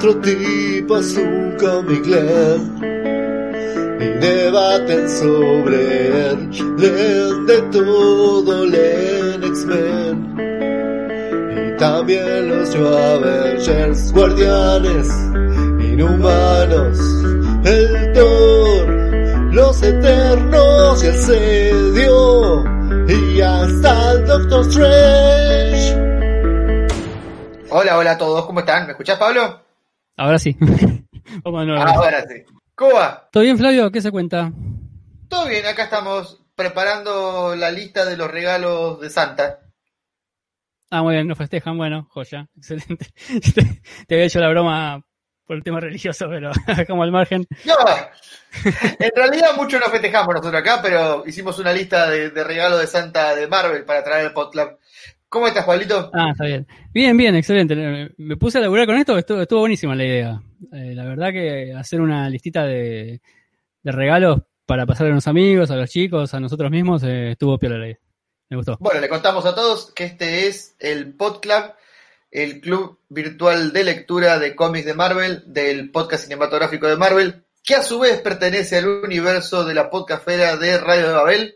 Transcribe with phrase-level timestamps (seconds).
[0.00, 6.50] cuatro tipos, un comic y debaten sobre él.
[6.78, 10.36] Leen de todo, leen X-Men
[11.56, 15.08] y también los New Avengers, guardianes,
[15.80, 16.98] inhumanos,
[17.64, 18.88] el Thor,
[19.52, 22.64] los eternos y el sedio
[23.08, 25.96] y hasta el Doctor Strange.
[27.70, 28.86] Hola, hola a todos, ¿cómo están?
[28.86, 29.57] ¿Me escuchás, Pablo?
[30.18, 30.56] Ahora sí.
[31.44, 31.78] Vamos de.
[31.78, 32.42] Ahora sí.
[32.74, 33.28] ¿Cómo va?
[33.32, 33.90] ¿Todo bien, Flavio?
[33.90, 34.52] ¿Qué se cuenta?
[35.28, 39.60] Todo bien, acá estamos preparando la lista de los regalos de Santa.
[40.90, 43.06] Ah, muy bien, nos festejan, bueno, joya, excelente.
[44.08, 45.02] Te, había hecho la broma
[45.46, 46.50] por el tema religioso, pero
[46.88, 47.46] como al margen.
[47.64, 47.74] No,
[48.98, 52.86] en realidad mucho no festejamos nosotros acá, pero hicimos una lista de, de regalos de
[52.88, 54.78] Santa de Marvel para traer al PodClub.
[55.28, 56.10] ¿Cómo estás, Pablito?
[56.14, 56.66] Ah, está bien.
[56.92, 57.76] Bien, bien, excelente.
[58.16, 60.40] Me- puse a laburar con esto, estuvo, estuvo buenísima la idea.
[60.72, 63.20] Eh, la verdad que hacer una listita de,
[63.82, 67.58] de regalos para pasar a los amigos, a los chicos, a nosotros mismos, eh, estuvo
[67.58, 67.98] piola la idea.
[68.50, 68.78] Me gustó.
[68.80, 71.74] Bueno, le contamos a todos que este es el PodClub,
[72.30, 77.74] el club virtual de lectura de cómics de Marvel, del podcast cinematográfico de Marvel, que
[77.74, 81.54] a su vez pertenece al universo de la podcastfera de Radio de Babel.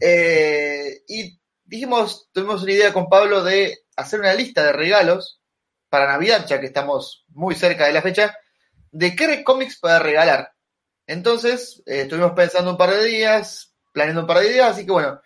[0.00, 1.38] Eh, y
[1.68, 5.40] dijimos, tuvimos una idea con Pablo de hacer una lista de regalos
[5.88, 8.36] para Navidad, ya que estamos muy cerca de la fecha,
[8.90, 10.52] de qué cómics para regalar.
[11.06, 14.92] Entonces, eh, estuvimos pensando un par de días, planeando un par de días, así que
[14.92, 15.20] bueno,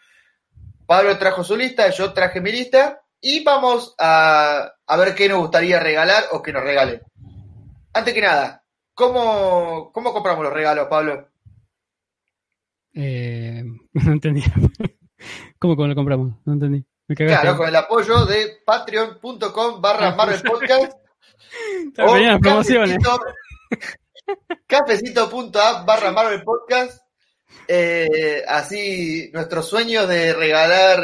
[0.86, 5.38] Pablo trajo su lista, yo traje mi lista y vamos a, a ver qué nos
[5.38, 7.02] gustaría regalar o que nos regalen.
[7.92, 11.28] Antes que nada, ¿cómo, cómo compramos los regalos, Pablo?
[12.94, 14.42] Eh, no entendí.
[15.58, 16.34] ¿Cómo, cómo lo compramos?
[16.44, 16.84] No entendí.
[17.08, 17.14] Me.
[17.14, 20.92] Claro, con el apoyo de patreon.com barra Marvel Podcast
[22.40, 22.96] promociones.
[22.98, 23.24] cafecito-
[24.66, 27.02] cafecito.app barra Marvel Podcast.
[27.68, 31.00] Eh, así nuestros sueños de regalar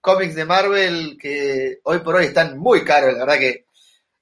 [0.00, 3.66] cómics de Marvel que hoy por hoy están muy caros, la verdad que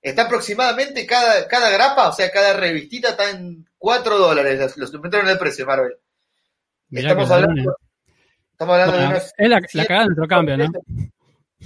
[0.03, 5.29] está aproximadamente cada, cada grapa, o sea, cada revistita está en 4 dólares, los- aumentaron
[5.29, 5.95] el precio Marvel.
[6.91, 7.77] Mirá Estamos hablando, ladrones.
[8.59, 10.67] Estamos hablando Bueno, de unos es la, la cagada de nuestro cambio, ¿no?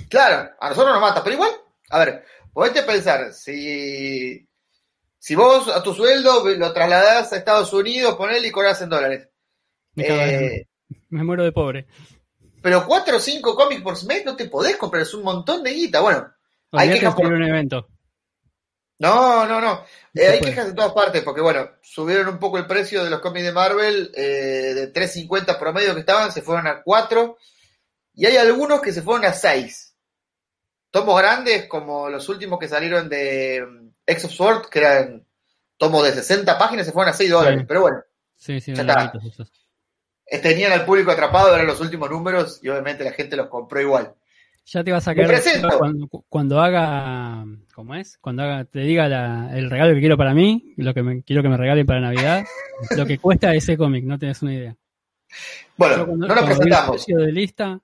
[0.08, 1.50] Claro, a nosotros nos mata, pero igual,
[1.90, 4.46] a ver, podés pensar, si,
[5.18, 9.28] si vos a tu sueldo lo trasladás a Estados Unidos, ponele y cobras en dólares.
[9.94, 10.66] Me, Eh,
[11.08, 11.86] me muero de pobre.
[12.62, 15.72] pero cuatro o cinco cómics por mes no te podés comprar, es un montón de
[15.72, 16.00] guita.
[16.00, 16.26] Bueno,
[16.72, 17.88] hay por- ir a un evento.
[19.02, 19.84] No, no, no.
[20.14, 23.20] Eh, hay quejas de todas partes, porque bueno, subieron un poco el precio de los
[23.20, 27.36] cómics de Marvel, eh, de 3.50 promedio que estaban, se fueron a 4,
[28.14, 29.96] y hay algunos que se fueron a 6.
[30.92, 35.26] Tomos grandes, como los últimos que salieron de mm, X of Sword, que eran
[35.76, 37.60] tomos de 60 páginas, se fueron a 6 dólares.
[37.60, 37.66] Sí.
[37.66, 38.02] Pero bueno,
[38.36, 39.12] Sí, sí, Ya está.
[40.42, 44.14] tenían al público atrapado, eran los últimos números, y obviamente la gente los compró igual.
[44.64, 45.68] Ya te vas a presento.
[45.78, 48.16] cuando, cuando haga, ¿cómo es?
[48.18, 51.42] Cuando haga, te diga la- el regalo que quiero para mí, lo que me, quiero
[51.42, 52.44] que me regalen para Navidad,
[52.96, 54.76] lo que cuesta ese cómic, no tenés una idea.
[55.76, 57.06] Bueno, cuando- no nos presentamos.
[57.06, 57.80] de lista,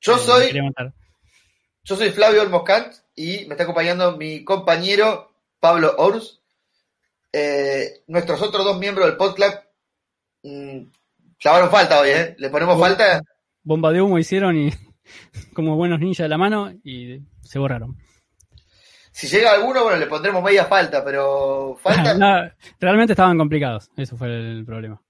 [0.00, 0.60] Yo eh, soy.
[1.84, 6.40] Yo soy Flavio Olmoscant y me está acompañando mi compañero Pablo Ors.
[7.32, 9.64] Eh, nuestros otros dos miembros del podcast
[10.42, 10.80] mm,
[11.40, 12.34] llamaron falta hoy, ¿eh?
[12.38, 13.22] Le ponemos falta.
[13.62, 14.70] Bomba de humo hicieron y
[15.54, 17.96] como buenos ninjas de la mano y se borraron.
[19.10, 22.14] Si llega alguno, bueno, le pondremos media falta, pero falta.
[22.18, 25.00] No, realmente estaban complicados, eso fue el problema.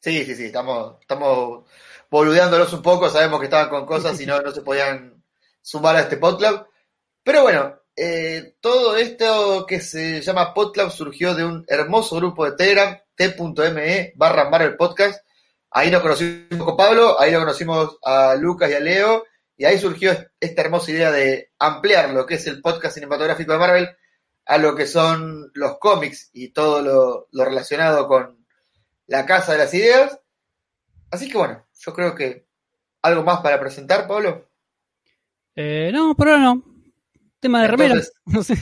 [0.00, 1.64] Sí, sí, sí, estamos, estamos
[2.10, 5.22] boludeándolos un poco, sabemos que estaban con cosas y no, no se podían
[5.62, 6.66] sumar a este PodClub.
[7.22, 12.56] Pero bueno, eh, todo esto que se llama PodClub surgió de un hermoso grupo de
[12.56, 15.24] Telegram, t.me barra Marvel Podcast.
[15.70, 19.24] Ahí nos conocimos con Pablo, ahí lo conocimos a Lucas y a Leo,
[19.56, 23.58] y ahí surgió esta hermosa idea de ampliar lo que es el podcast cinematográfico de
[23.58, 23.88] Marvel
[24.46, 28.44] a lo que son los cómics y todo lo, lo relacionado con
[29.06, 30.18] la Casa de las Ideas.
[31.10, 32.46] Así que bueno, yo creo que
[33.02, 34.48] algo más para presentar, Pablo.
[35.56, 36.62] Eh, no, por ahora no.
[37.40, 38.54] Tema de remeras, Entonces- no sé.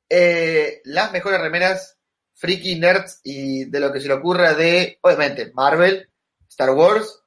[0.10, 1.98] Eh, las mejores remeras
[2.34, 6.10] friki, nerds y de lo que se le ocurra de, obviamente, Marvel,
[6.50, 7.22] Star Wars,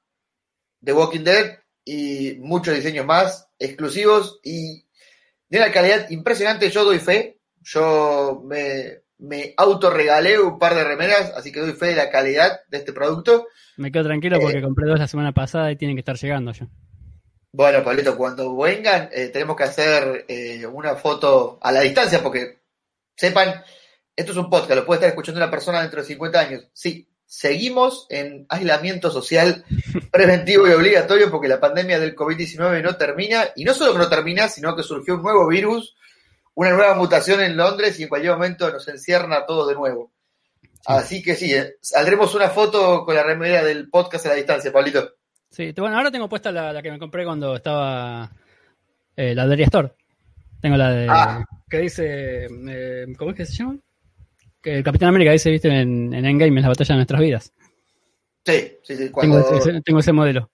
[0.82, 4.86] The Walking Dead y muchos diseños más exclusivos y
[5.48, 6.70] de una calidad impresionante.
[6.70, 7.38] Yo doy fe.
[7.62, 12.60] Yo me, me autorregalé un par de remeras, así que doy fe de la calidad
[12.68, 13.46] de este producto.
[13.76, 14.40] Me quedo tranquilo Eh.
[14.40, 16.66] porque compré dos la semana pasada y tienen que estar llegando ya.
[17.52, 22.60] Bueno, Pablito, cuando vengan, eh, tenemos que hacer eh, una foto a la distancia, porque
[23.16, 23.64] sepan,
[24.14, 26.68] esto es un podcast, lo puede estar escuchando una persona dentro de 50 años.
[26.72, 29.64] Sí, seguimos en aislamiento social
[30.12, 34.08] preventivo y obligatorio porque la pandemia del COVID-19 no termina, y no solo que no
[34.08, 35.96] termina, sino que surgió un nuevo virus,
[36.54, 40.12] una nueva mutación en Londres y en cualquier momento nos encierra a todos de nuevo.
[40.86, 44.72] Así que sí, eh, saldremos una foto con la remera del podcast a la distancia,
[44.72, 45.19] Pablito.
[45.50, 48.30] Sí, bueno, ahora tengo puesta la, la que me compré cuando estaba
[49.16, 49.92] eh, la Deria Store.
[50.60, 51.06] Tengo la de.
[51.10, 51.44] Ah.
[51.68, 52.46] que dice.
[52.68, 53.76] eh, ¿Cómo es que se llama?
[54.62, 57.52] Que el Capitán América dice, viste, en, en Endgame, en la batalla de nuestras vidas.
[58.44, 59.10] Sí, sí, sí.
[59.20, 60.50] Tengo, ese, tengo ese modelo.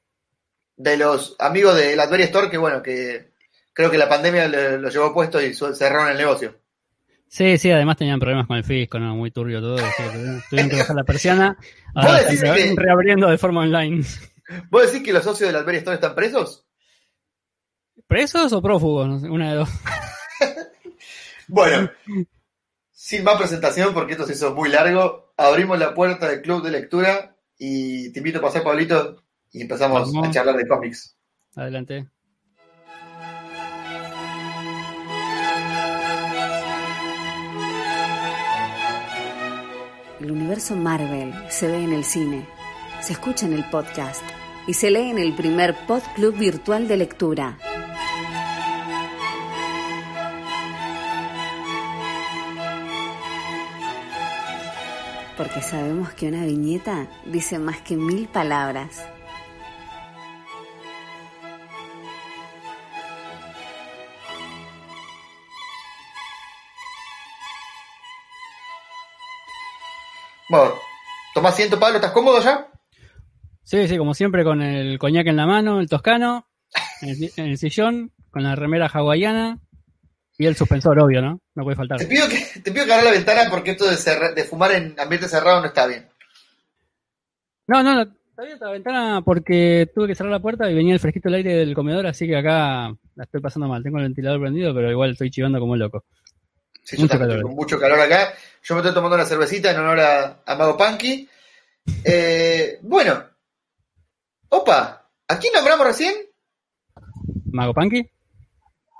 [0.76, 3.32] de los amigos de la Adveria Store, que bueno, que
[3.72, 6.56] creo que la pandemia lo llevó puesto y cerraron el negocio.
[7.28, 9.14] Sí, sí, además tenían problemas con el fisco, ¿no?
[9.16, 9.76] Muy turbio todo.
[10.48, 11.56] tuvieron, que bajar la persiana.
[11.94, 14.04] ¿Vos Ahora están reabriendo de forma online.
[14.70, 16.66] ¿Vos decís que los socios de la Adveria Store están presos?
[18.06, 19.08] ¿Presos o prófugos?
[19.08, 19.68] No sé, una de dos.
[21.48, 21.88] Bueno,
[22.90, 26.72] sin más presentación, porque esto se hizo muy largo, abrimos la puerta del club de
[26.72, 29.22] lectura y te invito a pasar, Pablito,
[29.52, 30.28] y empezamos Vamos.
[30.28, 31.16] a charlar de cómics.
[31.54, 32.08] Adelante.
[40.20, 42.48] El universo Marvel se ve en el cine,
[43.06, 44.20] se escucha en el podcast
[44.66, 47.56] y se lee en el primer Pod Club virtual de lectura.
[55.36, 59.06] Porque sabemos que una viñeta dice más que mil palabras.
[70.48, 70.74] Bueno,
[71.34, 72.68] toma asiento, Pablo, ¿estás cómodo ya?
[73.68, 76.46] Sí, sí, como siempre, con el coñac en la mano, el toscano,
[77.02, 79.58] en el, en el sillón, con la remera hawaiana
[80.38, 81.40] y el suspensor, obvio, ¿no?
[81.56, 81.98] No puede faltar.
[81.98, 84.70] Te pido que, te pido que abras la ventana porque esto de, cerra- de fumar
[84.70, 86.08] en ambiente cerrado no está bien.
[87.66, 90.94] No, no, no, está abierta la ventana porque tuve que cerrar la puerta y venía
[90.94, 93.82] el fresquito del aire del comedor, así que acá la estoy pasando mal.
[93.82, 96.04] Tengo el ventilador prendido, pero igual estoy chivando como loco.
[96.84, 97.42] Sí, Mucho calor.
[97.42, 98.32] con mucho calor acá.
[98.62, 101.28] Yo me estoy tomando una cervecita en honor a, a Mago Punky.
[102.04, 103.24] Eh, bueno.
[104.48, 106.14] Opa, ¿a quién nombramos recién?
[107.52, 108.08] ¿Mago Punky?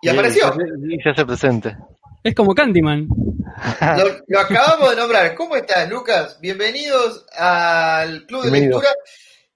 [0.02, 0.52] Y apareció.
[0.88, 1.76] Y se hace presente.
[2.22, 3.06] Es como Candyman.
[3.08, 5.34] Lo, lo acabamos de nombrar.
[5.34, 6.38] ¿Cómo estás, Lucas?
[6.40, 8.80] Bienvenidos al Club de Bienvenido.
[8.80, 8.94] Lectura.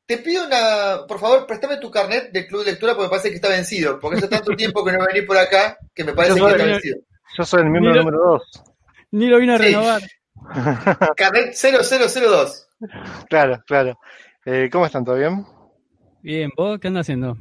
[0.07, 3.29] Te pido una, por favor, préstame tu carnet del Club de Lectura porque me parece
[3.31, 3.99] que está vencido.
[4.01, 6.61] Porque hace tanto tiempo que no venís por acá que me parece Yo que soy-
[6.61, 6.99] está vencido.
[7.37, 8.43] Yo soy el miembro número 2.
[9.13, 9.65] Ni lo vino a Sí.
[9.65, 10.03] renovar.
[11.17, 12.69] Carnet 0002.
[13.29, 13.99] Claro, claro.
[14.47, 15.05] Eh, ¿Cómo están?
[15.05, 15.45] ¿Todo bien?
[16.23, 17.37] Bien, ¿vos qué andas haciendo?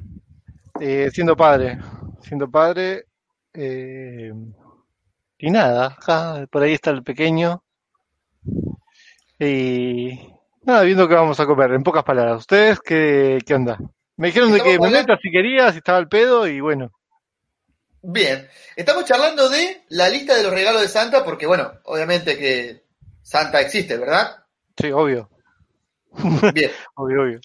[0.79, 1.79] Eh, siendo padre.
[2.21, 3.05] Siendo padre.
[3.53, 4.31] eh,
[5.41, 7.63] y nada, acá, por ahí está el pequeño.
[9.39, 10.19] Y
[10.63, 12.39] nada, viendo qué vamos a comer, en pocas palabras.
[12.39, 13.77] ¿Ustedes qué, qué onda?
[14.18, 16.92] Me dijeron de que me meta si quería, si estaba el pedo, y bueno.
[18.01, 22.83] Bien, estamos charlando de la lista de los regalos de Santa, porque bueno, obviamente que
[23.21, 24.44] Santa existe, ¿verdad?
[24.77, 25.30] Sí, obvio,
[26.54, 27.39] Bien, obvio, obvio.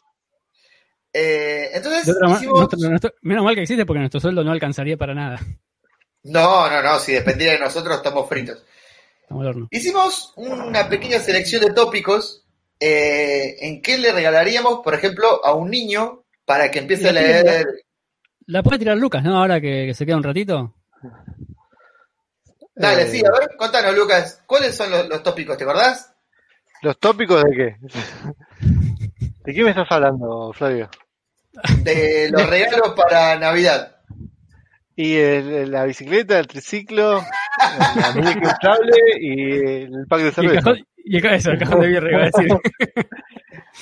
[1.14, 2.59] Eh, entonces otra hicimos...
[2.59, 5.40] nuestro- nuestro- menos mal que existe porque nuestro sueldo no alcanzaría para nada.
[6.25, 8.62] No, no, no, si dependiera de nosotros estamos fritos.
[9.23, 9.68] Estamos al horno.
[9.71, 12.44] Hicimos una pequeña selección de tópicos
[12.80, 17.66] eh, en que le regalaríamos, por ejemplo, a un niño para que empiece a leer...
[18.47, 19.38] La puede tirar Lucas, ¿no?
[19.38, 20.75] Ahora que, que se queda un ratito.
[22.75, 26.12] Dale, Eh, sí, a ver, contanos, Lucas, ¿cuáles son los, los tópicos, te acordás?
[26.83, 27.76] ¿Los tópicos de qué?
[29.44, 30.88] ¿De qué me estás hablando, Flavio?
[31.82, 33.96] De los regalos para Navidad.
[34.96, 37.23] Y el- la bicicleta, el triciclo,
[37.96, 39.50] la muñeca inflable y
[39.84, 40.54] el pack de Y el cerveza.
[40.62, 42.49] cajón, y el, ca- eso, el cajón de birra, iba a decir.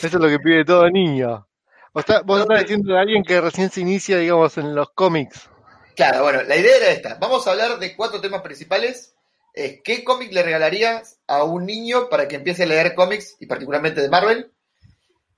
[0.03, 1.47] Eso es lo que pide todo niño.
[1.93, 5.49] O está- vos estás diciendo de alguien que recién se inicia, digamos, en los cómics.
[5.95, 7.19] Claro, bueno, la idea era esta.
[7.21, 9.15] Vamos a hablar de cuatro temas principales.
[9.55, 13.45] Eh, ¿Qué cómic le regalarías a un niño para que empiece a leer cómics, y
[13.47, 14.51] particularmente de Marvel?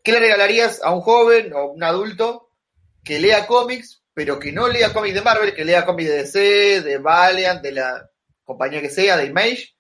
[0.04, 2.50] ¿Qué le regalarías a un joven o un adulto
[3.02, 6.82] que lea cómics, pero que no lea cómics de Marvel, que lea cómics de DC,
[6.82, 8.11] de Valiant, de la
[8.44, 9.75] compañía que sea, de Image?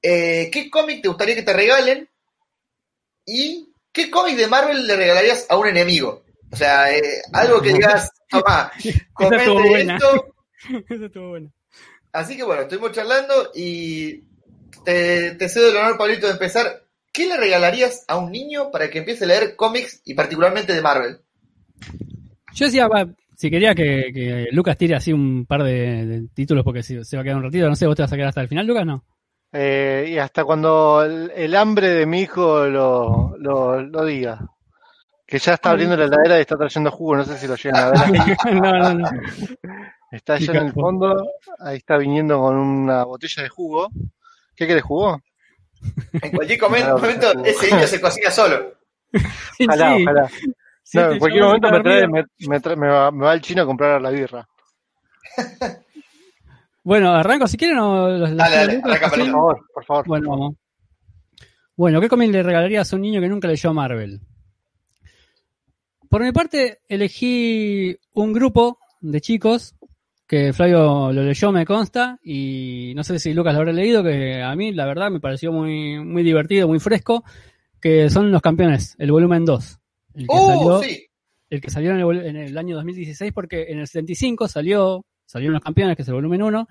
[0.00, 2.08] Eh, ¿Qué cómic te gustaría que te regalen?
[3.26, 6.24] ¿Y qué cómic de Marvel le regalarías a un enemigo?
[6.50, 8.72] O sea, eh, algo que digas, toma,
[9.12, 10.34] comente esto.
[10.88, 11.52] Eso estuvo bueno.
[12.12, 14.22] Así que bueno, estuvimos charlando y
[14.86, 16.85] te, te cedo el honor, Pablito, de empezar.
[17.16, 20.82] ¿Qué le regalarías a un niño para que empiece a leer cómics y particularmente de
[20.82, 21.18] Marvel?
[22.52, 26.62] Yo decía, va, si quería que, que Lucas tire así un par de, de títulos
[26.62, 28.28] porque si, se va a quedar un ratito, no sé, vos te vas a quedar
[28.28, 29.02] hasta el final, Lucas, ¿no?
[29.50, 34.50] Eh, y hasta cuando el, el hambre de mi hijo lo, lo, lo diga.
[35.26, 37.82] Que ya está abriendo la heladera y está trayendo jugo, no sé si lo llegan
[37.82, 38.36] a ver.
[38.52, 39.10] no, no, no.
[40.10, 41.30] Está allá en el fondo,
[41.60, 43.88] ahí está viniendo con una botella de jugo.
[44.54, 45.22] ¿Qué querés jugo?
[46.22, 47.50] En cualquier momento, sí.
[47.50, 48.72] ese niño se cocina solo.
[49.66, 50.28] Ojalá, Sí, ojalá.
[50.82, 53.34] sí, No, te en cualquier momento me, trae, me, me trae- me va, me va
[53.34, 54.48] el chino a comprar la birra.
[56.84, 59.10] Bueno, arranco si quieren o los, los Dale, arranca.
[59.10, 60.06] Por favor, por favor.
[60.06, 60.54] Bueno, vamos.
[61.76, 64.20] Bueno, ¿qué cómic le regalarías a un niño que nunca leyó Marvel?
[66.08, 69.74] Por mi parte, elegí un grupo de chicos
[70.26, 74.42] que Flavio lo leyó, me consta, y no sé si Lucas lo habrá leído, que
[74.42, 77.24] a mí, la verdad, me pareció muy, muy divertido, muy fresco,
[77.80, 79.78] que son Los Campeones, el volumen 2.
[80.14, 81.06] El que ¡Uh, salió, sí!
[81.50, 85.04] el que salió en el, vol- en el año 2016, porque en el 75 salió,
[85.26, 86.66] salieron los campeones, que es el volumen 1,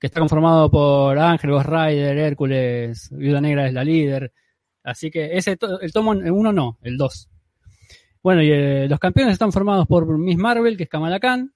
[0.00, 4.32] que está conformado por Ángel, Ghost Rider, Hércules, Viuda Negra es la líder.
[4.82, 7.28] Así que ese el tomo 1 no, el 2.
[8.22, 11.52] Bueno, y eh, los campeones están formados por Miss Marvel, que es Kamala Khan,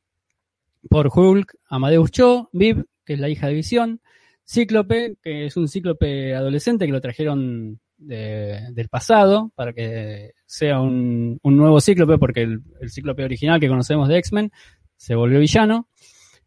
[0.89, 4.01] por Hulk, Amadeus Cho, Viv, que es la hija de Visión,
[4.45, 10.81] Cíclope, que es un cíclope adolescente que lo trajeron de- del pasado para que sea
[10.81, 14.51] un, nuevo cíclope, porque el, cíclope original que conocemos de X-Men
[14.97, 15.89] se volvió villano.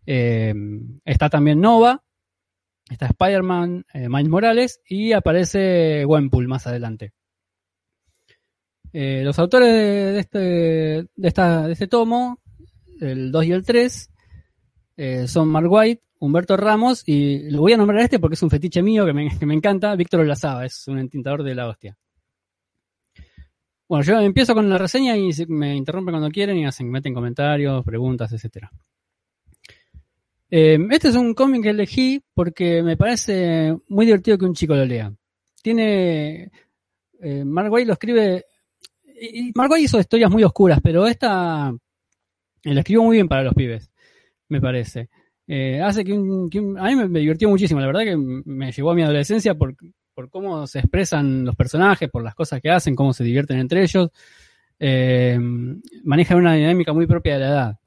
[0.06, 0.54] Eh,
[1.06, 2.04] está también Nova,
[2.90, 7.14] está Spider-Man, eh, Miles Morales y aparece Gwenpool más adelante.
[8.92, 12.40] Eh, los autores de este, de, esta, de este tomo,
[13.00, 14.10] el 2 y el 3,
[14.98, 18.44] eh, son Mark White, Humberto Ramos y lo voy a nombrar a este porque es
[18.44, 21.68] un fetiche mío que me, que me encanta, Víctor Olazaba, es un entintador de la
[21.68, 21.98] hostia.
[23.88, 27.84] Bueno, yo empiezo con la reseña y me interrumpen cuando quieren y hacen, meten comentarios,
[27.84, 28.72] preguntas, etcétera.
[30.50, 34.76] Eh, este es un cómic que elegí porque me parece muy divertido que un chico
[34.76, 35.12] lo lea.
[35.62, 36.52] Tiene.
[37.22, 38.46] Eh, Mark Waid lo escribe.
[39.20, 41.72] Y Mark Waid hizo historias muy oscuras, pero esta.
[42.64, 43.90] la escribió muy bien para los pibes,
[44.54, 45.10] me parece.
[45.48, 48.72] Eh, hace que un, que un- A mí me, divirtió muchísimo, la verdad que me
[48.72, 49.76] llevó a mi adolescencia por,
[50.14, 53.84] por cómo se expresan los personajes, por las cosas que hacen, cómo se divierten entre
[53.84, 54.10] ellos.
[54.80, 55.38] Eh,
[56.04, 57.80] manejan una dinámica muy propia de la edad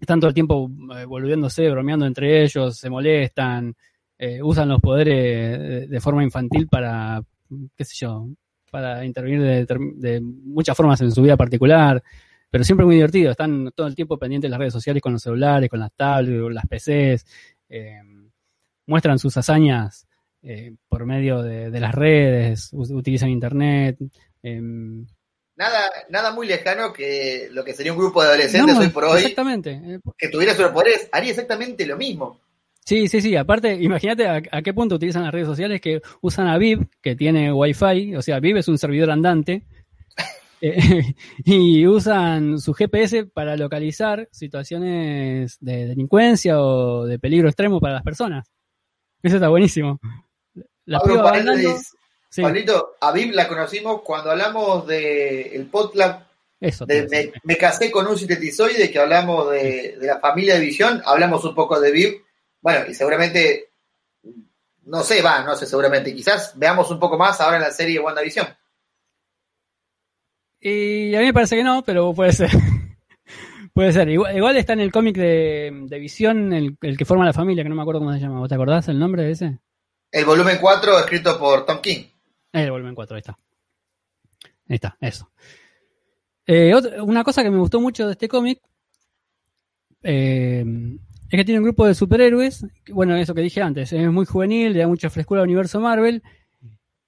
[0.00, 3.74] están todo el tiempo eh, volviéndose, bromeando entre ellos, se molestan,
[4.18, 7.22] eh, usan los poderes de, forma infantil para,
[7.76, 8.28] qué sé yo,
[8.70, 12.02] para intervenir de muchas formas en su vida particular,
[12.54, 15.22] pero siempre muy divertido, están todo el tiempo pendientes de las redes sociales con los
[15.22, 17.26] celulares, con las tablets, con las PCs,
[17.68, 17.98] eh,
[18.86, 20.06] muestran sus hazañas
[20.40, 23.98] eh, por medio de, de las redes, utilizan internet.
[24.40, 25.04] em,
[25.56, 29.04] Nada, nada muy lejano que lo que sería un grupo de adolescentes no, hoy por
[29.06, 29.98] hoy Exactamente.
[30.16, 32.38] que tuviera superpoderes, haría exactamente lo mismo.
[32.84, 33.34] Sí, sí, sí.
[33.34, 37.16] Aparte, imagínate a, a qué punto utilizan las redes sociales que usan a Viv, que
[37.16, 38.14] tiene Wi-Fi.
[38.14, 39.64] O sea, Viv es un servidor andante.
[40.60, 47.94] Eh, y usan su GPS para localizar situaciones de delincuencia o de peligro extremo para
[47.94, 48.50] las personas.
[49.22, 50.00] Eso está buenísimo.
[50.86, 51.00] La.
[52.28, 56.26] Sí, Pablito, a Viv la conocimos cuando hablamos de el podcast
[56.58, 56.84] eso.
[56.84, 61.00] de me, me casé con un sintetizoide que hablamos de, de la familia de visión,
[61.06, 62.24] hablamos un poco de Viv.
[62.60, 63.68] Bueno, y seguramente,
[64.86, 68.00] no sé, va, no sé, seguramente, quizás veamos un poco más ahora en la serie
[68.00, 68.48] WandaVision.
[70.66, 72.48] Y a mí me parece que no, pero puede ser.
[73.74, 74.08] puede ser.
[74.08, 77.62] Igual, igual está en el cómic de, de Visión, el, el que forma la familia,
[77.62, 78.38] que no me acuerdo cómo se llama.
[78.38, 79.58] ¿Vos te acordás el nombre de ese?
[80.10, 82.04] El volumen 4 escrito por Tom King.
[82.52, 83.38] El volumen 4, ahí está.
[84.68, 85.30] Ahí está, eso.
[86.46, 88.60] Eh, otra- una cosa que me gustó mucho de este cómic
[90.02, 90.64] eh,
[91.30, 92.66] es que tiene un grupo de superhéroes.
[92.84, 95.80] que, Bueno, eso que dije antes, es muy juvenil, le da mucha frescura al universo
[95.80, 96.22] Marvel.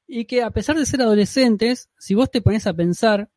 [0.06, 3.28] Y que a pesar de ser adolescentes, si vos te pones a pensar,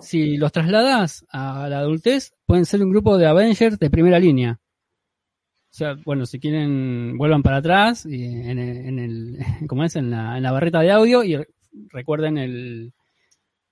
[0.00, 4.58] si los trasladás a la adultez, pueden ser un grupo de Avengers de primera línea.
[5.70, 8.58] O sea, bueno, si quieren, vuelvan para atrás y en
[8.98, 9.38] el,
[9.68, 9.96] ¿cómo es?
[9.96, 11.48] En la, en la barrita de audio y re-
[11.90, 12.92] recuerden el,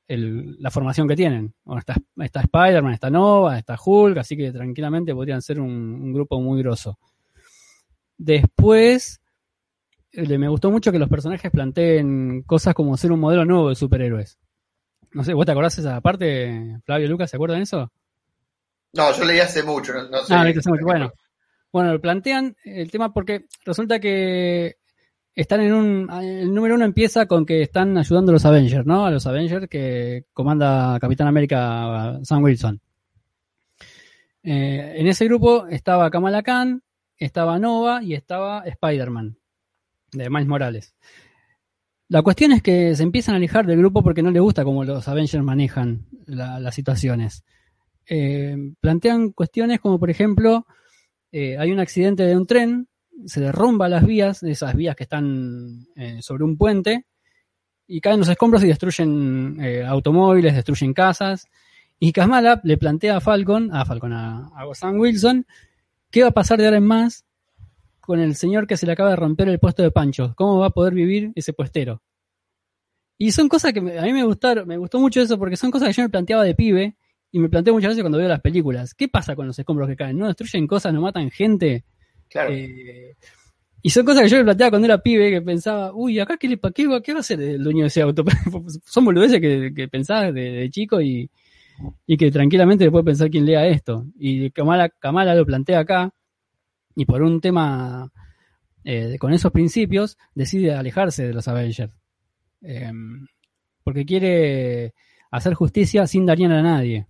[0.07, 1.54] la formación que tienen.
[1.78, 6.40] Está, está Spider-Man, está Nova, está Hulk, así que tranquilamente podrían ser un, un grupo
[6.40, 6.99] muy grosso.
[8.19, 9.21] Después,
[10.12, 13.75] eh, me gustó mucho que los personajes planteen cosas como ser un modelo nuevo de
[13.75, 14.38] superhéroes.
[15.14, 17.30] No sé, ¿vos te acordás de esa parte, Flavio Lucas?
[17.30, 17.90] ¿Se acuerdan de eso?
[18.92, 20.35] No, yo leí hace mucho, no, no sé.
[20.35, 20.85] Ah, viste hace mucho.
[20.85, 21.12] Bueno,
[21.73, 24.76] bueno, plantean el tema porque resulta que
[25.35, 26.11] están en un.
[26.23, 29.06] El número uno empieza con que están ayudando a los Avengers, ¿no?
[29.06, 32.80] A los Avengers que comanda Capitán América Sam Wilson.
[34.42, 36.83] Eh, en ese grupo estaba Kamala Khan,
[37.16, 39.38] estaba Nova y estaba Spider-Man,
[40.12, 40.94] de Miles Morales.
[42.09, 44.85] La cuestión es que se empiezan a alejar del grupo porque no les gusta cómo
[44.85, 47.45] los Avengers manejan las situaciones.
[48.07, 50.67] Eh, plantean cuestiones como, por ejemplo,
[51.33, 52.89] eh, hay un accidente de un tren,
[53.25, 57.07] se derrumba las vías, esas vías que están eh, sobre un puente,
[57.87, 61.47] y caen los escombros y destruyen automóviles, destruyen casas.
[61.99, 65.47] Y Kamala le plantea a Falcon, a Falcon, a, a Sam Wilson,
[66.11, 67.25] qué va a pasar de ahora en más
[68.05, 70.35] con el señor que se le acaba de romper el puesto de Pancho.
[70.37, 72.03] ¿Cómo va a poder vivir ese puestero?
[73.17, 75.89] Y son cosas que a mí me gustaron, me gustó mucho eso porque son cosas
[75.89, 76.97] que yo me planteaba de pibe
[77.31, 78.95] y me planteo muchas veces cuando veo las películas.
[78.95, 80.19] ¿Qué pasa con los escombros que caen?
[80.19, 81.85] ¿No destruyen cosas, no matan gente?
[82.29, 82.53] Claro.
[82.53, 83.17] Eh,
[83.81, 86.49] y son cosas que yo me planteaba cuando era pibe, que pensaba, uy, acá qué,
[86.49, 88.25] le, qué, qué va a hacer el dueño de ese auto.
[88.85, 91.31] son boludeces que, que pensaba de, chico y,
[92.07, 94.07] y, que tranquilamente puede pensar quien lea esto.
[94.19, 96.13] Y Kamala, Kamala lo plantea acá
[96.97, 98.11] y por un tema
[98.85, 101.93] eh, con esos principios decide alejarse de los Avengers.
[102.63, 103.27] Em,
[103.83, 104.95] porque quiere
[105.31, 107.07] hacer justicia sin dañar a nadie.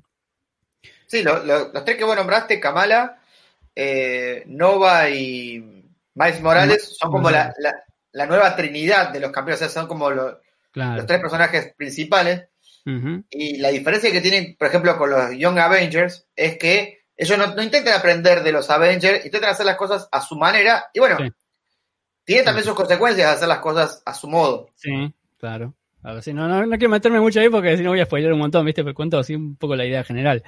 [1.06, 3.20] Sí, los tres que vos nombraste, Kamala,
[3.74, 7.54] eh, Nova y Miles Morales, son como la,
[8.26, 10.36] nueva trinidad de los campeones, o sea, son como los
[11.06, 12.48] tres personajes principales.
[13.30, 17.62] Y la diferencia que tienen, por ejemplo, con los Young Avengers es que ellos no,
[17.62, 20.86] intentan aprender de los Avengers, intentan hacer las cosas a su manera.
[20.92, 21.18] Y bueno,
[22.24, 24.68] tiene también sus consecuencias de hacer las cosas a su modo.
[24.74, 25.74] Sí, claro.
[26.02, 28.32] A ver, si no, no, quiero meterme mucho ahí porque si no voy a spoiler
[28.32, 28.82] un montón, ¿viste?
[28.84, 30.42] Pero cuento así un poco la idea general.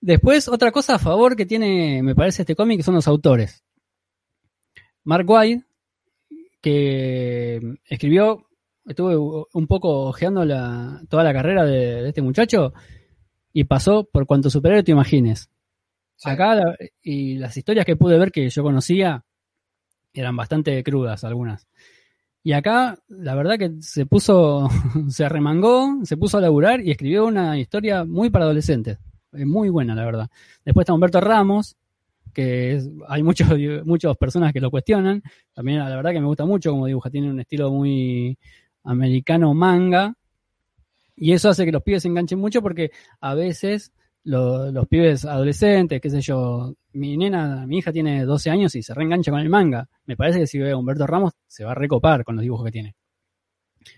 [0.00, 3.64] Después, otra cosa a favor que tiene, me parece, este cómic son los autores.
[5.04, 5.64] Mark White,
[6.60, 8.46] que escribió,
[8.86, 12.74] estuve un poco ojeando la, toda la carrera de, este muchacho
[13.52, 15.50] y pasó por cuanto superhéroe te imagines.
[16.24, 16.60] Acá,
[17.02, 19.24] y las historias que pude ver que yo conocía
[20.12, 21.68] eran bastante crudas algunas.
[22.42, 24.68] Y acá, la verdad que se puso,
[25.08, 28.98] se arremangó, se puso a laburar y escribió una historia muy para adolescentes.
[29.32, 30.28] Es muy buena, la verdad.
[30.64, 31.76] Después está Humberto Ramos,
[32.32, 33.48] que hay muchos,
[33.84, 35.22] muchas personas que lo cuestionan.
[35.52, 37.10] También, la verdad que me gusta mucho como dibuja.
[37.10, 38.38] Tiene un estilo muy
[38.84, 40.14] americano manga.
[41.20, 43.92] Y eso hace que los pibes se enganchen mucho porque a veces
[44.24, 48.94] los pibes adolescentes, qué sé yo, mi nena, mi hija tiene 12 años y se
[48.94, 49.88] reengancha con el manga.
[50.04, 52.66] Me parece que si ve a Humberto Ramos se va a recopar con los dibujos
[52.66, 52.94] que tiene.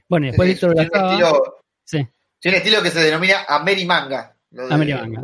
[0.08, 2.06] Bueno, después sí, Víctor sí.
[2.38, 4.36] Tiene un estilo que se denomina Amerimanga.
[4.70, 5.20] Amerimanga,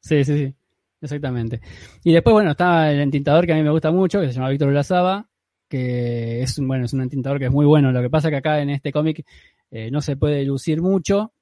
[0.00, 0.24] sí.
[0.24, 0.24] sí.
[0.24, 0.54] sí,
[1.00, 1.60] exactamente.
[2.02, 4.48] Y después, bueno, está el entintador que a mí me gusta mucho, que se llama
[4.48, 5.28] Víctor Blazaba,
[5.68, 7.92] que es, bueno, es un entintador que es muy bueno.
[7.92, 9.24] Lo que pasa que acá en este cómic
[9.70, 11.32] eh, no se puede lucir mucho,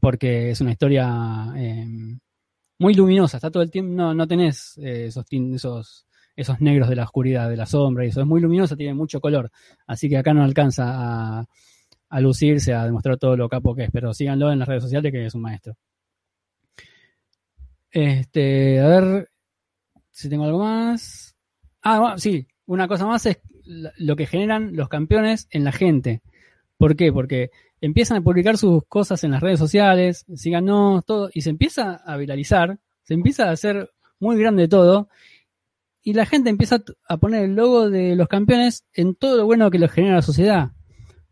[0.00, 1.86] porque es una historia eh,
[2.78, 6.96] muy luminosa, está todo el tiempo, no, no tenés eh, esos, esos, esos negros de
[6.96, 9.50] la oscuridad, de la sombra, y eso es muy luminosa, tiene mucho color,
[9.86, 11.46] así que acá no alcanza
[12.08, 15.12] a, lucirse, a demostrar todo lo capo que es, pero síganlo en las redes sociales
[15.12, 15.76] que es un maestro.
[17.90, 19.30] Este, a ver
[20.10, 21.36] si tengo algo más.
[21.82, 26.22] Ah, sí, una cosa más es lo que generan los campeones en la gente.
[26.78, 27.12] ¿Por qué?
[27.12, 31.96] Porque empiezan a publicar sus cosas en las redes sociales, síganos, todo, y se empieza
[31.96, 35.08] a viralizar, se empieza a hacer muy grande todo,
[36.02, 39.70] y la gente empieza a poner el logo de los campeones en todo lo bueno
[39.70, 40.70] que les genera la sociedad.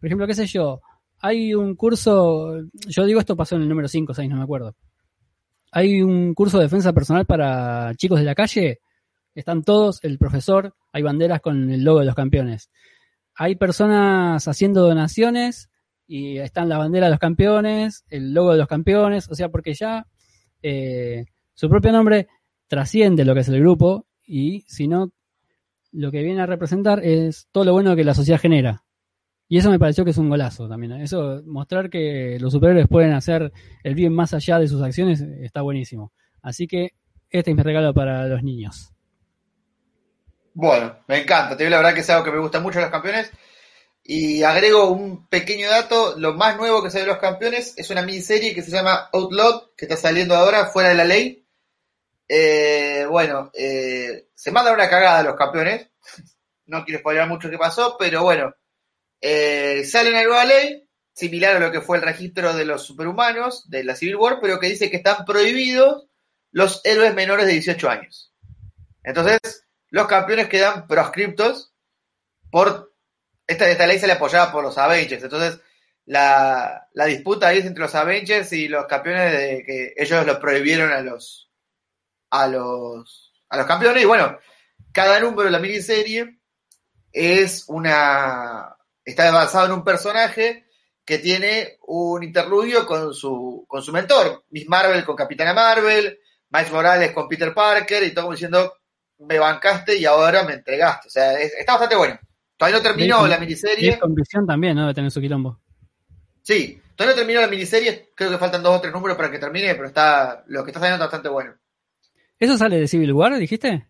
[0.01, 0.81] Por ejemplo, qué sé yo,
[1.21, 4.43] hay un curso, yo digo esto pasó en el número 5 o 6, no me
[4.43, 4.75] acuerdo.
[5.73, 8.81] Hay un curso de defensa personal para chicos de la calle,
[9.35, 12.71] están todos, el profesor, hay banderas con el logo de los campeones.
[13.37, 15.71] Hay personas haciendo donaciones
[16.07, 19.75] y están la bandera de los campeones, el logo de los campeones, o sea, porque
[19.75, 20.07] ya
[20.63, 22.29] eh, su propio nombre
[22.67, 25.13] trasciende lo que es el grupo y si no,
[25.93, 28.85] lo que viene a representar es todo lo bueno que la sociedad genera.
[29.49, 30.93] Y eso me pareció que es un golazo también.
[30.93, 33.53] Eso, mostrar que los superhéroes pueden hacer
[33.85, 36.13] el bien más allá de sus acciones, está buenísimo.
[36.43, 36.91] Así que
[37.31, 38.96] este es mi regalo para los niños.
[40.57, 41.55] Bueno, me encanta.
[41.55, 43.31] Te digo la verdad que es algo que me gusta mucho los campeones.
[44.03, 48.01] Y agrego un pequeño dato, lo más nuevo que sale de los campeones es una
[48.03, 51.47] miniserie que se llama Outlaw, que está saliendo ahora fuera de la ley.
[52.27, 55.89] Eh, bueno, eh, se manda una cagada a los campeones.
[56.69, 58.53] No quiero spoiler mucho qué pasó, pero bueno,
[59.21, 63.71] eh, sale una nueva ley, similar a lo que fue el registro de los superhumanos
[63.71, 66.09] de la Civil War, pero que dice que están prohibidos
[66.51, 68.35] los héroes menores de 18 años.
[69.05, 69.66] Entonces,
[69.97, 71.73] los campeones quedan proscriptos
[72.51, 72.95] por
[73.47, 75.23] esta, esta ley se le apoyaba por los Avengers.
[75.23, 75.59] Entonces,
[76.05, 80.39] la, la disputa ahí es entre los Avengers y los campeones de que ellos lo
[80.39, 81.51] prohibieron a los
[82.29, 84.03] a los a los campeones.
[84.03, 84.39] Y bueno,
[84.93, 86.41] cada número de la miniserie
[87.11, 90.67] es una está basado en un personaje
[91.07, 96.71] que tiene un interludio con su con su mentor, Miss Marvel con Capitana Marvel, Miles
[96.71, 98.75] Morales con Peter Parker y todo diciendo
[99.19, 101.09] me bancaste y ahora me entregaste.
[101.09, 102.19] O sea, es- está bastante bueno.
[102.57, 103.91] Todavía no terminó la Y miniserie.
[103.91, 104.87] es con visión también, ¿no?
[104.87, 105.61] De tener su quilombo.
[106.43, 108.11] Sí, todavía no terminó la miniserie.
[108.15, 110.81] Creo que faltan dos o tres números para que termine, pero está lo que está
[110.81, 111.55] saliendo está bastante bueno.
[112.39, 113.87] ¿Eso sale de Civil War, dijiste?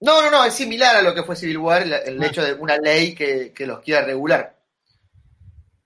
[0.00, 2.26] No, no, no, es similar a lo que fue Civil War, el, el Ah.
[2.26, 4.58] hecho de una ley que, que los quiera regular.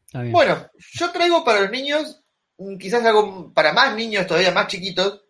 [0.06, 0.32] Está bien.
[0.32, 2.20] Bueno, yo traigo para los niños,
[2.58, 5.22] mm, quizás algo para más niños todavía más chiquitos,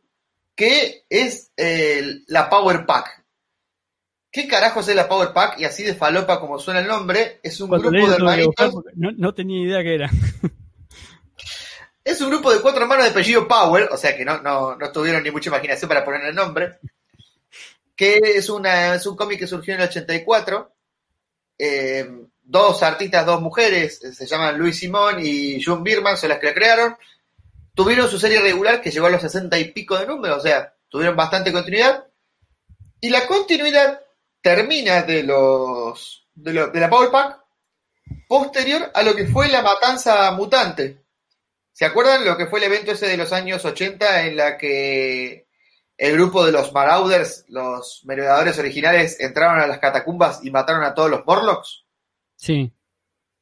[0.54, 3.19] que es eh, la Power Pack.
[4.30, 5.58] ¿Qué carajos es la Power Pack?
[5.58, 8.74] Y así de falopa como suena el nombre, es un Cuando grupo de que hermanitos,
[8.94, 10.10] no, no tenía idea qué era.
[12.04, 14.92] es un grupo de cuatro hermanos de apellido Power, o sea que no, no, no
[14.92, 16.78] tuvieron ni mucha imaginación para poner el nombre,
[17.96, 20.72] que es, una, es un cómic que surgió en el 84,
[21.58, 22.08] eh,
[22.42, 26.46] dos artistas, dos mujeres, eh, se llaman Luis Simón y June Birman, son las que
[26.46, 26.96] la crearon.
[27.74, 30.74] Tuvieron su serie regular que llegó a los 60 y pico de números, o sea,
[30.88, 32.04] tuvieron bastante continuidad.
[33.00, 34.00] Y la continuidad
[34.40, 37.40] termina de los de, lo- de la Power Pack
[38.28, 41.04] posterior a lo que fue la matanza mutante.
[41.72, 45.46] ¿Se acuerdan lo que fue el evento ese de los años 80 en la que
[45.96, 50.94] el grupo de los Marauders, los merodeadores originales, entraron a las catacumbas y mataron a
[50.94, 51.84] todos los Morlocks?
[52.36, 52.72] Sí.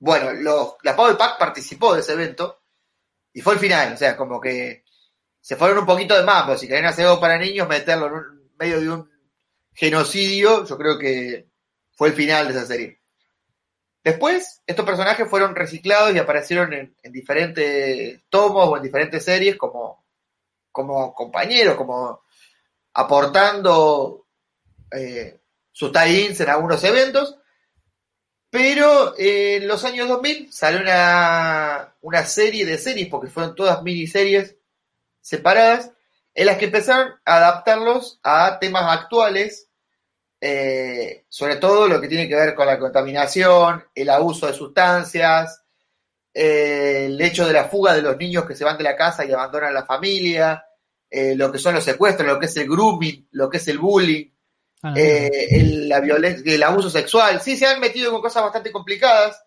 [0.00, 2.62] Bueno, los, la Power Pack participó de ese evento
[3.32, 4.84] y fue el final, o sea, como que
[5.40, 6.56] se fueron un poquito de mambo.
[6.56, 9.11] Si querían hacer algo para niños, meterlo en un- medio de un
[9.78, 11.46] genocidio, yo creo que
[11.92, 13.00] fue el final de esa serie.
[14.02, 19.56] Después, estos personajes fueron reciclados y aparecieron en, en diferentes tomos o en diferentes series
[19.56, 20.04] como,
[20.72, 22.22] como compañeros, como
[22.92, 24.26] aportando
[24.90, 25.38] eh,
[25.70, 27.36] sus tie-ins en algunos eventos.
[28.50, 33.80] Pero eh, en los años 2000 salió una, una serie de series, porque fueron todas
[33.84, 34.56] miniseries
[35.20, 35.92] separadas,
[36.34, 39.67] en las que empezaron a adaptarlos a temas actuales,
[40.40, 45.64] eh, sobre todo lo que tiene que ver con la contaminación, el abuso de sustancias,
[46.33, 49.24] eh, el hecho de la fuga de los niños que se van de la casa
[49.24, 50.64] y abandonan la familia,
[51.11, 53.79] eh, lo que son los secuestros, lo que es el grooming, lo que es el
[53.79, 54.31] bullying,
[54.81, 57.40] Ah, el, la violencia, el abuso sexual.
[57.40, 59.42] Sí, se han metido con cosas bastante complicadas.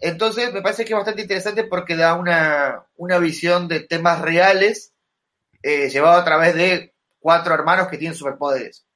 [0.00, 4.94] Entonces, me parece que es bastante interesante porque da una, una visión de temas reales
[5.62, 8.86] llevado a través de cuatro hermanos que tienen superpoderes.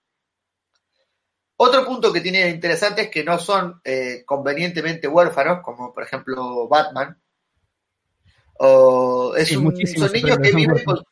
[1.61, 6.69] Otro punto que tiene interesante es que no son eh, convenientemente huérfanos, como por ejemplo
[6.69, 7.21] Batman.
[8.61, 11.03] O es Sí, un- son niños que viven con,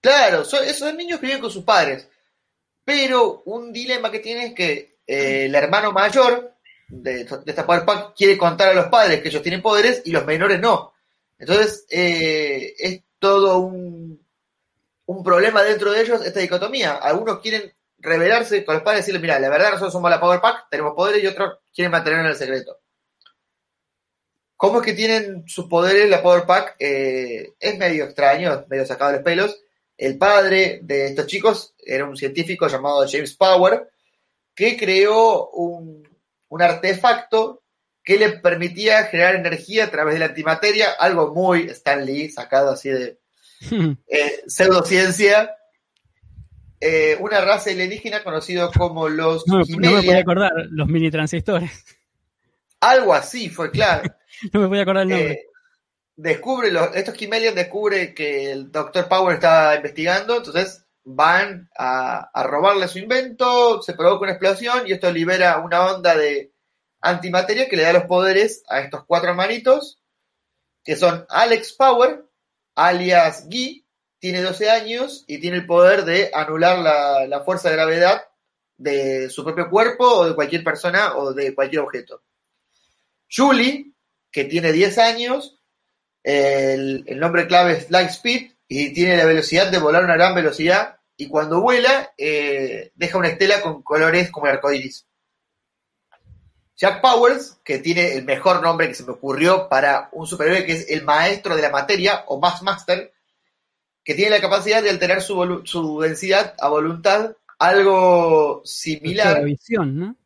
[0.00, 2.08] Claro, son, son niños que viven con sus padres.
[2.84, 6.54] Pero un dilema que tiene es que eh, el hermano mayor
[6.88, 10.10] de, de esta Power Pack quiere contar a los padres que ellos tienen poderes y
[10.10, 10.92] los menores no.
[11.38, 14.20] Entonces, eh, es todo un,
[15.06, 16.94] un problema dentro de ellos, esta dicotomía.
[16.96, 20.40] Algunos quieren rebelarse con los padres y decirles, mira, la verdad nosotros somos la Power
[20.40, 22.80] Pack, tenemos poderes y otros quieren mantenerlo en el secreto.
[24.56, 26.76] ¿Cómo es que tienen sus poderes la Power Pack?
[26.78, 29.60] Eh, es medio extraño, medio sacado de los pelos.
[29.96, 33.88] El padre de estos chicos era un científico llamado James Power,
[34.54, 36.08] que creó un,
[36.48, 37.62] un artefacto
[38.04, 42.72] que le permitía generar energía a través de la antimateria, algo muy Stan Lee, sacado
[42.72, 43.18] así de
[44.06, 45.56] eh, pseudociencia.
[46.84, 51.70] Eh, una raza alienígena conocido como los no, no me podía acordar, los mini transistores.
[52.80, 54.02] algo así fue, claro.
[54.52, 55.32] No me podía acordar el nombre.
[55.32, 55.46] Eh,
[56.16, 59.06] descubre los, estos Kimelian descubre que el Dr.
[59.06, 64.92] Power está investigando, entonces van a, a robarle su invento, se provoca una explosión y
[64.92, 66.52] esto libera una onda de
[67.00, 70.02] antimateria que le da los poderes a estos cuatro hermanitos,
[70.82, 72.24] que son Alex Power,
[72.74, 73.81] alias Guy,
[74.22, 78.22] tiene 12 años y tiene el poder de anular la, la fuerza de gravedad
[78.76, 82.22] de su propio cuerpo o de cualquier persona o de cualquier objeto.
[83.28, 83.90] Julie,
[84.30, 85.58] que tiene 10 años,
[86.22, 90.36] el, el nombre clave es Lightspeed y tiene la velocidad de volar a una gran
[90.36, 95.04] velocidad y cuando vuela eh, deja una estela con colores como el arcoiris.
[96.76, 100.74] Jack Powers, que tiene el mejor nombre que se me ocurrió para un superhéroe que
[100.74, 103.12] es el maestro de la materia o Max Master,
[104.04, 110.16] que tiene la capacidad de alterar su, densidad a voluntad, algo La similar visión, ¿no?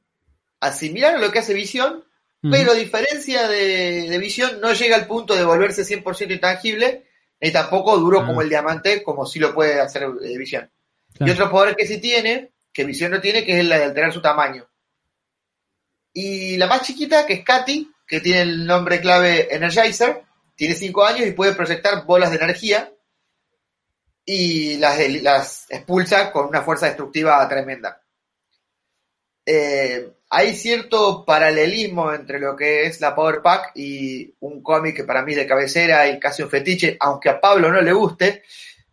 [0.61, 2.05] asimilar a lo que hace Visión,
[2.41, 7.07] pero a diferencia de, de Visión, no llega al punto de volverse 100% intangible,
[7.41, 8.27] ni tampoco duro Ah.
[8.27, 10.71] como el diamante, como sí lo puede hacer eh, Visión.
[11.15, 11.31] Claro.
[11.31, 14.13] Y otro poder que sí tiene, que Visión no tiene, que es el de alterar
[14.13, 14.67] su tamaño.
[16.13, 20.23] Y la más chiquita, que es Katy, que tiene el nombre clave Energizer,
[20.55, 22.91] tiene 5 años y puede proyectar bolas de energía
[24.29, 28.03] y las, las expulsa con una fuerza destructiva tremenda.
[29.47, 35.05] Eh, hay cierto paralelismo entre lo que es la Power Pack y un cómic que
[35.05, 38.43] para mí es de cabecera y casi un fetiche, aunque a Pablo no le guste.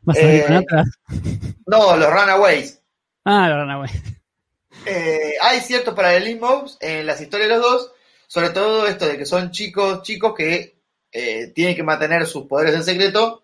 [0.02, 0.66] ¿Vas a salir eh?
[1.66, 2.80] No, los Runaways.
[3.26, 3.90] Ah, la Runaway.
[4.86, 7.92] Eh, hay ciertos paralelismos en las historias de los dos,
[8.28, 10.74] sobre todo esto de que son chicos, chicos que
[11.54, 13.43] tienen que mantener sus poderes en secreto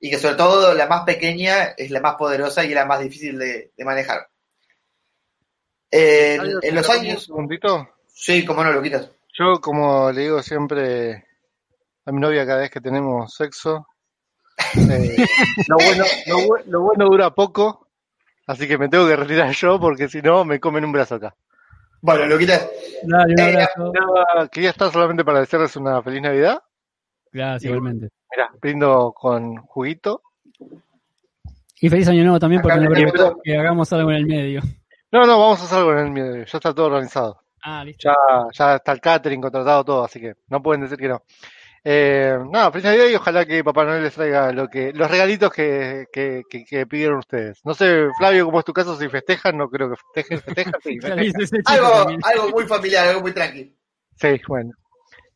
[0.00, 3.38] y que sobre todo la más pequeña es la más poderosa y la más difícil
[3.38, 4.28] de, de manejar.
[5.90, 7.88] Eh, en, en los Un años, segundito.
[8.06, 9.10] sí, como no lo quitas.
[9.32, 11.24] Yo, como le digo siempre
[12.04, 13.86] a mi novia cada vez que tenemos sexo,
[14.90, 15.16] eh,
[15.68, 17.88] lo, bueno, lo, bu- lo bueno dura poco,
[18.46, 21.34] así que me tengo que retirar yo porque si no me comen un brazo acá.
[22.02, 22.66] Bueno, lo quitas.
[23.02, 26.62] Dale, un Eh, Quería estar solamente para desearles una feliz Navidad.
[27.32, 28.08] Gracias, igualmente.
[28.30, 30.22] Mira, brindo con juguito.
[31.80, 34.60] Y feliz año nuevo también, porque Acá me preguntó que hagamos algo en el medio.
[35.10, 36.44] No, no, vamos a hacer algo en el medio.
[36.44, 37.40] Ya está todo organizado.
[37.62, 38.08] Ah, listo.
[38.08, 38.14] Ya,
[38.52, 41.22] ya está el catering contratado todo, así que no pueden decir que no.
[41.82, 45.50] Eh, nada, feliz Navidad y ojalá que Papá Noel les traiga lo que, los regalitos
[45.50, 47.60] que, que, que, que pidieron ustedes.
[47.64, 50.98] No sé, Flavio, cómo es tu caso, si festejan, no creo que festejen, festejan, sí,
[51.00, 51.64] festejan.
[51.66, 53.72] Algo, algo muy familiar, algo muy tranquilo.
[54.16, 54.72] Sí, bueno.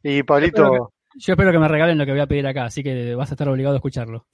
[0.02, 3.14] Y Pablito, Yo espero que me regalen lo que voy a pedir acá, así que
[3.14, 4.26] vas a estar obligado a escucharlo.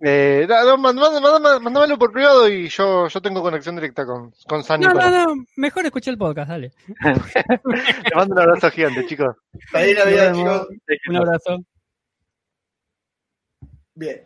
[0.00, 4.94] eh, no, mándamelo por privado y yo, yo tengo conexión directa con, con San No,
[4.94, 6.72] no, no, mejor escuché el podcast, dale.
[8.08, 9.36] Te mando un abrazo gigante, chicos.
[9.70, 10.68] Feliz Navidad, chicos.
[11.08, 11.58] Un abrazo.
[13.94, 14.22] Bien.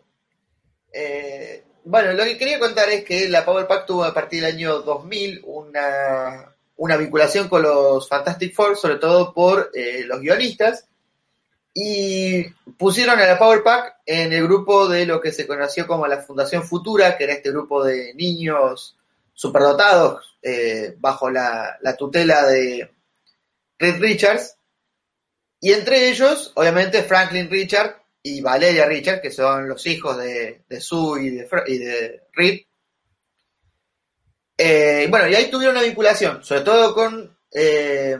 [0.92, 4.54] Eh, bueno, lo que quería contar es que la Power Pack tuvo a partir del
[4.54, 10.89] año 2000 una, una vinculación con los Fantastic Four, sobre todo por eh, los guionistas,
[11.72, 12.44] y
[12.78, 16.18] pusieron a la Power Pack en el grupo de lo que se conoció como la
[16.22, 18.96] Fundación Futura, que era este grupo de niños
[19.32, 22.90] superdotados eh, bajo la, la tutela de
[23.78, 24.56] Reed Richards,
[25.60, 31.24] y entre ellos, obviamente, Franklin Richard y Valeria Richard, que son los hijos de, Sue
[31.24, 31.78] y de, y
[32.32, 32.60] Reed.
[34.56, 38.18] Eh, bueno, y ahí tuvieron una vinculación, sobre todo con eh,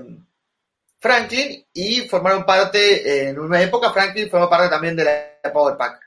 [1.01, 5.99] Franklin, y formaron parte, en una época, Franklin formó parte también de la Power Pack.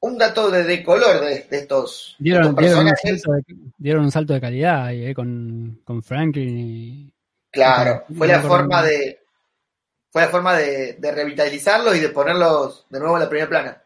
[0.00, 3.22] Un dato de, de color de, de estos, Dieron, estos dieron, un personajes.
[3.22, 3.42] salto de,
[3.78, 7.12] dieron un salto de calidad ahí, eh, con, con Franklin y.
[7.50, 9.20] Claro, fue la forma de
[10.10, 13.82] fue la forma de, de revitalizarlos y de ponerlos de nuevo en la primera plana.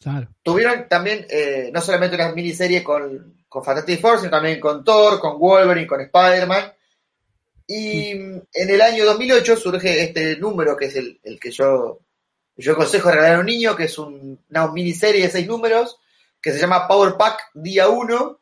[0.00, 0.28] Claro.
[0.42, 5.20] Tuvieron también eh, no solamente una miniserie con, con Fantastic Four, sino también con Thor,
[5.20, 6.72] con Wolverine, con Spider-Man.
[7.66, 12.00] Y mm, en el año 2008 surge este número que es el, el que yo,
[12.56, 15.98] yo aconsejo regalar a un niño, que es un- una miniserie de seis números,
[16.40, 18.40] que se llama Power Pack Día 1.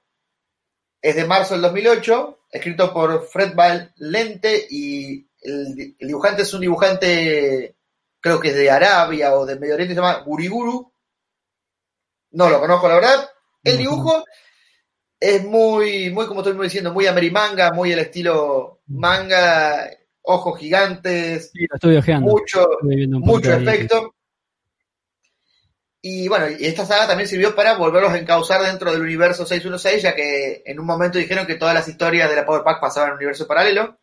[1.03, 6.61] Es de marzo del 2008, escrito por Fred Valente y el, el dibujante es un
[6.61, 7.75] dibujante,
[8.21, 10.93] creo que es de Arabia o de Medio Oriente, se llama Guriguru.
[12.33, 13.31] No lo conozco, la verdad.
[13.65, 14.25] El dibujo
[15.19, 19.89] es muy, muy, como estoy diciendo, muy amerimanga, muy el estilo manga,
[20.23, 21.67] ojos gigantes, Sí,
[22.21, 24.15] mucho, mucho efecto.
[26.03, 30.03] Y bueno, y esta saga también sirvió para volverlos a encauzar dentro del universo 616,
[30.03, 33.11] ya que en un momento dijeron que todas las historias de la Power Pack pasaban
[33.11, 33.99] en un universo paralelo.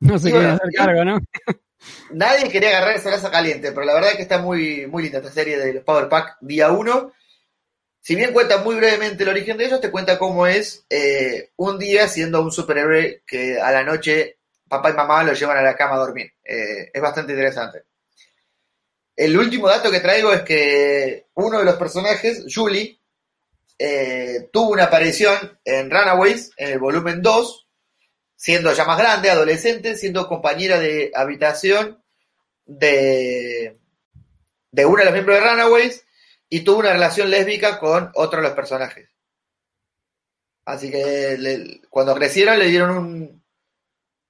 [0.00, 1.18] No se bueno, hacer cargo, ¿no?
[2.10, 5.18] Nadie quería agarrar esa brasa caliente, pero la verdad es que está muy, muy linda
[5.18, 7.12] esta serie de los Power Pack día 1.
[8.08, 11.78] Si bien cuenta muy brevemente el origen de ellos, te cuenta cómo es eh, un
[11.78, 15.76] día siendo un superhéroe que a la noche papá y mamá lo llevan a la
[15.76, 16.32] cama a dormir.
[16.42, 17.82] Eh, es bastante interesante.
[19.14, 22.98] El último dato que traigo es que uno de los personajes, Julie,
[23.78, 27.68] eh, tuvo una aparición en Runaways, en el volumen 2,
[28.34, 32.02] siendo ya más grande, adolescente, siendo compañera de habitación
[32.64, 33.76] de,
[34.70, 36.04] de uno de los miembros de Runaways
[36.48, 39.08] y tuvo una relación lésbica con otro de los personajes.
[40.64, 43.44] Así que le- cuando crecieron le dieron un,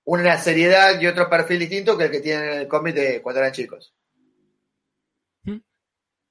[0.04, 3.40] una seriedad y otro perfil distinto que el que tienen en el cómic de cuando
[3.40, 3.92] eran chicos.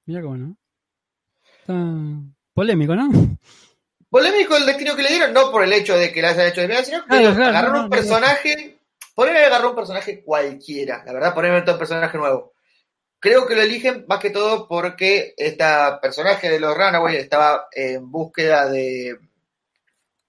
[0.06, 0.56] Mira cómo no.
[1.60, 1.74] Está
[2.54, 3.10] polémico, ¿no?
[4.08, 6.62] Polémico el destino que le dieron, no por el hecho de que la hayan hecho
[6.62, 8.02] de mierda, sino que Claro, claro, agarraron no, un no, no.
[8.02, 8.78] personaje
[9.14, 12.54] Por ahí agarró un personaje cualquiera, la verdad, ahí un personaje nuevo.
[13.20, 15.64] Creo que lo eligen más que todo porque este
[16.00, 19.18] personaje de los Runaways estaba en búsqueda de,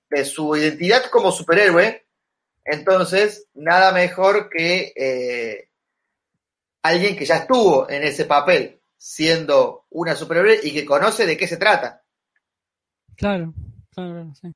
[0.10, 2.06] de su identidad como superhéroe.
[2.66, 5.70] Entonces, nada mejor que eh,
[6.84, 11.48] alguien que ya estuvo en ese papel, siendo una superhéroe y que conoce de qué
[11.48, 12.04] se trata.
[13.16, 13.54] Claro,
[13.92, 14.52] claro, sí.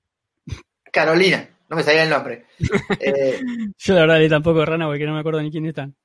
[0.92, 2.46] Carolina, no me sabía el nombre.
[3.00, 3.40] Eh,
[3.78, 5.96] Yo la verdad tampoco Runaway, que no me acuerdo ni quién están.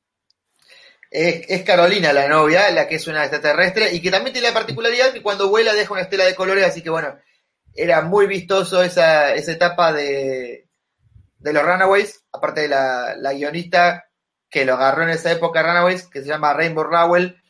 [1.10, 5.12] Es, Carolina la novia, la que es una extraterrestre, y que también tiene la particularidad
[5.12, 7.18] que cuando vuela deja una estela de colores, así que bueno,
[7.74, 10.68] era muy vistoso esa, esa etapa de,
[11.38, 14.04] de los Runaways, aparte de la, la, guionista
[14.50, 17.40] que lo agarró en esa época Runaways, que se llama Rainbow Rowell,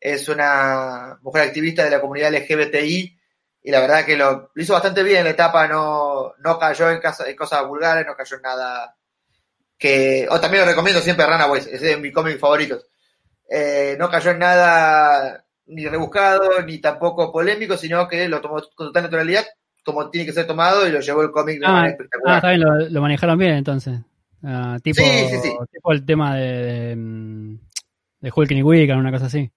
[0.00, 3.18] es una mujer activista de la comunidad LGBTI,
[3.64, 7.00] y la verdad que lo, hizo bastante bien en la etapa, no, no cayó en,
[7.26, 8.96] en cosas vulgares, no cayó en nada
[9.82, 12.86] que, o también lo recomiendo siempre Runaways, es de mis cómics favoritos.
[13.50, 18.86] Eh, no cayó en nada ni rebuscado, ni tampoco polémico, sino que lo tomó con
[18.86, 19.44] total naturalidad,
[19.84, 22.36] como tiene que ser tomado, y lo llevó el cómic de ah, manera espectacular.
[22.36, 23.98] Ah, también lo, lo manejaron bien entonces.
[24.40, 25.52] Uh, tipo, sí, sí, sí.
[25.72, 27.58] tipo el tema de, de, mm,
[28.20, 29.50] de Hulk y Wiccan, una cosa así.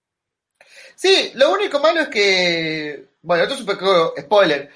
[0.96, 4.70] Sí, lo único malo es que, bueno, esto es un poco spoiler.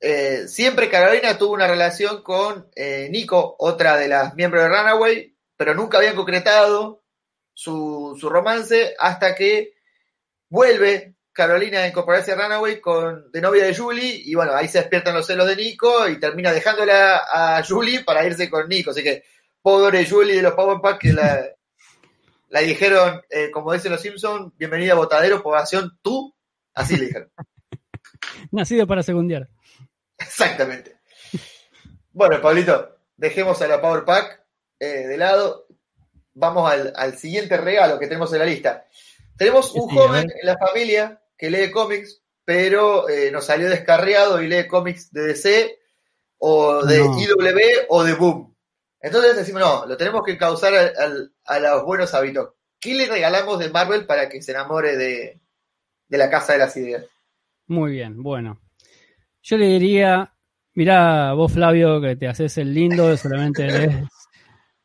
[0.00, 5.36] Eh, siempre Carolina tuvo una relación con eh, Nico, otra de las miembros de Runaway,
[5.56, 7.02] pero nunca habían concretado
[7.52, 9.74] su, su romance hasta que
[10.48, 14.78] vuelve Carolina a incorporarse a Runaway con, de novia de Julie y bueno, ahí se
[14.78, 18.90] despiertan los celos de Nico y termina dejándola a Julie para irse con Nico.
[18.90, 19.24] Así que
[19.62, 21.44] pobre Julie de los Power Pack que la,
[22.48, 26.34] la dijeron, eh, como dicen los Simpsons, bienvenida a Botadero, población tú,
[26.74, 27.30] así le dijeron.
[28.50, 29.48] Nacido para segundiar.
[30.18, 30.98] Exactamente.
[32.12, 34.44] Bueno, Pablito, dejemos a la Power Pack
[34.80, 35.66] eh, de lado
[36.38, 38.86] vamos al, siguiente regalo que tenemos en la lista.
[39.36, 44.48] Tenemos un joven en la familia que lee cómics, pero eh, nos salió descarriado y
[44.48, 45.78] lee cómics de DC
[46.38, 48.56] o de IW o de Boom.
[49.00, 50.74] Entonces decimos, no, lo tenemos que causar
[51.44, 52.54] a los buenos hábitos.
[52.80, 55.40] ¿Qué le regalamos de Marvel para que se enamore de,
[56.08, 57.04] la Casa de las Ideas?
[57.66, 58.60] Muy bien, bueno.
[59.42, 60.32] Yo le diría,
[60.74, 64.08] mirá, vos Flavio, que te haces el lindo, solamente lees,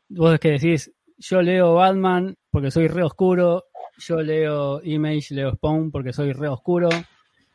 [0.08, 3.64] vos es que decís, yo leo Batman porque soy re oscuro,
[3.98, 6.88] yo leo Image, leo Spawn porque soy re oscuro.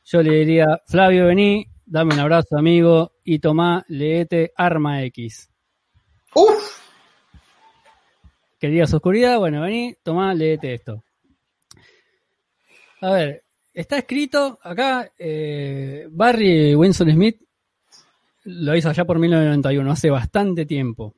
[0.05, 5.49] Yo le diría, Flavio, vení, dame un abrazo, amigo, y tomá, leete Arma X.
[6.33, 6.79] ¡Uf!
[8.59, 11.03] Querías oscuridad, bueno, vení, tomá, leete esto.
[13.01, 13.43] A ver,
[13.79, 17.41] está escrito acá, eh, Barry Winston Smith
[18.43, 21.15] lo hizo allá por 1991, hace bastante tiempo.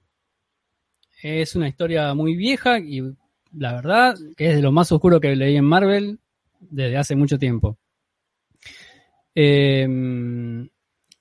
[1.24, 3.02] Es una historia muy vieja y
[3.58, 6.20] la verdad que es de lo más oscuro que leí en Marvel
[6.60, 7.78] desde hace mucho tiempo.
[9.34, 10.70] Em,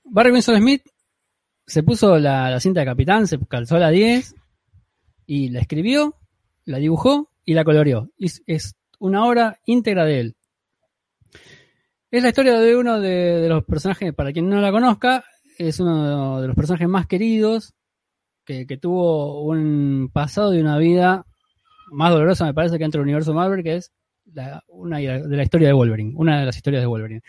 [0.03, 0.83] Barry Winston Smith
[1.65, 4.35] se puso la, cinta de capitán, se calzó la 10
[5.25, 6.15] y la escribió,
[6.65, 8.09] la dibujó y la coloreó.
[8.19, 10.35] es una obra íntegra de él.
[12.11, 15.23] Es la historia de uno de, los personajes, para quien no la conozca,
[15.57, 17.73] es uno de los personajes más queridos
[18.45, 21.25] que, tuvo un pasado y una vida
[21.89, 23.93] más dolorosa, me parece, que entre el universo Marvel, que es
[24.67, 27.21] una de la historia de Wolverine, una de las historias de Wolverine.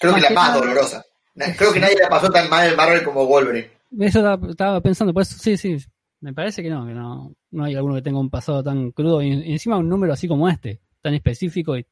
[0.00, 1.04] Creo que la más dolorosa.
[1.56, 3.70] Creo que nadie la pasó tan mal en Marvel como Wolverine.
[3.96, 5.76] Eso estaba pensando, pues sí, sí,
[6.18, 9.22] me parece que no, que no, no hay alguno que tenga un pasado tan crudo
[9.22, 11.86] y encima un número así como este, tan específico y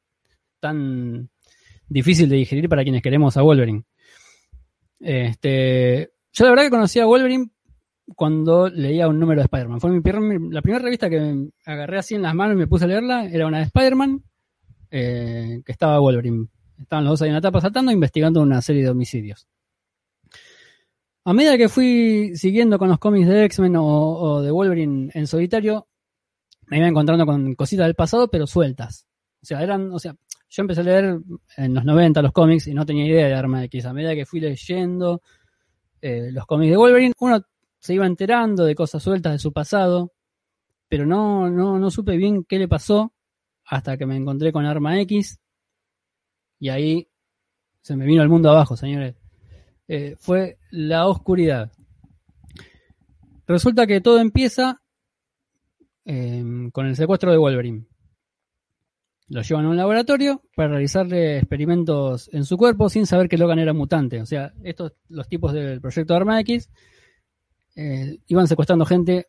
[0.59, 1.29] tan
[1.89, 3.83] difícil de digerir para quienes queremos a Wolverine.
[4.99, 7.49] Este, yo la verdad que conocí a Wolverine
[8.15, 9.81] cuando leía un número de Spider-Man.
[9.81, 12.87] Fue mi, la primera revista que agarré así en las manos y me puse a
[12.87, 14.23] leerla, era una de Spider-Man,
[14.91, 16.47] eh, que estaba Wolverine.
[16.79, 19.47] Estaban los dos ahí en la etapa saltando, investigando una serie de homicidios.
[21.25, 25.87] A medida que fui siguiendo con los cómics de X-Men o, de Wolverine en solitario,
[26.67, 29.05] me iba encontrando con cositas del pasado, pero sueltas.
[29.41, 30.15] O sea, eran, o sea,
[30.49, 31.19] yo empecé a leer
[31.57, 33.85] en los 90 los cómics y no tenía idea de Arma X.
[33.85, 35.21] A medida que fui leyendo
[36.01, 37.41] eh, los cómics de Wolverine, uno
[37.77, 40.11] se iba enterando de cosas sueltas de su pasado,
[40.87, 43.13] pero no, no, no supe bien qué le pasó
[43.63, 45.39] hasta que me encontré con Arma X
[46.59, 47.07] y ahí
[47.81, 49.15] se me vino el mundo abajo, señores.
[49.87, 51.71] Eh, fue la oscuridad.
[53.47, 54.81] Resulta que todo empieza
[56.05, 57.88] em, con el secuestro de Wolverine.
[59.29, 63.59] Lo llevan a un laboratorio para realizarle experimentos en su cuerpo sin saber que Logan
[63.59, 64.21] era mutante.
[64.21, 66.69] O sea, estos, los tipos del proyecto Arma X,
[67.75, 69.27] eh, iban secuestrando gente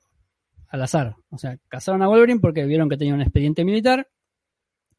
[0.69, 1.17] al azar.
[1.29, 4.09] O sea, cazaron a Wolverine porque vieron que tenía un expediente militar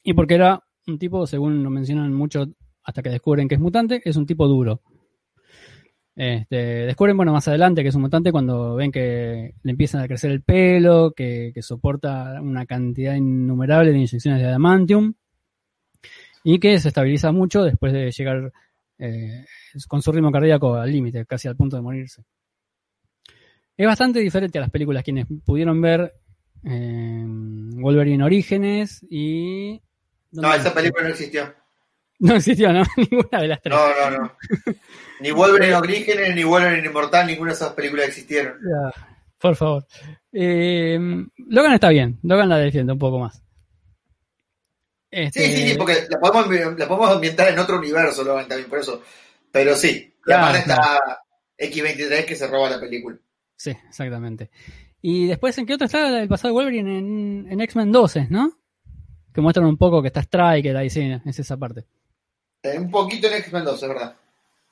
[0.04, 2.46] y porque era un tipo, según lo mencionan mucho
[2.84, 4.82] hasta que descubren que es mutante, es un tipo duro.
[6.16, 6.56] Este,
[6.86, 10.32] descubren, bueno, más adelante que es un mutante cuando ven que le empiezan a crecer
[10.32, 15.14] el pelo, que, que soporta una cantidad innumerable de inyecciones de adamantium
[16.44, 18.52] y que se estabiliza mucho después de llegar
[19.00, 19.46] eh,
[19.88, 22.24] con su ritmo cardíaco al límite, casi al punto de morirse.
[23.78, 26.14] Es bastante diferente a las películas quienes pudieron ver
[26.64, 29.82] eh, Wolverine Orígenes y...
[30.32, 31.61] No, esa película no existió.
[32.28, 32.84] No existió, ¿no?
[32.98, 33.76] Ninguna de las tres.
[33.76, 34.32] No, no, no.
[35.22, 38.58] Ni Wolverine Orígenes, ni Wolverine Inmortal, ninguna de esas películas existieron.
[38.62, 38.92] Ya,
[39.40, 39.86] por favor.
[40.32, 41.00] Eh,
[41.48, 43.42] Logan está bien, Logan la defiende un poco más.
[45.10, 48.48] Este, Sí, sí, sí, porque la podemos, ambi- la podemos ambientar en otro universo, Logan,
[48.48, 49.02] también, por eso.
[49.52, 51.00] Pero sí, y Claro, aparte está
[51.58, 53.18] X23 que se roba la película.
[53.58, 54.50] Sí, exactamente.
[55.02, 56.98] Y después, ¿en qué otro está el pasado de Wolverine?
[57.00, 58.54] En, en X-Men 12, ¿no?
[59.34, 61.86] Que muestran un poco que está Striker ahí, sí, es esa parte.
[62.64, 64.16] Eh, un poquito en X-Men 2, es verdad.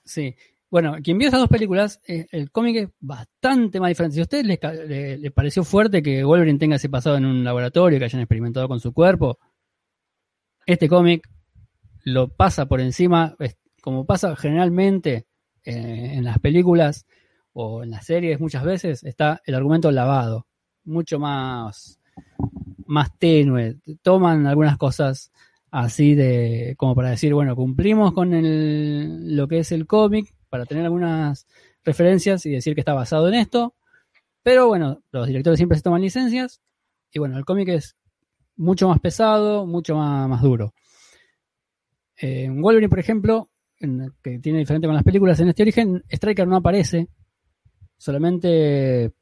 [0.03, 0.35] Sí.
[0.69, 4.15] Bueno, quien vio esas dos películas, eh, el cómic es bastante más diferente.
[4.15, 7.97] Si a ustedes les, le, pareció fuerte que Wolverine tenga ese pasado en un laboratorio,
[7.97, 9.39] que hayan experimentado con su cuerpo,
[10.67, 11.27] este cómic
[12.03, 13.35] lo pasa por encima,
[13.81, 15.25] como pasa generalmente
[15.63, 17.05] eh, en las películas
[17.53, 20.47] o en las series muchas veces, está el argumento lavado,
[20.83, 21.99] mucho más,
[22.85, 23.77] más tenue.
[24.01, 25.31] Toman algunas cosas
[25.71, 30.65] así de como para decir, bueno, cumplimos con el, lo que es el cómic para
[30.65, 31.47] tener algunas
[31.83, 33.75] referencias y decir que está basado en esto,
[34.43, 36.61] pero bueno, los directores siempre se toman licencias
[37.11, 37.95] y bueno, el cómic es
[38.55, 40.73] mucho más pesado, mucho más, más duro.
[42.17, 43.49] Eh, En Wolverine, por ejemplo,
[44.21, 47.07] que tiene diferente con las películas, en este origen, Striker no aparece,
[47.97, 49.13] solamente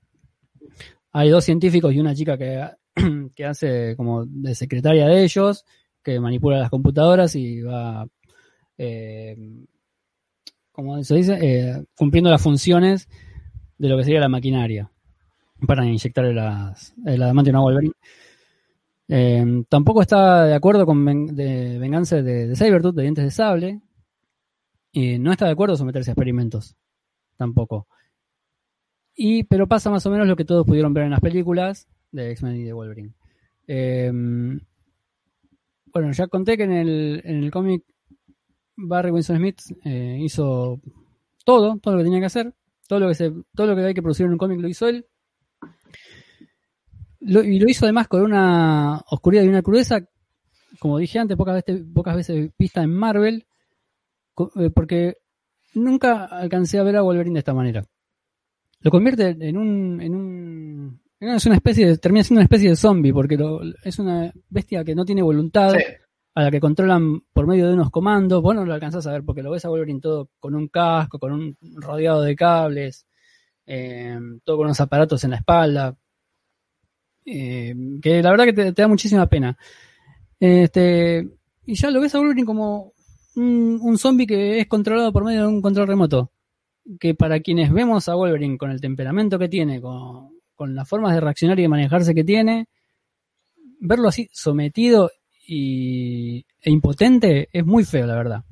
[1.11, 2.67] hay dos científicos y una chica que,
[3.35, 5.65] que hace como de secretaria de ellos,
[6.07, 8.07] que manipula las computadoras y va,
[8.77, 9.35] eh,
[10.71, 13.09] como se dice, Eh, cumpliendo las funciones
[13.77, 14.89] de lo que sería la maquinaria
[15.67, 17.93] para inyectarle las, el adamantium a Wolverine.
[19.09, 23.81] Eh, tampoco está de acuerdo con ven- de venganza de, de de dientes de sable,
[24.93, 26.77] y no está de acuerdo someterse a experimentos,
[27.35, 27.85] tampoco.
[29.13, 32.31] Y, pero pasa más o menos lo que todos pudieron ver en las películas de
[32.31, 33.13] X-Men y de Wolverine.
[33.67, 34.11] Eh,
[35.97, 37.83] bueno, ya conté que en el, en el cómic
[38.75, 40.79] Barry Winston Smith eh, hizo
[41.43, 42.53] todo, todo lo que tenía que hacer,
[42.87, 44.87] todo lo que se, todo lo que hay que producir en un cómic lo hizo
[44.87, 45.05] él.
[47.19, 49.99] Y lo hizo además con una oscuridad y una crudeza,
[50.79, 53.47] como dije antes, pocas veces, pocas veces vista en Marvel,
[54.55, 55.17] eh, porque
[55.73, 57.83] nunca alcancé a ver a Wolverine de esta manera.
[58.81, 62.75] Lo convierte en un, en un, es una especie de, termina siendo una especie de
[62.75, 65.83] zombie, porque lo- es una bestia que no tiene voluntad, Sí.
[66.35, 68.41] a la que controlan por medio de unos comandos.
[68.43, 71.17] Vos no lo alcanzás a ver porque lo ves a Wolverine todo con un casco,
[71.19, 73.07] con un rodeado de cables,
[73.65, 75.97] eh, todo con unos aparatos en la espalda.
[77.25, 79.57] eh, que la verdad que te, te da muchísima pena.
[80.39, 81.27] Este,
[81.65, 82.93] y ya lo ves a Wolverine como
[83.35, 86.31] un, un zombie que es controlado por medio de un control remoto.
[86.99, 91.13] Que para quienes vemos a Wolverine con el temperamento que tiene, con, con las formas
[91.13, 92.67] de reaccionar y de manejarse que tiene,
[93.79, 95.09] verlo así sometido
[95.47, 98.43] y, e impotente es muy feo, la verdad.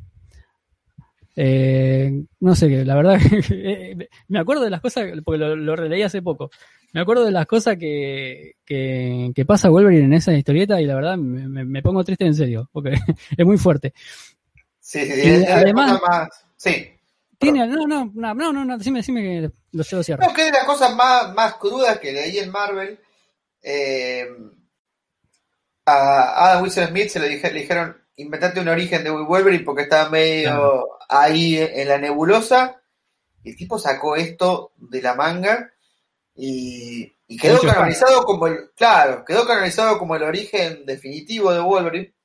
[1.38, 3.20] Eh, no sé, la verdad,
[3.52, 6.50] eh, me acuerdo de las cosas, porque lo, lo releí hace poco,
[6.94, 10.96] me acuerdo de las cosas que, que, que pasa Wolverine en esa historieta y la
[10.96, 12.92] verdad me, me- me pongo triste en serio, porque
[13.38, 13.94] es muy fuerte.
[14.80, 15.00] Sí.
[15.02, 16.88] Y además- más- sí.
[17.52, 20.26] Tiene, no, no, no, no, no, no, decime, decime que lo llevo cierre.
[20.26, 23.00] No, que es de las cosas más, más crudas que leí en Marvel.
[23.62, 24.28] eh,
[25.86, 29.84] a Adam Wilson Smith se le, dije- le dijeron, inventate un origen de Wolverine porque
[29.84, 30.88] estaba medio Claro.
[31.10, 32.82] ahí en la nebulosa.
[33.44, 35.72] Y el tipo sacó esto de la manga
[36.36, 41.60] y, y quedó Mucho canonizado como el, claro, quedó canonizado como el origen definitivo de
[41.60, 42.16] Wolverine.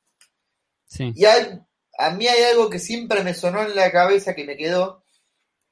[0.86, 1.60] Sí, Y hay-
[1.98, 4.99] a mí hay algo que siempre me sonó en la cabeza que me quedó.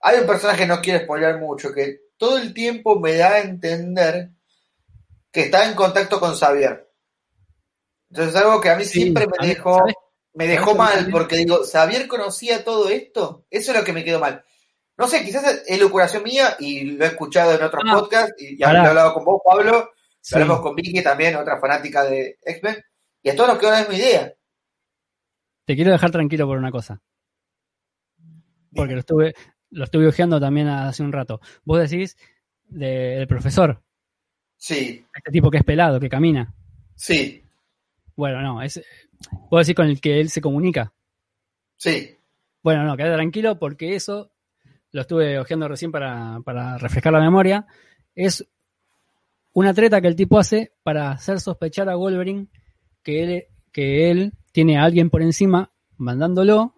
[0.01, 4.31] Hay un personaje, no quiero spoiler mucho, que todo el tiempo me da a entender
[5.33, 6.89] que está en contacto con Xavier.
[8.11, 9.95] Entonces es algo que a mí Sí, siempre me dejó, ¿sabes?
[10.35, 11.13] me ¿sabes dejó mal, también?
[11.13, 13.45] porque digo, ¿Xavier conocía todo esto?
[13.51, 14.43] Eso es lo que me quedó mal.
[14.97, 18.57] No sé, quizás es locuración mía y lo he escuchado en otros Ah, podcasts y
[18.57, 20.35] lo he hablado con vos, Pablo, lo Sí.
[20.35, 22.83] hablamos con Vicky también, otra fanática de X-Men,
[23.23, 24.35] y a todos nos quedó la misma idea.
[25.67, 27.01] Te quiero dejar tranquilo por una cosa.
[28.75, 29.35] Porque lo estuve,
[29.71, 31.41] lo estuve ojeando también hace un rato.
[31.65, 32.17] Vos decís
[32.69, 33.83] de- del profesor.
[34.57, 36.53] Sí, Este tipo que es pelado, que camina.
[36.97, 37.45] sí,
[38.17, 38.83] Bueno, no, es.
[39.49, 40.93] Puedo decir con el que él se comunica.
[41.77, 42.15] sí.
[42.63, 44.33] Bueno, no, quédate tranquilo porque eso
[44.91, 47.67] lo estuve hojeando recién para, para refrescar la memoria.
[48.17, 48.45] Es
[49.53, 52.49] una treta que el tipo hace para hacer sospechar a Wolverine
[53.03, 56.75] que él, que él tiene a alguien por encima mandándolo.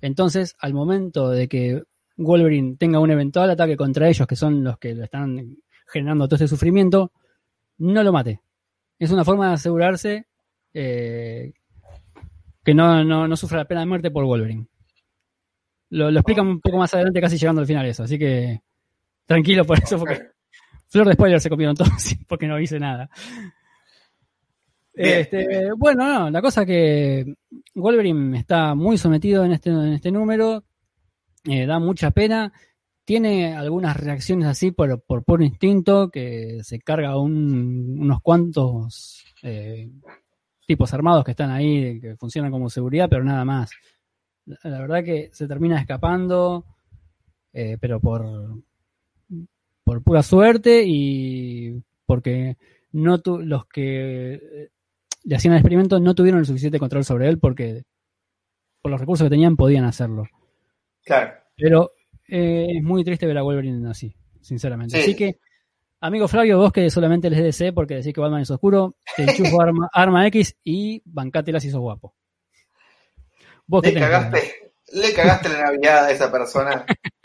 [0.00, 1.82] Entonces, al momento de que
[2.16, 5.56] Wolverine tenga un eventual ataque contra ellos, que son los que le están
[5.92, 7.12] generando todo este sufrimiento,
[7.78, 8.40] no lo mate.
[8.98, 10.26] Es una forma de asegurarse
[10.74, 11.52] eh,
[12.64, 14.66] que no, no, no sufra la pena de muerte por Wolverine.
[15.90, 18.60] Lo, lo explican un poco más adelante, casi llegando al final eso, así que
[19.26, 20.30] tranquilo por eso, porque
[20.90, 23.08] Flor de spoiler se comieron todos porque no hice nada.
[24.92, 27.24] Este, bueno, no, la cosa que
[27.74, 30.64] Wolverine está muy sometido en este, en este número,
[31.44, 32.52] eh, da mucha pena,
[33.04, 39.90] tiene algunas reacciones así por, por puro instinto, que se carga un- unos cuantos eh,
[40.66, 43.70] tipos armados que están ahí, que funcionan como seguridad, pero nada más.
[44.64, 46.64] La, verdad que se termina escapando,
[47.52, 48.24] eh, pero por,
[49.84, 52.56] por pura suerte y porque
[52.92, 54.68] no tu- los que
[55.24, 57.84] le hacían el experimento no tuvieron el suficiente control sobre él porque
[58.82, 60.24] por los recursos que tenían podían hacerlo.
[61.04, 61.32] Claro.
[61.56, 61.92] Pero
[62.28, 64.96] eh, es muy triste ver a Wolverine así, sinceramente.
[64.96, 65.02] Sí.
[65.02, 65.38] Así que,
[66.00, 69.60] amigo Flavio, vos que solamente les DC porque decís que Batman es oscuro, te enchufo
[69.60, 72.14] arma, arma X y bancátela si sos guapo.
[73.66, 76.84] Vos Le que cagaste, le cagaste la Navidad a esa persona.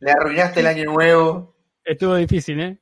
[0.00, 1.56] Le arruinaste el año nuevo.
[1.82, 2.78] Estuvo difícil, ¿eh?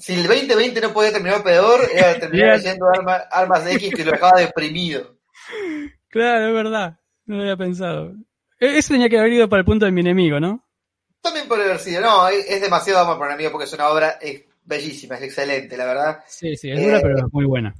[0.00, 2.58] Si el 2020 no podía terminar peor, era terminar
[2.94, 5.16] arma- armas X que lo dejaba deprimido.
[6.08, 6.98] Claro, es verdad.
[7.26, 8.14] No lo había pensado.
[8.58, 10.66] E- Eso tenía que haber ido para el punto de mi enemigo, ¿no?
[11.20, 14.42] También puede haber sido, no, es, demasiado amor por amigo porque es una obra es
[14.64, 16.24] bellísima, es excelente, la verdad.
[16.26, 17.74] Sí, sí, es dura, Eh, pero es muy buena.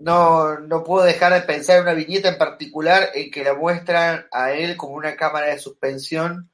[0.00, 4.26] No, no puedo dejar de pensar en una viñeta en particular en que la muestran
[4.32, 6.49] a él como una cámara de suspensión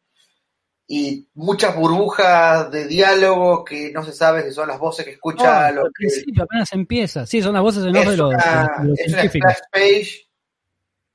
[0.88, 5.68] y muchas burbujas de diálogo que no se sabe si son las voces que escucha
[5.68, 7.26] Oh, los al principio apenas empieza.
[7.26, 9.52] Sí, son las voces en es de los, una, de los es una científicos.
[9.72, 10.26] page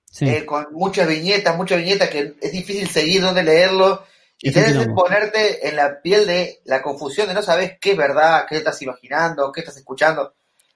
[0.05, 0.27] Sí.
[0.27, 4.03] eh, con muchas viñetas, muchas viñetas que es difícil seguir dónde leerlo
[4.41, 7.97] y tenés que ponerte en la piel de la confusión de no sabes qué es
[7.97, 10.33] verdad, qué estás imaginando, qué estás escuchando.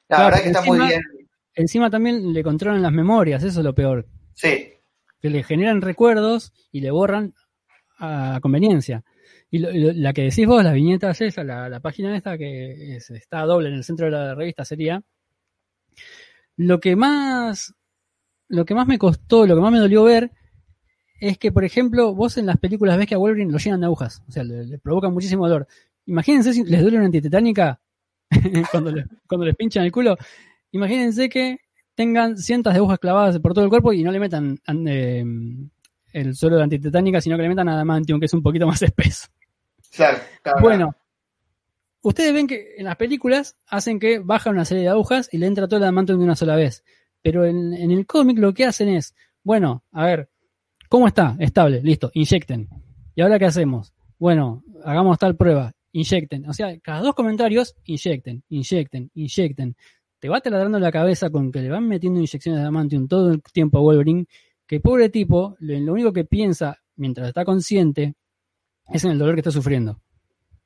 [0.08, 1.02] La Claro, verdad que está muy bien.
[1.54, 4.06] Encima también le controlan las memorias, eso es lo peor.
[4.34, 4.72] Sí,
[5.20, 7.34] Que le generan recuerdos y le borran
[8.00, 9.04] a conveniencia.
[9.52, 13.10] Y lo- la que decís vos, las viñetas esa, la, la página esta que es-
[13.12, 15.02] está doble en el centro de la revista sería.
[16.58, 17.74] Lo que más.
[18.48, 20.32] Lo que más me costó, lo que más me dolió ver,
[21.20, 23.88] es que, por ejemplo, vos en las películas ves que a Wolverine lo llenan de
[23.88, 24.24] agujas.
[24.28, 25.68] O sea, le, le provocan muchísimo dolor.
[26.06, 27.82] Imagínense si les duele una antitetánica
[28.72, 30.18] cuando, les, cuando les pinchan el culo.
[30.72, 31.58] Imagínense que
[31.96, 35.24] tengan cientos de agujas clavadas por todo el cuerpo y no le metan an- eh,
[36.16, 39.28] el suelo de antitetánica, sino que le metan adamantium, que es un poquito más espeso.
[39.92, 40.18] claro.
[40.42, 40.62] claro.
[40.62, 40.96] Bueno,
[42.02, 45.48] ustedes ven que en las películas hacen que baja una serie de agujas y le
[45.48, 46.84] entra todo el adamantium de una sola vez.
[47.22, 49.14] Pero en, en el cómic lo que hacen es,
[49.44, 50.30] bueno, a ver,
[50.88, 51.36] ¿cómo está?
[51.40, 52.70] Estable, listo, inyecten.
[53.16, 53.94] ¿Y ahora qué hacemos?
[54.18, 56.48] Bueno, hagamos tal prueba, inyecten.
[56.48, 59.76] O sea, cada dos comentarios, inyecten, inyecten, inyecten.
[60.20, 63.42] Te va taladrando la cabeza con que le van metiendo inyecciones de adamantium todo el
[63.42, 64.28] tiempo a Wolverine,
[64.68, 68.16] que pobre tipo, lo lo único que piensa mientras está consciente
[68.92, 70.02] es en el dolor que está sufriendo.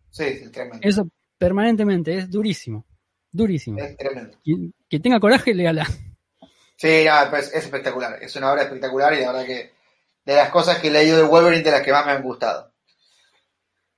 [0.10, 0.80] Sí, es tremendo.
[0.88, 2.86] Eso permanentemente es durísimo.
[3.32, 3.80] Durísimo.
[3.80, 4.38] Es tremendo.
[4.44, 5.88] Quien, quien tenga coraje, léala.
[6.76, 8.18] Sí, no, pues es espectacular.
[8.22, 9.72] Es una obra espectacular y la verdad que
[10.26, 12.74] de las cosas que he leído de Wolverine, de las que más me han gustado.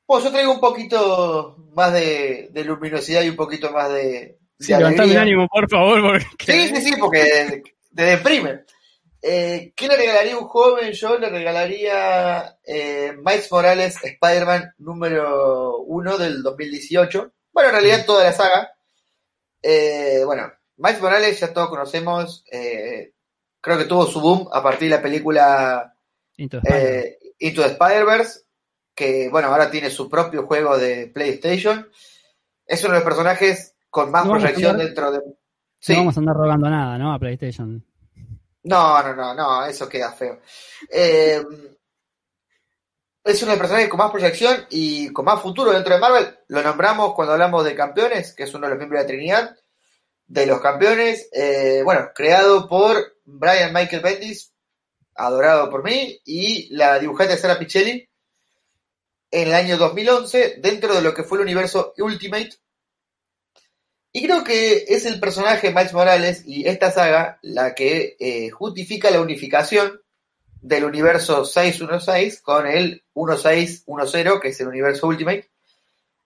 [0.08, 4.74] Bueno, yo traigo un poquito más de, de luminosidad y un poquito más de, Sí,
[4.74, 7.64] de levantame el ánimo, por favor, porque Sí, sí, sí, porque
[7.96, 8.62] te deprime.
[9.22, 10.92] Eh, ¿Qué le regalaría a un joven?
[10.94, 17.32] Yo le regalaría eh, Miles Morales Spider-Man número 1 del 2018.
[17.54, 18.72] Bueno, en realidad toda la saga.
[19.62, 22.44] Eh, bueno, Miles Morales ya todos conocemos.
[22.52, 23.14] eh,
[23.62, 25.94] creo que tuvo su boom a partir de la película
[26.38, 26.96] Into the Spider-Man.
[26.96, 28.40] eh, Into the Spider-Verse,
[28.96, 31.88] que bueno, ahora tiene su propio juego de PlayStation.
[32.66, 35.20] Es uno de los personajes con más No proyección dentro de...
[35.80, 35.94] Sí.
[35.94, 37.14] No vamos a andar rogando nada, ¿no?
[37.14, 37.84] A PlayStation.
[38.64, 40.40] No, no, no, no, eso queda feo.
[40.90, 41.44] Eh,
[43.24, 46.40] es uno de los personajes con más proyección y con más futuro dentro de Marvel.
[46.48, 49.58] Lo nombramos cuando hablamos de campeones, que es uno de los miembros de la Trinidad.
[50.26, 54.54] De los campeones, eh, bueno, creado por Brian Michael Bendis,
[55.16, 58.08] adorado por mí, y la dibujante Sara Pichelli
[59.30, 62.50] en el año 2011, dentro de lo que fue el universo Ultimate,
[64.14, 69.10] Y creo que es el personaje Miles Morales y esta saga la que eh, justifica
[69.10, 70.02] la unificación
[70.62, 75.50] del universo 616 con el 1610, que es el universo Ultimate.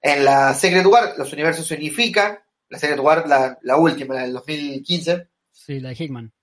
[0.02, 4.24] En la Secret War los universos se unifican, la Secret War la, la última, la
[4.24, 5.28] del 2015.
[5.52, 6.34] Sí, la de Hickman.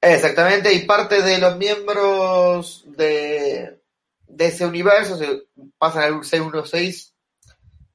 [0.00, 3.80] Exactamente, y parte de los miembros de,
[4.26, 5.42] de ese universo se
[5.76, 7.09] pasan al 616.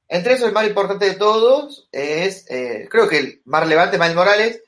[0.08, 4.14] Entre esos, el más importante de todos es, eh, creo que el más relevante, Miles
[4.14, 4.62] Morales.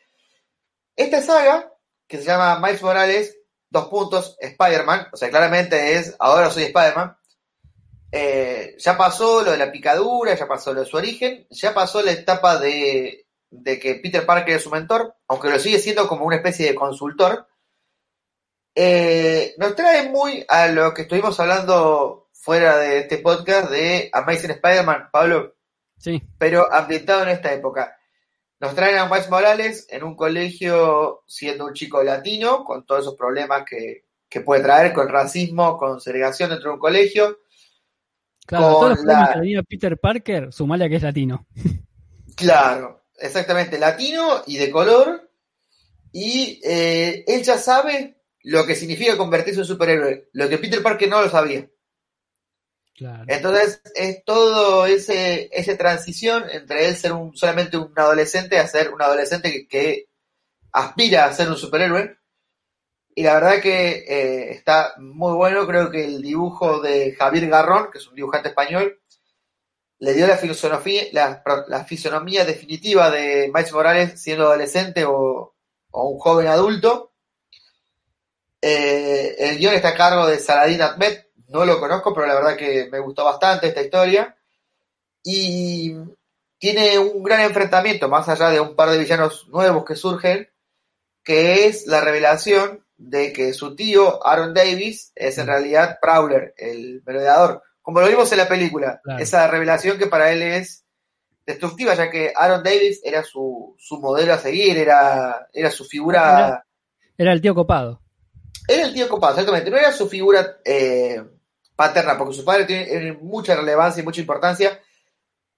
[0.96, 1.72] Esta saga,
[2.06, 3.38] que se llama Miles Morales,
[3.70, 7.16] dos puntos, Spider-Man, o sea, claramente es, ahora soy Spider-Man.
[8.10, 12.02] Eh, ya pasó lo de la picadura, ya pasó lo de su origen, ya pasó
[12.02, 16.24] la etapa de de que Peter Parker es su mentor, aunque lo sigue siendo como
[16.24, 17.46] una especie de consultor,
[18.74, 24.52] eh, nos trae muy a lo que estuvimos hablando fuera de este podcast de Amazing
[24.52, 25.54] Spider-Man, Pablo.
[25.98, 26.22] Sí.
[26.38, 27.94] Pero ambientado en esta época.
[28.58, 33.16] Nos traen a Miles Morales en un colegio siendo un chico latino, con todos esos
[33.16, 37.38] problemas que, que puede traer, con racismo, con segregación dentro de un colegio.
[38.46, 41.46] Claro, todos los problemas que tenía Peter Parker, sumale que es latino.
[42.34, 45.28] Claro, exactamente, latino y de color.
[46.12, 51.10] Y eh, él ya sabe lo que significa convertirse en superhéroe, lo que Peter Parker
[51.10, 51.68] no lo sabía.
[53.26, 58.92] Entonces es todo ese esa transición entre él ser un, solamente un adolescente a ser
[58.92, 60.08] un adolescente que,
[60.72, 62.18] aspira a ser un superhéroe.
[63.14, 67.90] Y la verdad que eh, está muy bueno, creo que el dibujo de Javier Garrón,
[67.90, 69.00] que es un dibujante español,
[69.98, 75.56] le dio la fisonomía, la fisonomía definitiva de Miles Morales siendo adolescente o,
[75.90, 77.12] o un joven adulto.
[78.60, 82.56] Eh, el guion está a cargo de Saladin Ahmed, no lo conozco, pero la verdad
[82.56, 84.36] que me gustó bastante esta historia.
[85.24, 85.94] Y
[86.58, 90.48] tiene un gran enfrentamiento, más allá de un par de villanos nuevos que surgen,
[91.22, 97.02] que es la revelación de que su tío, Aaron Davis, es en realidad Prowler, el
[97.06, 97.62] merodeador.
[97.82, 99.22] Como lo vimos en la película, Claro.
[99.22, 100.84] esa revelación que para él es
[101.46, 106.20] destructiva, ya que Aaron Davis era su, su modelo a seguir, era, era su figura...
[106.38, 106.64] Era-
[107.16, 108.02] Era el tío copado.
[108.66, 109.70] Era el tío copado, exactamente.
[109.70, 111.22] No era su figura eh,
[111.78, 114.82] paterna, porque su padre tiene, mucha relevancia y mucha importancia,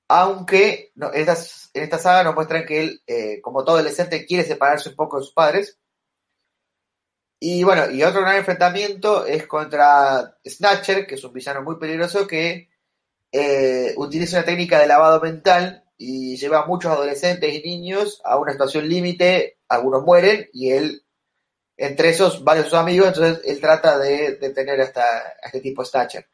[0.07, 1.29] aunque en
[1.73, 5.25] esta saga nos muestran que él, eh, como todo adolescente, quiere separarse un poco de
[5.25, 5.79] sus padres.
[7.39, 12.27] Y bueno, y otro gran enfrentamiento es contra Snatcher, que es un villano muy peligroso
[12.27, 12.69] que
[13.33, 18.37] eh, utiliza una técnica de lavado mental y lleva a muchos adolescentes y niños a
[18.37, 21.03] una situación límite, algunos mueren y él
[21.83, 25.61] entre esos varios de sus amigos, entonces él trata de detener a, esta, a este
[25.61, 26.29] tipo Snatcher.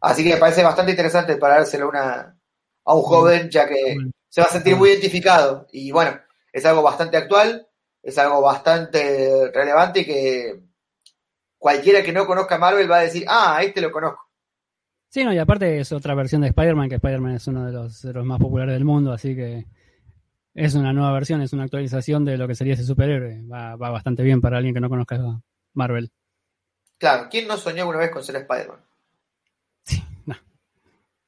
[0.00, 2.36] Así que me parece bastante interesante para dárselo una,
[2.84, 3.96] a un joven, ya que
[4.28, 5.68] se va a sentir muy identificado.
[5.70, 6.18] Y bueno,
[6.52, 7.68] es algo bastante actual,
[8.02, 10.60] es algo bastante relevante y que
[11.56, 14.28] cualquiera que no conozca a Marvel va a decir, ah, este lo conozco.
[15.10, 18.02] Sí, no, y aparte es otra versión de Spider-Man, que Spider-Man es uno de los,
[18.02, 19.66] de los más populares del mundo, así que
[20.54, 23.42] es una nueva versión, es una actualización de lo que sería ese superhéroe.
[23.46, 25.18] Va, va bastante bien para alguien que no conozca
[25.74, 26.10] Marvel.
[26.98, 28.80] Claro, ¿quién no soñó alguna vez con ser Spider-Man?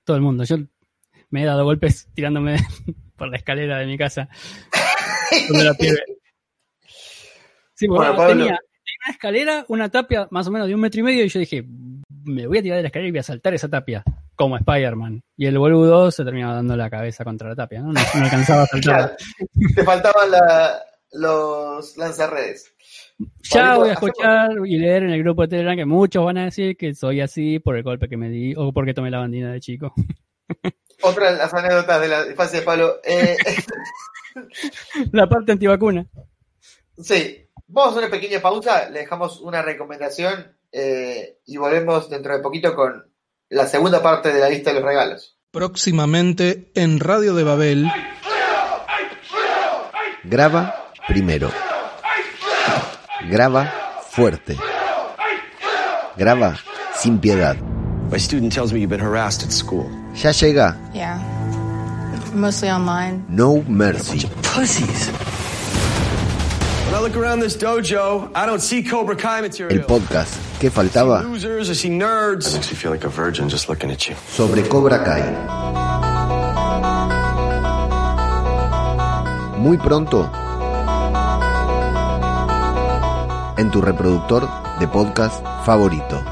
[0.04, 0.44] Todo el mundo.
[0.44, 0.56] Yo
[1.30, 2.56] me he dado golpes tirándome
[3.16, 4.28] por la escalera de mi casa.
[5.78, 5.96] pibe.
[7.74, 8.34] Sí, porque Bueno, Pablo.
[8.34, 8.58] tenía
[9.04, 11.64] una escalera, una tapia más o menos de un metro y medio, y yo dije,
[12.24, 14.02] me voy a tirar de la escalera y voy a saltar esa tapia,
[14.36, 15.22] como Spider-Man.
[15.36, 17.92] Y el boludo se terminaba dando la cabeza contra la tapia, ¿no?
[17.92, 18.94] No, no alcanzaba a saltar.
[18.94, 19.16] Claro,
[19.74, 22.72] te faltaban la- los lanzarredes.
[23.52, 26.44] Ya voy a escuchar y leer en el grupo de Telegram que muchos van a
[26.46, 29.52] decir que soy así por el golpe que me di o porque tomé la bandina
[29.52, 29.92] de chico.
[31.02, 32.94] Otra de las anécdotas de la infancia de Pablo.
[33.04, 33.36] Eh,
[35.12, 36.06] la parte antivacuna.
[36.98, 42.34] sí, vamos a hacer una pequeña pausa, le dejamos una recomendación eh, y volvemos dentro
[42.36, 43.11] de poquito con
[43.52, 45.36] la segunda parte de la lista de los regalos.
[45.50, 47.86] Próximamente en Radio de Babel.
[50.24, 51.50] Graba primero.
[53.28, 53.70] Graba
[54.10, 54.56] fuerte.
[56.16, 56.56] Graba
[56.96, 57.56] sin piedad.
[58.10, 59.86] My student tells me you've been harassed at school.
[60.14, 61.18] Ya llega Yeah.
[62.34, 63.22] Mostly online.
[63.28, 64.26] No Mercy.
[64.54, 65.10] Pussies.
[69.68, 72.52] El podcast que faltaba Losers, I see nerds.
[72.52, 74.14] makes you feel like a virgin just looking at you.
[74.28, 75.22] sobre Cobra Kai.
[79.58, 80.30] Muy pronto
[83.56, 84.48] en tu reproductor
[84.78, 86.22] de podcast favorito.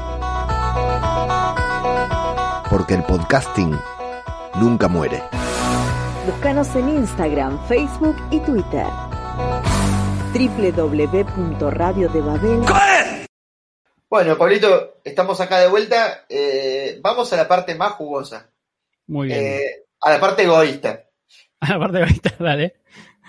[2.69, 3.77] Porque el podcasting
[4.55, 5.21] nunca muere.
[6.25, 8.85] Búscanos en Instagram, Facebook y Twitter.
[10.33, 12.61] www.radiodebabel.
[14.09, 16.25] Bueno, Pablito, estamos acá de vuelta.
[16.29, 18.49] Eh, vamos a la parte más jugosa.
[19.07, 19.39] Muy bien.
[19.39, 21.05] Eh, a la parte egoísta.
[21.63, 22.73] A la parte egoísta, dale.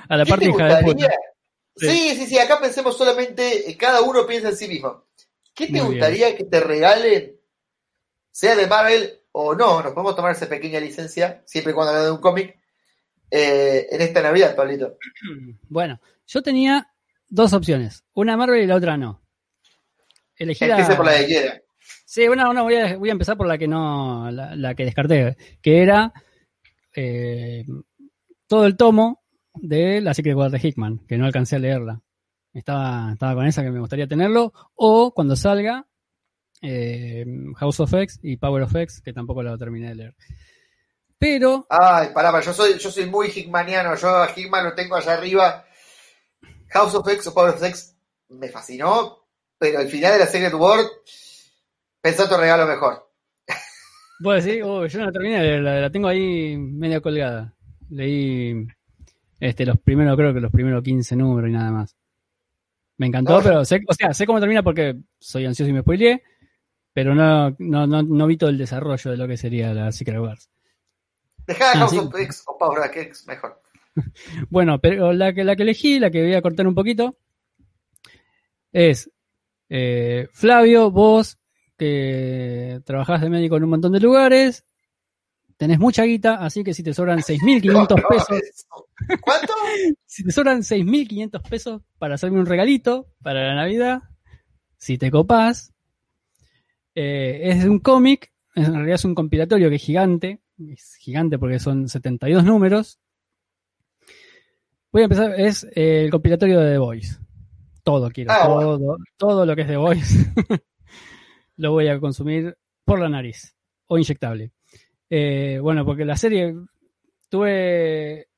[0.08, 0.86] A la ¿Qué parte te hija de puta.
[0.86, 1.16] gustaría?
[1.76, 1.88] Sí.
[1.90, 5.04] Sí, sí, sí, acá pensemos solamente, eh, cada uno piensa en sí mismo.
[5.54, 5.90] ¿Qué te Muy bien.
[5.92, 7.36] gustaría que te regalen,
[8.30, 9.82] sea de Marvel o no?
[9.82, 12.58] Nos podemos tomar esa pequeña licencia, siempre y cuando habla de un cómic,
[13.30, 14.96] eh, en esta Navidad, Pablito.
[15.68, 16.90] Bueno, yo tenía
[17.32, 18.04] dos opciones.
[18.12, 19.22] Una Marvel y la otra no.
[20.36, 20.78] Elegí la...
[20.78, 21.62] Empiece por la que quiera.
[22.04, 24.84] Sí, bueno, no, voy a, voy a empezar por la que no, la, la que
[24.84, 26.12] descarté, que era
[26.94, 27.64] eh,
[28.46, 29.22] todo el tomo
[29.54, 32.02] de la Secret War de Hickman, que no alcancé a leerla.
[32.52, 35.86] Estaba, estaba con esa que me gustaría tenerlo, o cuando salga
[36.60, 37.24] eh,
[37.56, 40.14] House of X y Power of X, que tampoco la terminé de leer.
[41.16, 44.96] Pero, Ay, pará, pará, yo soy, yo soy muy Hickmaniano, yo a Hickman lo tengo
[44.96, 45.64] allá arriba.
[46.72, 47.96] House of X o Power of X
[48.30, 49.24] me fascinó,
[49.58, 50.88] pero al final de la Secret World,
[52.00, 53.08] pensá tu regalo mejor.
[54.20, 57.54] vos decís, oh, yo no la terminé la, la tengo ahí media colgada.
[57.90, 58.66] Leí
[59.40, 61.96] este, los primeros, creo que los primeros 15 números y nada más.
[62.98, 63.42] Me encantó, No.
[63.42, 66.22] pero sé, o sea, sé cómo termina porque soy ansioso y me spoileé,
[66.92, 70.18] pero no, no, no, no vi todo el desarrollo de lo que sería la Secret
[70.20, 70.48] Wars.
[71.46, 71.98] Dejá House sí.
[71.98, 73.61] of X o Power of X mejor.
[74.50, 77.16] Bueno, pero la que, la que elegí, la que voy a cortar un poquito,
[78.72, 79.10] es
[79.68, 81.38] eh, Flavio, vos
[81.76, 84.64] que trabajás de médico en un montón de lugares,
[85.56, 88.66] tenés mucha guita, así que si te sobran 6.500 pesos,
[89.20, 89.52] ¿Cuánto?
[90.06, 94.02] si te sobran 6.500 pesos para hacerme un regalito para la Navidad,
[94.76, 95.72] si te copás,
[96.94, 101.58] eh, es un cómic, en realidad es un compilatorio que es gigante, es gigante porque
[101.58, 102.98] son 72 números.
[104.92, 107.16] Voy a empezar, es eh, el compilatorio de The Voice.
[107.82, 110.32] Todo quiero, Ah, todo, todo lo que es The Voice
[111.56, 113.54] lo voy a consumir por la nariz
[113.86, 114.52] o inyectable.
[115.10, 116.54] Eh, bueno, porque la serie
[117.28, 118.28] tuve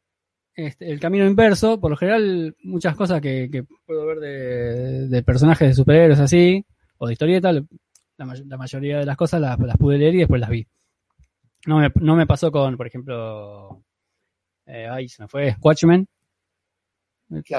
[0.54, 5.22] este, el camino inverso, por lo general muchas cosas que, que puedo ver de, de
[5.22, 6.64] personajes de superhéroes así,
[6.98, 10.18] o de historieta, la, may- la mayoría de las cosas las, las pude leer y
[10.18, 10.66] después las vi.
[11.66, 13.82] No me, no me pasó con, por ejemplo,
[14.66, 16.06] eh, ay, se me fue, Watchmen,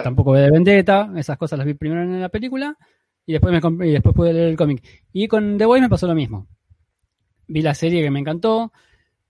[0.03, 2.77] Tampoco de Vendetta, esas cosas las vi primero en la película
[3.25, 4.83] y después, me y después pude leer el cómic.
[5.11, 6.47] Y con The Voice me pasó lo mismo.
[7.47, 8.71] Vi la serie que me encantó,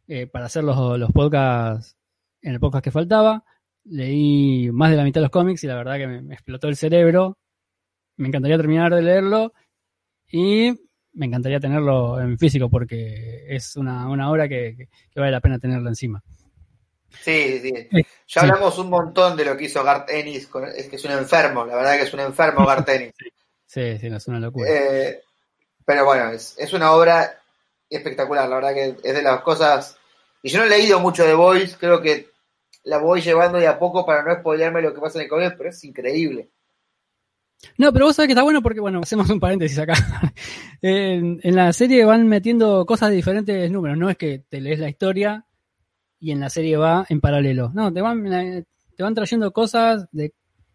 [0.08, 1.98] eh, para hacer los, los podcasts
[2.42, 3.44] en el podcast que faltaba.
[3.86, 6.76] Leí más de la mitad de los cómics y la verdad que me, explotó el
[6.76, 7.38] cerebro.
[8.18, 9.54] Me encantaría terminar de leerlo
[10.32, 10.74] y
[11.14, 15.90] me encantaría tenerlo en físico porque es una, una obra que vale la pena tenerla
[15.90, 16.24] encima.
[17.22, 17.88] Sí, sí.
[18.28, 21.12] Ya hablamos un montón de lo que hizo Garth Ennis, con- es que es un
[21.12, 23.14] enfermo, la verdad que es un enfermo Garth Ennis.
[23.68, 24.70] Sí, sí, no es una locura.
[24.72, 25.22] Eh,
[25.84, 27.42] pero bueno, es, es una obra
[27.90, 29.98] espectacular, la verdad que es de las cosas...
[30.42, 32.30] Y yo no he leído mucho de Boys, creo que
[32.84, 35.56] la voy llevando de a poco para no spoilearme lo que pasa en el cómic,
[35.58, 36.52] pero es increíble.
[37.78, 39.94] No, pero vos sabés que está bueno porque, bueno, hacemos un paréntesis acá.
[40.82, 43.98] en, en la serie van metiendo cosas de diferentes números.
[43.98, 45.46] No es que te lees la historia
[46.20, 47.72] y en la serie va en paralelo.
[47.74, 48.64] No, te van, eh,
[48.96, 50.34] te van trayendo cosas de,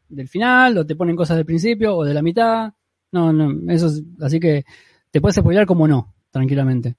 [0.09, 2.73] del final o te ponen cosas del principio o de la mitad.
[3.13, 4.65] No, no, eso es, así que
[5.11, 6.97] te puedes spoilear como no, tranquilamente.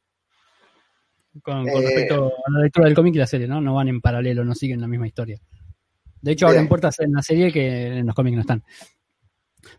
[1.41, 1.85] Con, con Eh.
[1.85, 3.61] respecto a la lectura del cómic y la serie, ¿no?
[3.61, 5.39] No van en paralelo, no siguen la misma historia.
[6.21, 8.63] De hecho, abren puertas en la serie que en los cómics no están.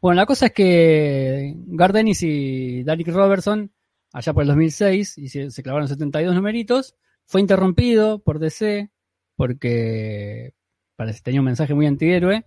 [0.00, 3.70] Bueno, la cosa es que Garth Ennis y Derek Robertson,
[4.12, 6.96] allá por el 2006, y se, se clavaron 72 numeritos,
[7.26, 8.90] fue interrumpido por DC
[9.36, 10.54] porque
[10.96, 12.44] parece tenía un mensaje muy antihéroe.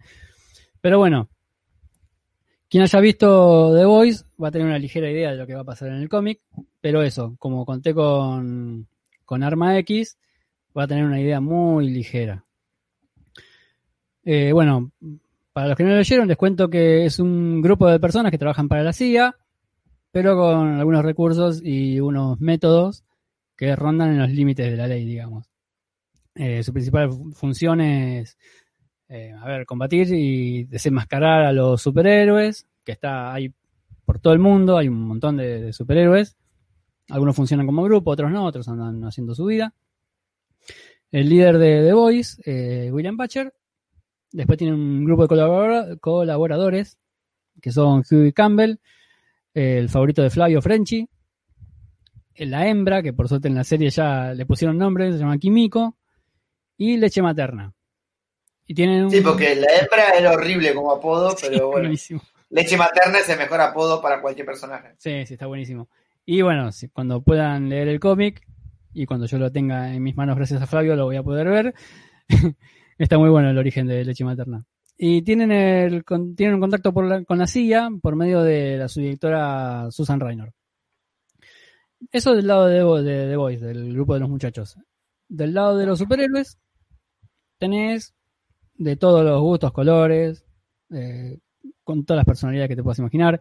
[0.82, 1.30] Pero bueno,
[2.70, 5.62] quien haya visto The Voice va a tener una ligera idea de lo que va
[5.62, 6.42] a pasar en el cómic,
[6.82, 8.88] pero eso, como conté con,
[9.26, 10.18] con Arma X,
[10.78, 12.46] va a tener una idea muy ligera.
[14.24, 14.92] Eh, bueno,
[15.54, 18.38] para los que no lo leyeron, les cuento que es un grupo de personas que
[18.38, 19.36] trabajan para la CIA,
[20.12, 23.04] pero con algunos recursos y unos métodos
[23.56, 25.50] que rondan en los límites de la ley, digamos.
[26.36, 28.38] Eh, su principal fu- función es,
[29.08, 33.54] eh, a ver, combatir y desenmascarar a los superhéroes, que está ahí
[34.06, 36.36] por todo el mundo, hay un montón de, superhéroes.
[37.10, 39.74] Algunos funcionan como grupo, otros no, otros andan haciendo su vida.
[41.12, 43.54] El líder de The Voice, eh, William Butcher,
[44.32, 46.98] Después tiene un grupo de colabora- colaboradores,
[47.62, 48.80] que son Hughie Campbell,
[49.54, 51.08] el favorito de Flavio Frenchi,
[52.38, 55.96] la hembra, que por suerte en la serie ya le pusieron nombre, se llama Kimiko,
[56.78, 57.74] y leche materna.
[58.68, 59.12] Y tienen un...
[59.12, 61.82] Sí, porque la hembra era horrible como apodo, pero bueno.
[61.84, 62.22] buenísimo.
[62.50, 64.90] Leche materna es el mejor apodo para cualquier personaje.
[64.98, 65.88] Sí, sí, está buenísimo.
[66.26, 68.42] Y bueno, cuando puedan leer el cómic
[68.94, 71.48] y cuando yo lo tenga en mis manos gracias a Flavio lo voy a poder
[71.48, 71.74] ver.
[72.98, 74.66] está muy bueno el origen de leche materna.
[74.98, 76.04] Y tienen el
[76.36, 80.54] tienen un contacto por la- con la CIA por medio de la subdirectora Susan Reynor.
[82.12, 84.78] Eso del lado de, de The Boys, del grupo de los muchachos.
[85.28, 86.60] Del lado de los superhéroes,
[87.58, 88.14] tenés
[88.76, 90.46] de todos los gustos, colores,
[90.92, 91.40] eh,
[91.84, 93.40] con todas las personalidades que te puedas imaginar.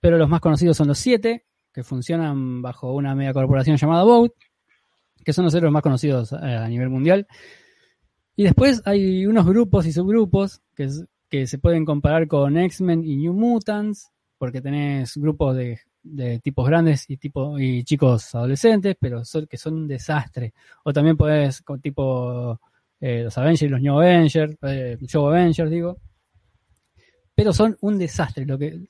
[0.00, 4.32] Pero los más conocidos son los siete, que funcionan bajo una media corporación llamada Boat,
[5.24, 7.26] que son los héroes más conocidos eh, a nivel mundial.
[8.36, 10.88] Y después hay unos grupos y subgrupos que,
[11.30, 16.66] que se pueden comparar con X-Men y New Mutants, porque tenés grupos de, de tipos
[16.68, 20.52] grandes y, tipo, y chicos adolescentes, pero son, que son un desastre.
[20.84, 22.60] O también podés con tipo
[23.00, 25.98] eh, los Avengers los New Avengers, eh, Avengers, digo.
[27.34, 28.46] Pero son un desastre.
[28.46, 28.80] Lo que,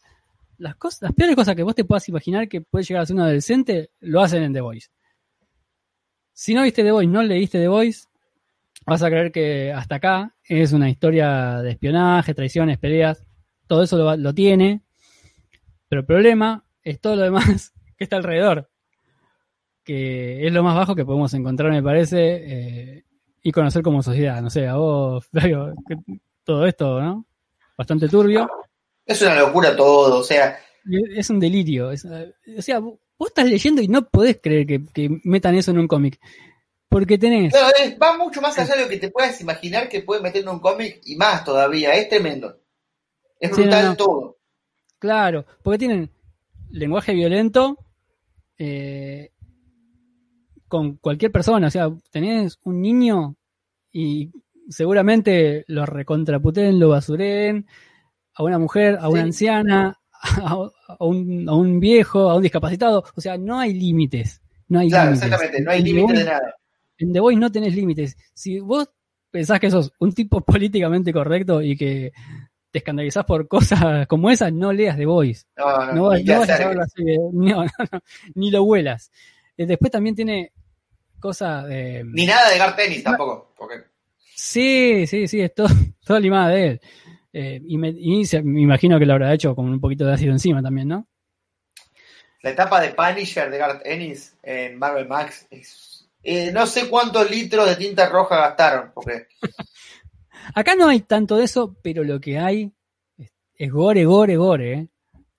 [0.59, 3.17] las, cosas, las peores cosas que vos te puedas imaginar que puede llegar a ser
[3.17, 4.89] un adolescente, lo hacen en The Voice.
[6.33, 8.09] Si no viste The Voice, no leíste The Voice,
[8.85, 13.25] vas a creer que hasta acá es una historia de espionaje, traiciones, peleas,
[13.69, 14.83] todo eso lo, lo tiene,
[15.89, 18.71] pero el problema es todo lo demás que está alrededor,
[19.83, 22.19] que es lo más bajo que podemos encontrar, me parece,
[22.99, 23.05] eh,
[23.43, 24.41] y conocer como sociedad.
[24.41, 25.97] No sé, a vos, Flavio, que-
[26.45, 27.25] todo esto, ¿no?
[27.77, 28.49] Bastante turbio.
[29.07, 30.59] Es una locura todo, o sea,
[31.17, 31.91] Es un delirio.
[31.91, 35.79] es- o sea, vos estás leyendo y no podés creer que, que metan eso en
[35.79, 36.19] un cómic.
[36.89, 37.53] Porque tenés.
[37.53, 40.43] claro, es- va mucho más allá de lo que te puedas imaginar que puede meter
[40.43, 42.57] en un cómic y más todavía, es tremendo.
[43.41, 43.97] Es Sí, brutal no, no.
[43.97, 44.37] todo.
[44.99, 46.09] Claro, porque tienen
[46.75, 47.79] lenguaje violento
[48.59, 49.31] eh,
[50.69, 51.69] con cualquier persona.
[51.69, 53.37] O sea, tenés un niño
[53.93, 54.31] y
[54.69, 57.67] seguramente lo recontraputen, lo basuren
[58.35, 59.27] a una mujer, a una Sí.
[59.29, 60.69] anciana, a,
[60.99, 63.05] a un, a un viejo, a un discapacitado.
[63.15, 64.41] O sea, no hay límites.
[64.69, 65.27] No hay Claro, límites.
[65.33, 66.55] exactamente, no hay En The límite de nada.
[66.99, 68.17] En The Voice no tenés límites.
[68.35, 68.89] Si vos
[69.31, 72.13] pensás que sos un tipo políticamente correcto y que
[72.75, 75.45] te escandalizás por cosas como esas, no leas The Voice.
[75.57, 76.43] No, no, No, ni no
[77.61, 77.67] a
[78.35, 79.13] ni lo huelas.
[79.57, 80.51] Eh, después también tiene
[81.21, 81.67] cosas.
[81.71, 83.77] eh, Ni nada de Gar Tennis tampoco, porque
[84.35, 85.69] sí, sí, sí, es todo,
[86.05, 86.81] todo limada de él.
[87.33, 90.15] Eh, y me, y se- me imagino que lo habrá hecho con un poquito de
[90.15, 91.07] ácido encima también, ¿no?
[92.43, 97.31] la etapa de Punisher de Garth Ennis en Marvel Max es, eh, no sé cuántos
[97.31, 99.29] litros de tinta roja gastaron, porque
[100.55, 102.73] Acá no hay tanto de eso, pero lo que hay
[103.17, 104.73] es, es gore, gore, gore.
[104.73, 104.89] ¿eh?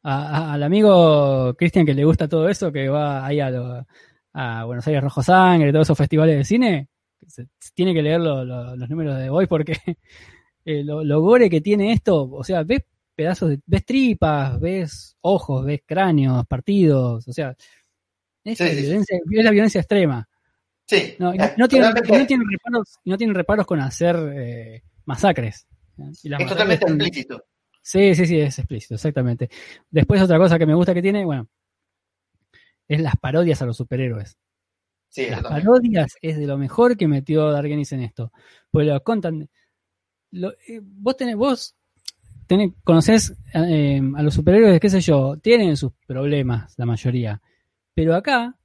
[0.03, 3.85] A- a- al amigo Cristian que le gusta todo eso, que va ahí a, lo-
[4.33, 6.89] a Buenos Aires Rojo Sangre, todos esos festivales de cine,
[7.27, 9.73] se- tiene que leer lo- lo- los números de hoy porque
[10.65, 12.83] eh, lo, gore que tiene esto, o sea, ves
[13.15, 17.55] pedazos, de, ves tripas, ves ojos, ves cráneos partidos, o sea,
[18.43, 20.27] es, Sí, la, sí, violencia, es la violencia extrema.
[20.85, 23.35] sí, No, y no, es no tienen, totalmente, y no tienen reparos, y no tienen
[23.35, 25.67] reparos con hacer eh, masacres.
[25.97, 27.43] Y las es masacres totalmente son- explícito.
[27.81, 29.49] Sí, sí, sí, es explícito, exactamente.
[29.91, 31.47] Después otra cosa que me gusta que tiene, bueno,
[32.87, 34.37] es las parodias a los superhéroes.
[35.09, 38.31] Sí, Las parodias es de lo mejor que metió Dargenis en esto.
[38.71, 39.49] Porque lo contan.
[40.31, 41.75] lo- eh, vos tenés, vos
[42.47, 47.41] tenés, conocés eh, a los superhéroes, qué sé yo, tienen sus problemas, la mayoría.
[47.93, 48.57] Pero acá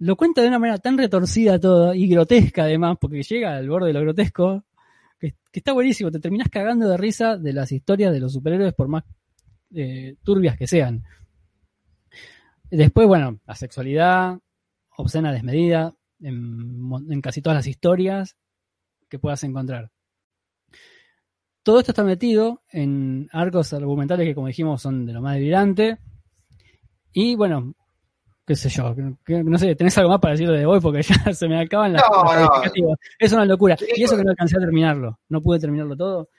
[0.00, 3.88] lo cuenta de una manera tan retorcida todo y grotesca además, porque llega al borde
[3.88, 4.64] de lo grotesco,
[5.18, 6.10] que, está buenísimo.
[6.10, 9.04] Te terminás cagando de risa de las historias de los superhéroes, por más
[9.74, 11.04] eh, turbias que sean.
[12.70, 14.38] Después, bueno, la sexualidad,
[14.96, 18.36] obscena desmedida, en, en casi todas las historias
[19.08, 19.90] que puedas encontrar.
[21.62, 25.98] Todo esto está metido en arcos argumentales que, como dijimos, son de lo más delirante.
[27.12, 27.74] Y bueno,
[28.48, 28.94] qué sé yo,
[29.24, 31.92] que- no sé, tenés algo más para decir de hoy porque ya se me acaban
[31.92, 32.96] las, No, las no.
[33.18, 33.76] Es una locura.
[33.76, 36.30] Sí, Y eso que no alcancé a terminarlo, no pude terminarlo todo.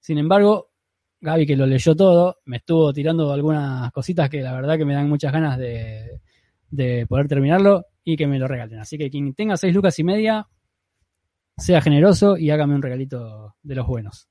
[0.00, 0.70] Sin embargo,
[1.20, 4.94] Gaby, que lo leyó todo, me estuvo tirando algunas cositas que la verdad que me
[4.94, 6.20] dan muchas ganas de,
[6.70, 8.78] de poder terminarlo y que me lo regalen.
[8.78, 10.46] Así que quien tenga seis lucas y media,
[11.56, 14.28] sea generoso y hágame un regalito de los buenos.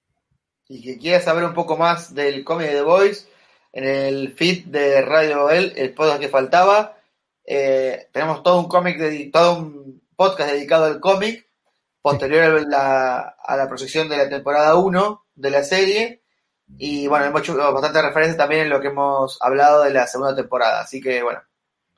[0.69, 3.28] Y que quiera saber un poco más del cómic de The Voice,
[3.73, 6.96] en el feed de Radio Babel, el podcast que faltaba,
[7.47, 11.47] eh, tenemos todo un cómic, todo un podcast dedicado al cómic,
[12.01, 16.21] posterior a la, a la proyección de la temporada 1 de la serie.
[16.77, 20.35] Y bueno, hemos hecho bastante referencia también en lo que hemos hablado de la segunda
[20.35, 20.81] temporada.
[20.81, 21.41] Así que bueno,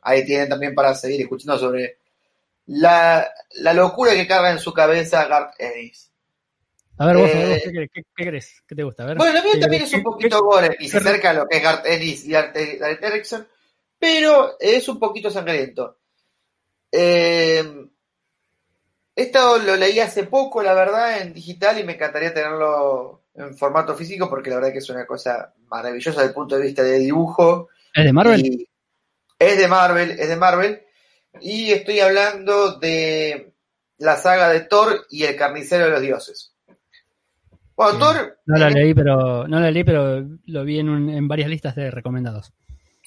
[0.01, 1.97] ahí tienen también para seguir escuchando sobre
[2.67, 6.11] la, la locura que carga en su cabeza Garth Ennis.
[6.99, 7.71] A ver, vos, Eh, ¿qué?
[7.93, 8.61] ¿Qué, qué querés?
[8.67, 9.03] ¿Qué te gusta?
[9.03, 9.17] A ver.
[9.17, 11.57] Bueno, lo mío ¿Qué- también es un poquito gore y se acerca a lo que
[11.57, 13.47] es Garth Ennis y Gareth Erickson,
[13.99, 15.97] pero es un poquito sangriento.
[16.91, 17.63] Eh,
[19.15, 23.93] esto lo leí hace poco, la verdad, en digital y me encantaría tenerlo en formato
[23.95, 26.99] físico porque la verdad que es una cosa maravillosa desde el punto de vista de
[26.99, 27.67] dibujo.
[27.93, 28.45] ¿Es de Marvel?
[28.45, 28.67] Y
[29.37, 30.81] es de Marvel, es de Marvel.
[31.41, 33.53] Y estoy hablando de
[33.97, 36.53] la saga de Thor y el carnicero de los dioses.
[37.75, 37.99] Bueno.
[37.99, 38.39] Thor.
[38.45, 41.75] No la leí, pero no la leí, pero lo vi en, un- en varias listas
[41.75, 42.51] de recomendados.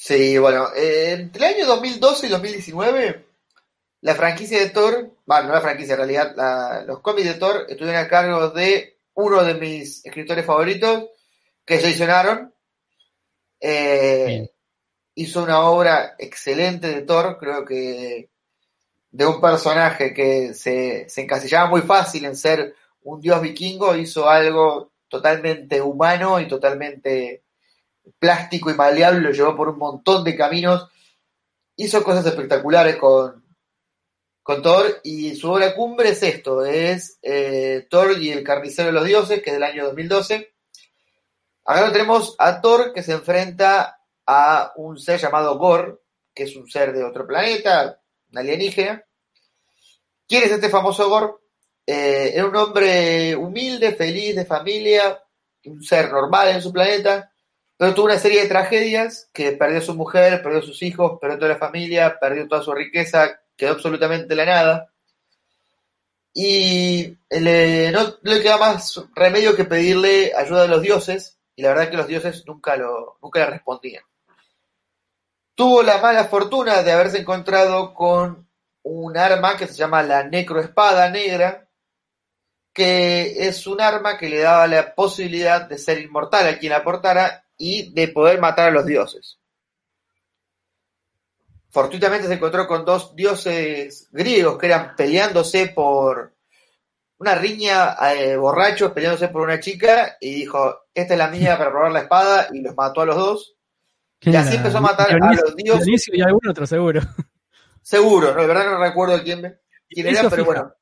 [0.05, 3.25] Sí, bueno, eh, entre el año 2012 y 2019,
[4.01, 7.67] la franquicia de Thor, bueno, no la franquicia en realidad, la- los cómics de Thor
[7.69, 11.05] estuvieron a cargo de uno de mis escritores favoritos,
[11.65, 11.79] que
[12.11, 12.53] Aaron.
[13.61, 14.51] Eh,
[15.15, 18.29] hizo una obra excelente de Thor, creo que
[19.13, 22.75] de un personaje que se, se encasillaba muy fácil en ser
[23.05, 27.45] un dios vikingo, hizo algo totalmente humano y totalmente
[28.19, 30.89] plástico y maleable, lo llevó por un montón de caminos,
[31.77, 33.45] hizo cosas espectaculares con,
[34.43, 38.93] con Thor y su obra cumbre es esto, es eh, Thor y el carnicero de
[38.93, 40.53] los dioses, que es del año 2012.
[41.65, 46.03] Acá tenemos a Thor que se enfrenta a un ser llamado Gor,
[46.35, 48.01] que es un ser de otro planeta,
[48.31, 49.05] un alienígena.
[50.27, 51.41] ¿Quién es este famoso Gor?
[51.87, 55.23] Eh, era un hombre humilde, feliz, de familia,
[55.67, 57.32] un ser normal en su planeta,
[57.83, 61.19] pero tuvo una serie de tragedias que perdió a su mujer, perdió a sus hijos,
[61.21, 64.93] perdió toda la familia, perdió toda su riqueza, quedó absolutamente en la nada.
[66.33, 71.91] Y no, le queda más remedio que pedirle ayuda a los dioses, y la verdad
[71.91, 74.05] que los dioses nunca, lo, nunca le respondían.
[75.57, 78.49] Tuvo la mala fortuna de haberse encontrado con
[78.85, 81.69] un arma que se llama la necroespada negra,
[82.73, 86.85] que es un arma que le daba la posibilidad de ser inmortal a quien la
[86.85, 89.39] portara y de poder matar a los dioses.
[91.71, 96.35] Fortuitamente se encontró con dos dioses griegos que eran peleándose por
[97.19, 101.71] una riña, eh, borrachos peleándose por una chica y dijo, esta es la mía para
[101.71, 103.55] probar la espada y los mató a los dos.
[104.19, 105.85] ¿Quién Y así empezó a matar a los dioses.
[105.85, 107.01] Dionisio y algún otro, seguro.
[107.81, 109.59] Seguro, no, de verdad no recuerdo quién,
[109.89, 110.45] quién era, pero fija.
[110.45, 110.75] bueno.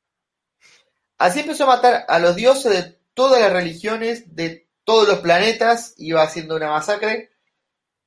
[1.18, 5.94] Así empezó a matar a los dioses de todas las religiones, de todos los planetas,
[5.98, 7.30] iba haciendo una masacre.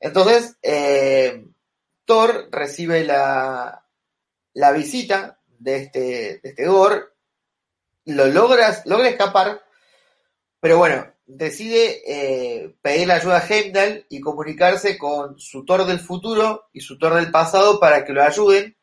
[0.02, 1.46] Entonces, eh,
[2.04, 3.86] Thor recibe la,
[4.54, 9.64] la visita de este, de este lo logra, logra escapar,
[10.60, 16.02] pero bueno, decide eh, pedir la ayuda a Heimdall y comunicarse con su Thor del
[16.02, 18.76] futuro y su Thor del pasado para que lo ayuden,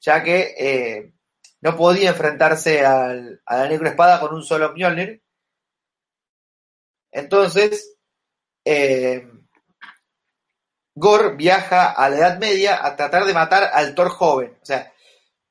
[0.00, 1.12] ya que eh,
[1.60, 5.22] no podía enfrentarse al, a la necroespada con un solo Mjolnir.
[7.18, 7.96] Entonces,
[8.64, 9.28] eh,
[10.94, 14.56] Gore viaja a la Edad Media a tratar de matar al Thor joven.
[14.62, 14.92] O sea,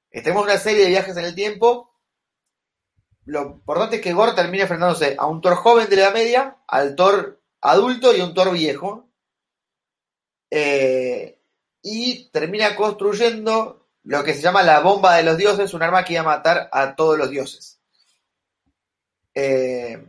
[0.10, 1.94] tenemos una serie de viajes en el tiempo.
[3.26, 6.58] Lo importante es que Gore termina enfrentándose a un Thor joven de la Edad Media,
[6.68, 9.10] al Thor adulto y un Thor viejo.
[10.50, 11.38] Eh,
[11.82, 16.14] y termina construyendo lo que se llama la bomba de los dioses, un arma que
[16.14, 17.80] iba a matar a todos los dioses.
[19.34, 20.02] Eh,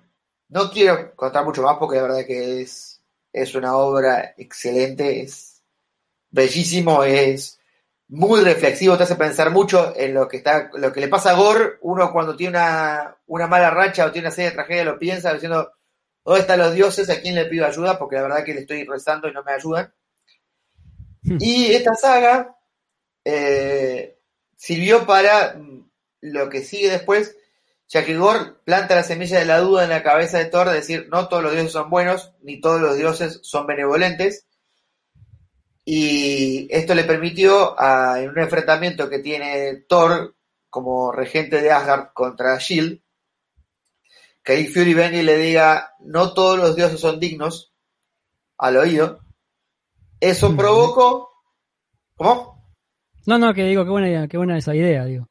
[0.48, 3.00] no quiero contar mucho más porque la verdad que es,
[3.32, 5.62] es una obra excelente, es
[6.30, 7.58] bellísimo, es
[8.08, 11.34] muy reflexivo, te hace pensar mucho en lo que está, lo que le pasa a
[11.34, 14.98] Gore, uno cuando tiene una, una mala racha o tiene una serie de tragedias lo
[14.98, 15.72] piensa diciendo,
[16.24, 17.10] ¿dónde están los dioses?
[17.10, 17.98] ¿A quién le pido ayuda?
[17.98, 19.92] Porque la verdad que le estoy rezando y no me ayudan.
[21.22, 22.56] Y esta saga
[23.24, 24.18] eh,
[24.56, 25.60] sirvió para
[26.20, 27.36] lo que sigue después,
[27.88, 30.74] ya que Gore planta la semilla de la duda en la cabeza de Thor, de
[30.74, 34.46] decir, no todos los dioses son buenos, ni todos los dioses son benevolentes.
[35.84, 40.36] Y esto le permitió, a- en un enfrentamiento que tiene Thor
[40.68, 43.00] como regente de Asgard contra Shield,
[44.42, 47.72] que ahí Fury venga y le diga, no todos los dioses son dignos,
[48.58, 49.20] al oído.
[50.20, 51.30] Eso provocó,
[52.16, 52.66] ¿cómo?
[53.24, 55.26] No, no, que digo, qué buena, qué buena esa idea, digo.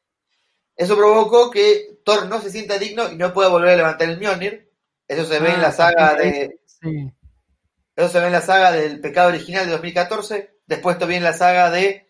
[0.76, 4.18] Eso provocó que Thor no se sienta digno y no pueda volver a levantar el
[4.18, 4.72] Mjolnir.
[5.06, 7.12] Eso se ve en la Ah, saga de, Sí.
[7.94, 10.56] eso se ve en la saga del pecado original de 2014.
[10.66, 12.08] Después también la saga de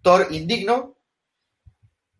[0.00, 0.96] Thor Indigno.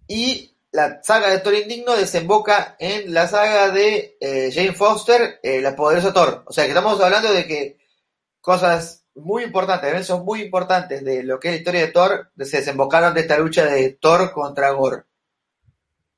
[0.08, 5.60] Y la saga de Thor Indigno desemboca en la saga de eh, Jane Foster, eh,
[5.60, 6.42] la poderosa Thor.
[6.48, 7.78] O sea que estamos hablando de que
[8.40, 12.56] cosas muy importantes, eventos muy importantes de lo que es la historia de Thor se
[12.56, 15.04] desembocaron de esta lucha de Thor contra Gore.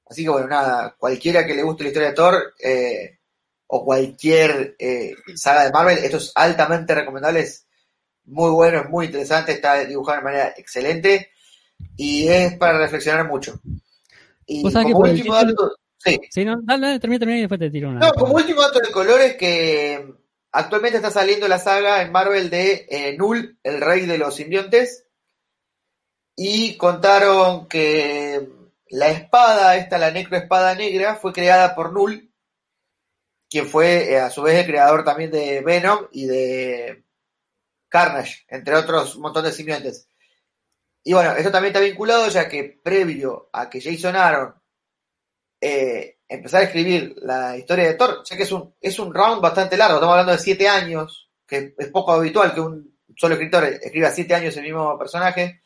[0.07, 3.19] Así que bueno, nada, cualquiera que le guste la historia de Thor eh,
[3.67, 7.67] o cualquier eh, saga de Marvel, esto es altamente recomendable, es
[8.27, 11.31] muy bueno, es muy interesante, está dibujado de manera excelente
[11.97, 13.61] y es para reflexionar mucho.
[14.47, 17.71] Y como último título- dato, sí, Sí, no, dale, dale, termina, termina y después te
[17.71, 18.01] tiro una.
[18.01, 20.15] no, como último dato de color es que
[20.53, 25.07] actualmente está saliendo la saga en Marvel de eh, Null, el rey de los simbiontes.
[26.37, 28.49] Y contaron que
[28.89, 32.31] la espada, esta, la necroespada negra, fue creada por Null,
[33.49, 37.05] quien fue eh, a su vez el creador también de Venom y de
[37.89, 40.09] Carnage, entre otros un montón de simbiontes.
[41.03, 44.55] Y bueno, esto también está vinculado ya que previo a que Jason Aaron
[45.61, 49.41] eh, empezar a escribir la historia de Thor, ya que es un, es un round
[49.41, 53.65] bastante largo, estamos hablando de siete años, que es poco habitual que un solo escritor
[53.65, 55.63] escriba siete años el mismo personaje,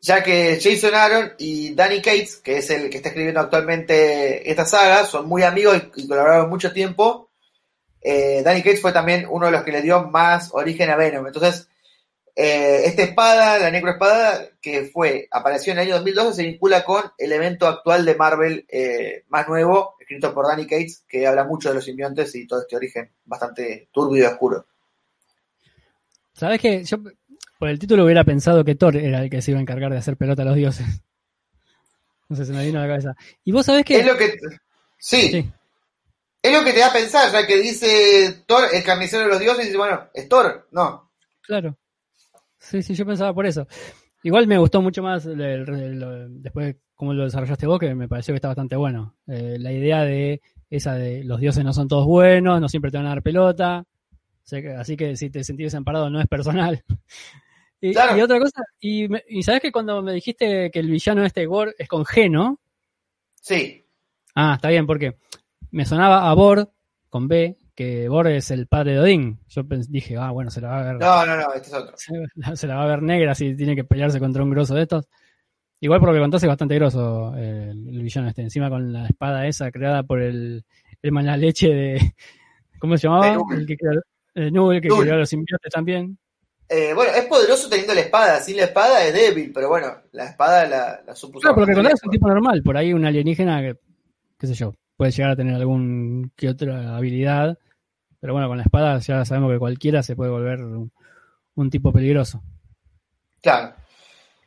[0.00, 4.64] ya que Jason Aaron y Danny Cates, que es el que está escribiendo actualmente esta
[4.64, 7.30] saga, son muy amigos y, colaboraron mucho tiempo.
[8.00, 11.26] Eh, Danny Cates fue también uno de los que le dio más origen a Venom.
[11.26, 11.68] Entonces,
[12.34, 17.04] eh, esta espada, la necroespada, que fue, apareció en el año 2012, se vincula con
[17.18, 21.68] el evento actual de Marvel eh, más nuevo, escrito por Danny Cates, que habla mucho
[21.68, 24.64] de los simbiontes y todo este origen bastante turbio y oscuro.
[26.32, 26.96] ¿Sabes que Yo
[27.60, 29.98] por el título hubiera pensado que Thor era el que se iba a encargar de
[29.98, 30.86] hacer pelota a los dioses.
[32.28, 33.14] No sé, se me vino a la cabeza.
[33.44, 33.98] Y vos sabés que.
[33.98, 34.36] Es lo que.
[34.98, 35.50] Sí, Sí,
[36.42, 39.40] es lo que te da a pensar, ya que dice Thor, el carnicero de los
[39.40, 40.68] dioses, y dice, bueno, ¿es Thor?
[40.72, 41.10] No.
[41.42, 41.76] claro.
[42.58, 43.66] Sí, sí, yo pensaba por eso.
[44.22, 48.06] Igual me gustó mucho más el- el- el- después cómo lo desarrollaste vos, que me
[48.08, 49.16] pareció que está bastante bueno.
[49.26, 52.98] Eh, la idea de esa de los dioses no son todos buenos, no siempre te
[52.98, 53.84] van a dar pelota.
[54.78, 56.84] Así que si te sentís desamparado no es personal.
[57.80, 58.16] Y, Claro.
[58.16, 61.74] y otra cosa, y, y sabes que cuando me dijiste que el villano este Gore
[61.78, 62.58] es con G, ¿no?
[63.34, 63.84] Sí,
[64.34, 65.16] Ah, está bien, porque
[65.72, 66.70] me sonaba a Bor
[67.08, 69.40] con B, que Bor es el padre de Odín.
[69.48, 71.96] Yo dije, ah, bueno, se la va a ver, no, no, no, este es otro.
[71.96, 74.74] se, la- se la va a ver negra si tiene que pelearse contra un grosso
[74.74, 75.08] de estos.
[75.80, 78.92] Igual por lo que contaste es bastante grosso eh, el, el villano este, encima con
[78.92, 80.62] la espada esa creada por el,
[81.00, 82.14] el mala leche de,
[82.78, 83.30] ¿cómo se llamaba?
[83.50, 83.56] De.
[83.56, 84.00] El que creó,
[84.52, 86.18] Null, el que creó los simbiontes también.
[86.72, 90.26] Eh, bueno, es poderoso teniendo la espada, sin la espada es débil, pero bueno, la
[90.26, 91.40] espada la, la supuso.
[91.40, 93.76] Claro, por lo que bastante contaste es un tipo normal, por ahí un alienígena que,
[94.38, 97.58] qué sé yo, puede llegar a tener algún que otra habilidad,
[98.20, 100.92] pero bueno, con la espada ya sabemos que cualquiera se puede volver un,
[101.56, 102.40] un tipo peligroso.
[103.42, 103.74] Claro.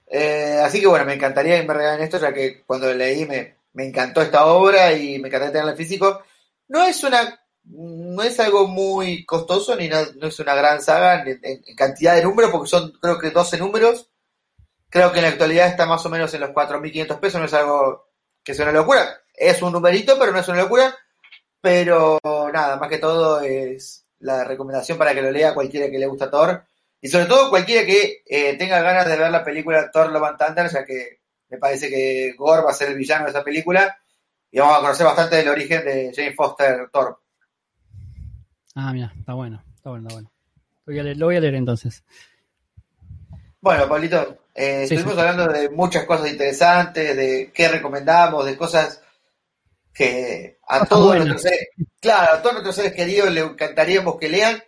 [0.08, 3.86] Eh, así que bueno, me encantaría me regalen esto, ya que cuando leí me, me
[3.86, 6.24] encantó esta obra y me encantaría tenerla en físico.
[6.70, 11.76] No es una, no es algo muy costoso ni no, es una gran saga en
[11.76, 14.10] cantidad de números, porque son creo que 12 números.
[14.90, 17.54] Creo que en la actualidad está más o menos en los 4.500 pesos, no es
[17.54, 18.10] algo
[18.44, 19.22] que sea una locura.
[19.34, 20.96] Es un numerito, pero no es una locura.
[21.62, 22.20] Pero
[22.54, 26.30] nada, más que todo es la recomendación para que lo lea cualquiera que le gusta
[26.30, 26.66] Thor.
[27.02, 30.38] Y sobre todo cualquiera que eh, tenga ganas de ver la película Thor Love and
[30.38, 33.98] Thunder, ya que me parece que Gore va a ser el villano de esa película.
[34.52, 37.23] Y vamos a conocer bastante del origen de Jane Foster Thor.
[38.76, 40.32] Ah, mira, está bueno, está bueno, está bueno.
[40.86, 42.04] Lo voy a leer, lo voy a leer entonces.
[43.62, 45.20] Bueno, Pablito, eh, Sí, estuvimos sí.
[45.22, 49.02] hablando de muchas cosas interesantes, de qué recomendamos, de cosas
[49.94, 51.68] que a todos nuestros seres,
[52.00, 54.62] claro, a todos nuestros seres queridos le encantaríamos que lean.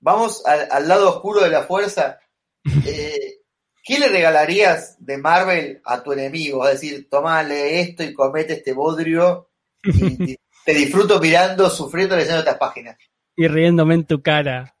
[0.00, 2.18] Vamos al, al lado oscuro de la fuerza.
[2.84, 3.42] Eh,
[3.84, 6.66] ¿Qué le regalarías de Marvel a tu enemigo?
[6.66, 9.50] Es decir, toma, lee esto y comete este bodrio
[9.84, 12.96] y, y te disfruto mirando, sufriendo, leyendo estas páginas.
[13.36, 14.74] Y riéndome en tu cara,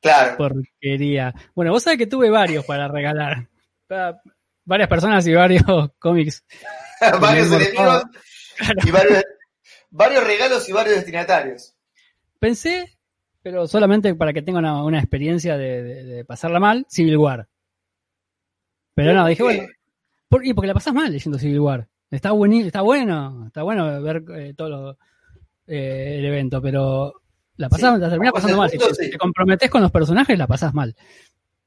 [0.00, 0.36] Claro.
[0.38, 1.34] porquería.
[1.54, 3.48] Bueno, vos sabés que tuve varios para regalar.
[4.64, 5.62] Varias personas y varios
[5.98, 6.44] cómics.
[7.20, 8.04] varios enemigos
[8.56, 8.80] Claro.
[8.86, 9.24] y varios,
[9.90, 11.74] varios regalos y varios destinatarios.
[12.38, 12.98] Pensé,
[13.42, 17.48] pero solamente para que tenga una, una experiencia de, de- de pasarla mal, Civil War.
[18.94, 19.62] Pero no, dije, bueno,
[20.28, 21.88] por- y porque la pasas mal leyendo Civil War.
[22.10, 24.98] Está, bueni- está bueno, está bueno ver eh, todo lo-
[25.66, 27.12] eh, el evento, pero
[27.58, 28.70] la pasás, Sí, la terminás pasando mal.
[28.70, 29.10] Si punto, te, sí.
[29.10, 30.96] te comprometes con los personajes, la pasás mal.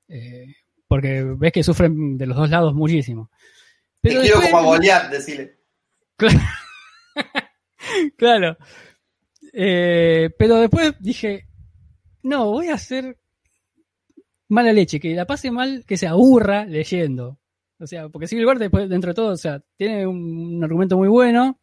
[0.07, 0.47] Eh,
[0.87, 3.29] porque ves que sufren de los dos lados muchísimo.
[4.01, 5.57] Te Pero quiero después- como a Goliat, decirle.
[8.17, 8.57] Claro.
[9.53, 11.47] Eh, pero después dije,
[12.23, 13.17] no, voy a hacer
[14.47, 17.39] mala leche, que la pase mal, que se aburra leyendo.
[17.79, 20.97] O sea, porque Civil War después, dentro de todo, o sea, tiene un, un argumento
[20.97, 21.59] muy bueno,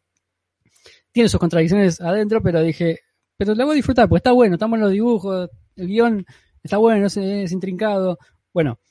[1.11, 2.99] tiene sus contradicciones adentro, pero dije,
[3.39, 6.25] pero la voy a disfrutar, porque está bueno, están buenos los dibujos, el guion
[6.61, 8.19] está bueno, es, es intrincado.
[8.53, 8.81] Bueno,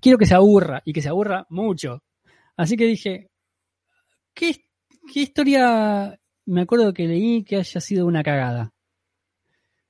[0.00, 2.04] quiero que se aburra, y que se aburra mucho.
[2.56, 3.28] Así que dije,
[4.34, 4.54] ¿qué,
[5.12, 8.72] ¿qué historia me acuerdo que leí que haya sido una cagada?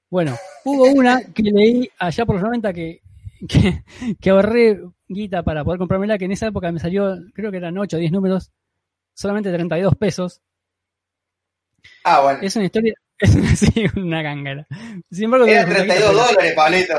[0.09, 0.35] Bueno,
[0.65, 3.03] hubo una que leí allá por los 90 que,
[3.47, 3.85] que,
[4.19, 7.77] que ahorré guita para poder comprármela, que en esa época me salió, creo que eran
[7.77, 8.51] 8 o 10 números,
[9.13, 10.41] solamente 32 pesos.
[12.05, 12.41] Ah, bueno.
[12.41, 14.67] Es una historia, es una, sí, una cángara.
[15.11, 16.95] Sin embargo, Eran tuve que 32 juntar guita, dólares, Pablito.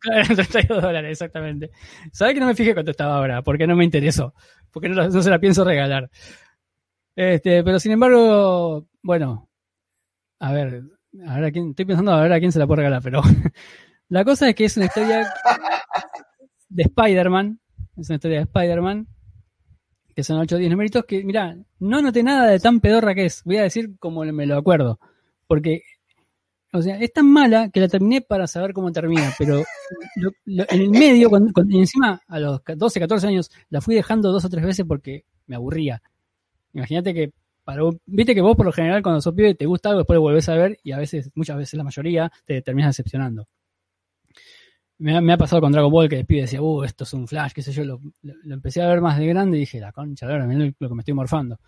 [0.00, 1.70] Claro, eran 32 dólares, exactamente.
[2.12, 3.42] ¿Sabés que no me fijé cuánto estaba ahora?
[3.42, 4.34] Porque no me interesó.
[4.70, 6.10] Porque no, se la pienso regalar.
[7.14, 9.50] Este, pero sin embargo, bueno,
[10.40, 10.82] a ver,
[11.26, 13.20] a ver a quién, estoy pensando a ver a quién se la puedo regalar, pero
[14.08, 15.30] la cosa es que es una historia
[16.70, 17.60] de Spider-Man,
[17.98, 19.06] es una historia de Spider-Man,
[20.16, 23.26] que son 8 o 10 numeritos que, mira, no noté nada de tan pedorra que
[23.26, 24.98] es, voy a decir como me lo acuerdo,
[25.52, 25.82] porque,
[26.72, 29.62] o sea, es tan mala que la terminé para saber cómo termina, pero
[30.46, 34.48] en el medio, cuando, encima a los 12, 14 años, la fui dejando dos o
[34.48, 36.02] tres veces porque me aburría.
[36.72, 37.32] Imagínate que,
[38.06, 40.48] viste que vos por lo general cuando sos pibe te gusta algo, después lo volvés
[40.48, 43.46] a ver y a veces, muchas veces la mayoría, te terminas decepcionando.
[44.96, 47.52] Me ha, pasado con Dragon Ball que de pibe decía, uh, esto es un flash,
[47.52, 50.26] qué sé yo, lo, lo- empecé a ver más de grande y dije, la concha,
[50.26, 51.60] mirá lo que me estoy morfando.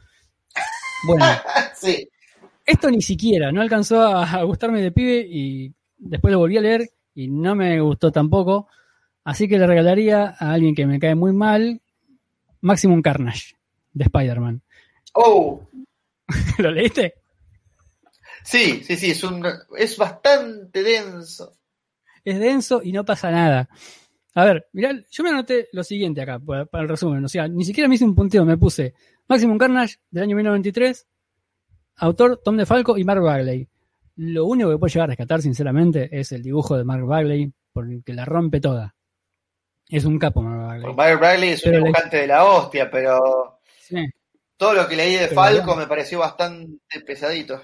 [1.06, 1.27] Bueno,
[1.77, 2.09] Sí.
[2.64, 6.90] Esto ni siquiera, no alcanzó a, gustarme de pibe y después lo volví a leer
[7.14, 8.68] y no me gustó tampoco.
[9.24, 11.80] Así que le regalaría a alguien que me cae muy mal
[12.60, 13.54] Maximum Carnage
[13.92, 14.62] de Spider-Man.
[15.14, 15.66] Oh,
[16.58, 17.14] ¿Lo leíste?
[18.42, 19.44] sí, sí, sí, es, un,
[19.76, 21.52] es bastante denso.
[22.24, 23.68] Es denso y no pasa nada.
[24.34, 27.24] A ver, mirá, yo me anoté lo siguiente acá, para, para el resumen.
[27.24, 28.94] O sea, ni siquiera me hice un punteo, me puse
[29.28, 31.06] Maximum Carnage del año 1993,
[31.96, 33.68] autor Tom DeFalco y Mark Bagley.
[34.16, 38.12] Lo único que puedo llegar a rescatar, sinceramente, es el dibujo de Mark Bagley, porque
[38.12, 38.94] la rompe toda.
[39.88, 40.82] Es un capo, Mark Bagley.
[40.82, 43.96] Porque Mario Bradley es un Pero dibujante de la hostia, pero Sí.
[44.56, 47.60] todo lo que leí de Pero Falco me pareció bastante pesadito.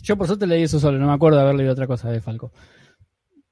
[0.00, 2.20] Yo por suerte leí eso solo, no me acuerdo de haber leído otra cosa de
[2.20, 2.52] Falco.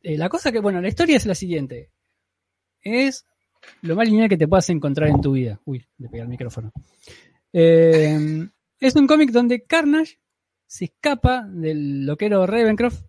[0.02, 1.90] Eh, la cosa que, bueno, la historia es la siguiente.
[2.82, 3.26] Es
[3.82, 5.60] lo más lineal que te puedas encontrar en tu vida.
[5.64, 6.72] Uy, le pegué al micrófono.
[7.52, 8.48] Eh,
[8.80, 10.18] es un cómic donde Carnage
[10.66, 13.02] se escapa del loquero Ravencroft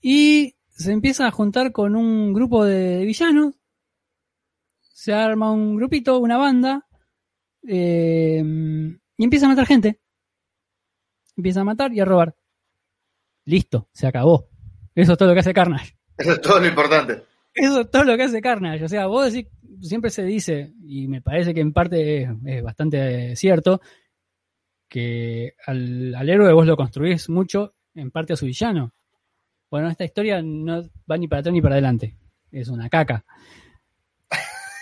[0.00, 3.54] y se empieza a juntar con un grupo de villanos.
[4.80, 6.86] Se arma un grupito, una banda,
[7.66, 8.42] eh,
[9.16, 10.00] y empieza a matar gente
[11.36, 12.34] empieza a matar y a robar.
[13.44, 14.48] Listo, se acabó.
[14.94, 15.96] Eso es todo lo que hace Carnage.
[16.16, 17.24] Eso es todo lo importante.
[17.54, 18.84] Eso es todo lo que hace Carnage.
[18.84, 19.50] O sea, vos decís,
[19.80, 23.80] siempre se dice, y me parece que en parte es, bastante cierto,
[24.88, 28.92] que al, héroe vos lo construís mucho en parte a su villano.
[29.70, 32.16] Bueno, esta historia no va ni para atrás ni para adelante.
[32.50, 33.24] Es una caca.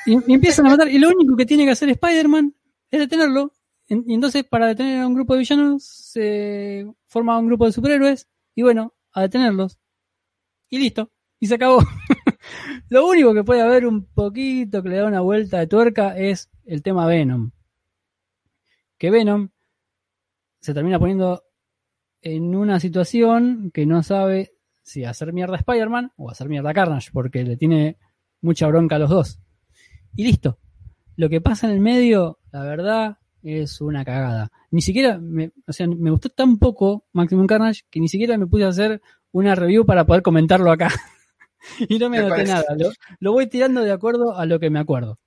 [0.05, 2.55] Y, y empiezan a matar, y lo único que tiene que hacer Spider-Man
[2.91, 3.53] es detenerlo.
[3.89, 7.73] En- Y entonces, para detener a un grupo de villanos, se forma un grupo de
[7.73, 9.79] superhéroes, y bueno, a detenerlos.
[10.69, 11.79] Y listo, y se acabó.
[12.89, 16.51] lo único que puede haber un poquito que le da una vuelta de tuerca es
[16.65, 17.51] el tema Venom.
[18.99, 19.51] Que Venom
[20.61, 21.43] se termina poniendo
[22.21, 24.53] en una situación que no sabe
[24.83, 27.99] si hacer mierda a Spider-Man o hacer mierda a Carnage, porque le tiene
[28.41, 29.41] mucha bronca a los dos.
[30.15, 30.59] Y listo.
[31.17, 34.51] Lo que pasa en el medio, la verdad, es una cagada.
[34.71, 38.47] Ni siquiera, me, o sea, me gustó tan poco Maximum Carnage que ni siquiera me
[38.47, 40.91] puse a hacer una review para poder comentarlo acá.
[41.89, 42.65] y no me anoté nada.
[42.77, 42.91] Lo,
[43.21, 45.19] lo voy tirando de acuerdo a lo que me acuerdo.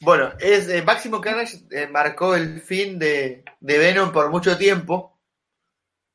[0.00, 5.18] Bueno, es eh, Máximo Carnage eh, marcó el fin de, de Venom por mucho tiempo,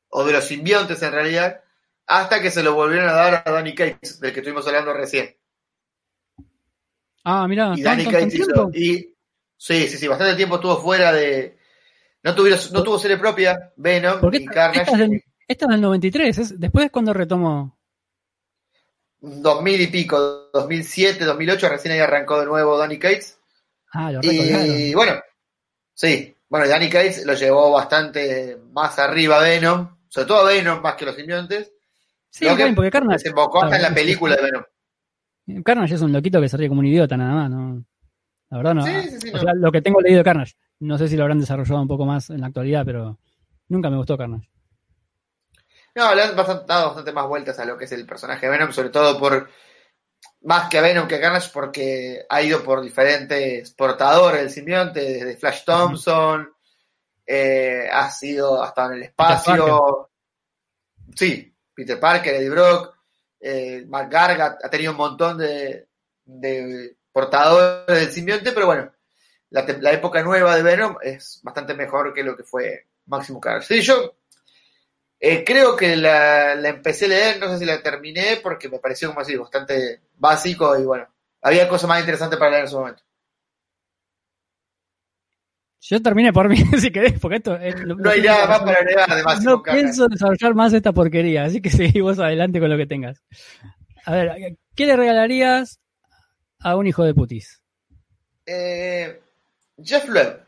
[0.08, 1.60] o de los simbiontes en realidad,
[2.06, 5.36] hasta que se lo volvieron a dar a Danny Cates, del que estuvimos hablando recién.
[7.24, 9.14] Ah, mirá, y ¿tan- Danny Cates hizo- y
[9.56, 11.58] sí, sí, sí, bastante tiempo estuvo fuera de
[12.22, 15.80] no tuvieron, no tuvo serie propia, Venom y Carnage esta es del, esta es del
[15.80, 17.75] 93, es, después es cuando retomó.
[19.20, 23.38] 2000 y pico, 2007, 2008 recién ahí arrancó de nuevo Danny Cates
[23.92, 25.14] Ah, lo y bueno,
[25.94, 30.82] sí, bueno, Danny Cates lo llevó bastante más arriba a Venom, sobre todo a Venom
[30.82, 31.72] más que los simbiontes,
[32.36, 35.62] Sí, lo que porque Carnage, desembocó hasta en la película de Venom.
[35.64, 37.50] Carnage es un loquito que se ríe como un idiota, nada más.
[37.50, 37.82] ¿no?
[38.50, 38.84] La verdad, no.
[38.84, 39.38] Sí, sí, sí, o no.
[39.40, 42.04] sea, lo que tengo leído de Carnage, no sé si lo habrán desarrollado un poco
[42.04, 43.18] más en la actualidad, pero
[43.68, 44.50] nunca me gustó Carnage.
[45.96, 48.52] No, le han bastante- dado bastante más vueltas a lo que es el personaje de
[48.52, 49.48] Venom, sobre todo por
[50.42, 55.00] más que a Venom que a Carnage, porque ha ido por diferentes portadores del simbionte,
[55.00, 56.52] desde Flash Thompson,
[57.26, 60.10] eh, ha sido hasta en el espacio.
[61.14, 62.94] Sí, Peter Parker, Eddie Brock,
[63.40, 65.88] eh, Mark Garga ha tenido un montón de,
[66.26, 68.92] de portadores del simbionte, pero bueno,
[69.48, 73.76] la, época nueva de Venom es bastante mejor que lo que fue Máximo Carnage.
[73.76, 74.16] Sí, yo
[75.18, 78.78] eh, creo que la, la empecé a leer, no sé si la terminé, porque me
[78.78, 81.08] pareció como así, bastante básico y bueno,
[81.42, 83.02] había cosas más interesantes para leer en su momento.
[85.88, 89.22] Yo terminé por mí, si querés, porque esto es, No hay nada más para de
[89.22, 92.86] Máximo No pienso desarrollar más esta porquería, así que seguí vos adelante con lo que
[92.86, 93.22] tengas.
[94.04, 95.80] A ver, ¿qué le regalarías
[96.60, 97.62] a un hijo de putis?
[98.46, 99.20] Eh,
[99.82, 100.45] Jeff Loeb,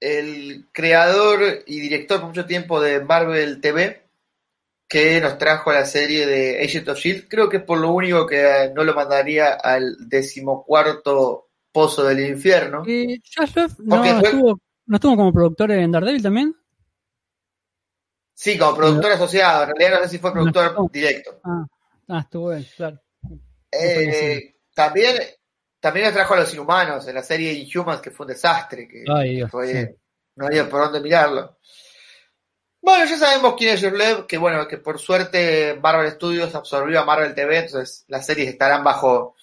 [0.00, 4.02] el creador y director por mucho tiempo de Marvel TV,
[4.88, 8.26] que nos trajo la serie de Agent of Shield, creo que es por lo único
[8.26, 12.84] que eh, no lo mandaría al decimocuarto pozo del infierno.
[12.86, 16.56] Eh, Josh Love no, fue- estuvo, ¿no estuvo como productor en Daredevil también?
[18.34, 20.88] Sí, como productor asociado, en realidad no sé si fue productor No.
[20.92, 21.40] directo.
[21.44, 21.66] Ah,
[22.08, 23.00] ah estuvo bien, claro.
[23.72, 25.16] Eh, también,
[25.80, 29.04] también nos trajo a los inhumanos en la serie Inhumans, que fue un desastre, que
[29.12, 29.50] Ay, Dios.
[29.50, 29.94] fue- sí.
[30.36, 31.58] no había por dónde mirarlo.
[32.80, 37.00] Bueno, ya sabemos quién es Jeff Loeb, que bueno, que por suerte Marvel Studios absorbió
[37.00, 39.34] a Marvel TV, entonces las series estarán bajo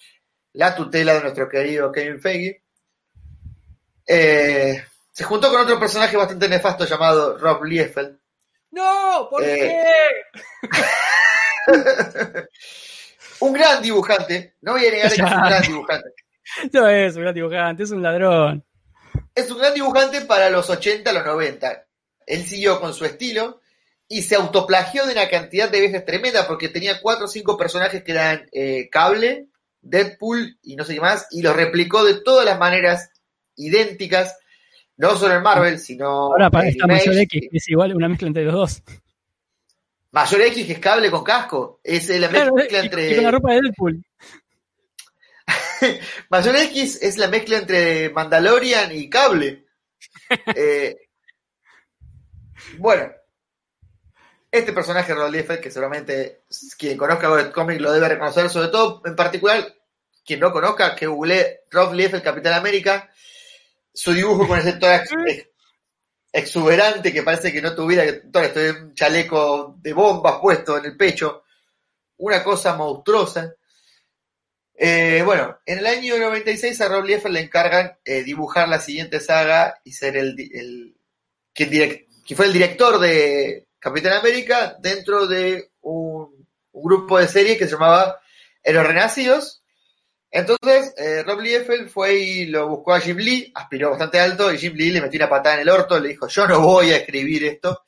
[0.54, 2.62] la tutela de nuestro querido Kevin Feige.
[4.06, 4.82] Eh,
[5.12, 8.18] se juntó con otro personaje bastante nefasto llamado Rob Liefeld.
[8.70, 9.82] No, ¿por Eh,
[13.40, 16.10] un gran dibujante, no voy a negar que es un gran dibujante.
[16.72, 18.64] No es un gran dibujante, es un ladrón.
[19.34, 21.86] Es un gran dibujante para los 80, los 90.
[22.26, 23.60] Él siguió con su estilo
[24.08, 28.02] y se autoplagió de una cantidad de veces tremenda porque tenía cuatro o cinco personajes
[28.02, 29.48] que eran eh, Cable,
[29.80, 33.10] Deadpool y no sé qué más, y los replicó de todas las maneras
[33.56, 34.36] idénticas,
[34.96, 37.08] no solo en Marvel, sino Ahora para en esta Image.
[37.08, 38.82] Mayor X, que es igual una mezcla entre los dos.
[40.12, 43.12] Mayor X que es Cable con casco, es la mezcla entre...
[43.12, 44.04] y con la ropa de Deadpool.
[46.30, 49.64] Mayor X es la mezcla entre Mandalorian y Cable.
[50.56, 50.96] Eh,
[52.78, 53.12] bueno,
[54.50, 56.42] este personaje Rod Liefeld, que seguramente
[56.78, 59.74] quien conozca el cómic lo debe reconocer, sobre todo en particular
[60.24, 63.10] quien no conozca, que googlee Rob Liefeld, Capitán América,
[63.92, 65.48] su dibujo con ese tórax ex-
[66.32, 70.96] exuberante que parece que no tuviera que tórax, un chaleco de bombas puesto en el
[70.96, 71.44] pecho,
[72.18, 73.54] una cosa monstruosa.
[74.78, 79.20] Eh, bueno, en el año 96 a Rob Liefeld le encargan eh, dibujar la siguiente
[79.20, 80.94] saga y ser el, el
[81.54, 87.56] quien, direc- quien fue el director de Capitán América dentro de un, grupo de series
[87.56, 88.20] que se llamaba
[88.62, 89.62] Héroes Renacidos.
[90.30, 94.58] Entonces, eh, Rob Liefeld fue y lo buscó a Jim Lee, aspiró bastante alto y
[94.58, 96.98] Jim Lee le metió una patada en el orto, le dijo, yo no voy a
[96.98, 97.84] escribir esto.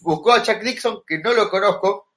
[0.00, 2.12] Buscó a Chuck Dixon, que no lo conozco,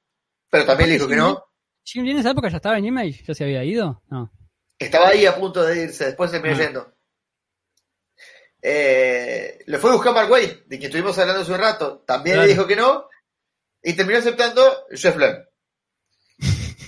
[0.50, 1.46] pero también le dijo que no.
[1.90, 4.04] Jim Lee en esa época ya estaba en Image, ya se había ido.
[4.10, 4.30] No.
[4.78, 6.54] Estaba ahí a punto de irse, después se me Ah.
[6.58, 6.94] yendo.
[8.62, 12.04] Eh, le fue a buscar Mark Wade, de quien estuvimos hablando hace un rato.
[12.06, 12.48] También Claro.
[12.48, 13.08] le dijo que no.
[13.82, 14.62] Y terminó aceptando
[14.92, 15.48] Jeff Loeb.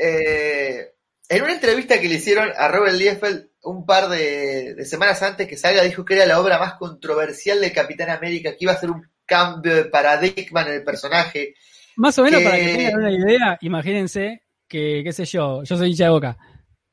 [0.00, 0.92] Eh,
[1.28, 5.48] en una entrevista que le hicieron a Robert Liefeld un par de, de semanas antes
[5.48, 8.78] que salga, dijo que era la obra más controversial de Capitán América, que iba a
[8.78, 11.56] ser un cambio de paradigma en el personaje.
[11.98, 15.76] Más o menos Que- para que tengan una idea, imagínense que, qué sé yo, yo
[15.76, 16.38] soy hincha de boca.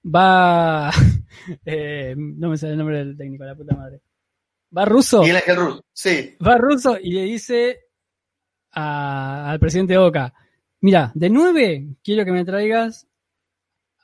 [0.05, 0.91] Va.
[1.65, 4.01] eh, no me sale el nombre del técnico, la puta madre.
[4.75, 5.21] Va ruso.
[5.21, 6.35] Miguel Ángel Ruz, sí.
[6.45, 7.79] Va ruso y le dice
[8.71, 10.33] a- al presidente de Boca:
[10.81, 13.07] Mira, de nueve quiero que me traigas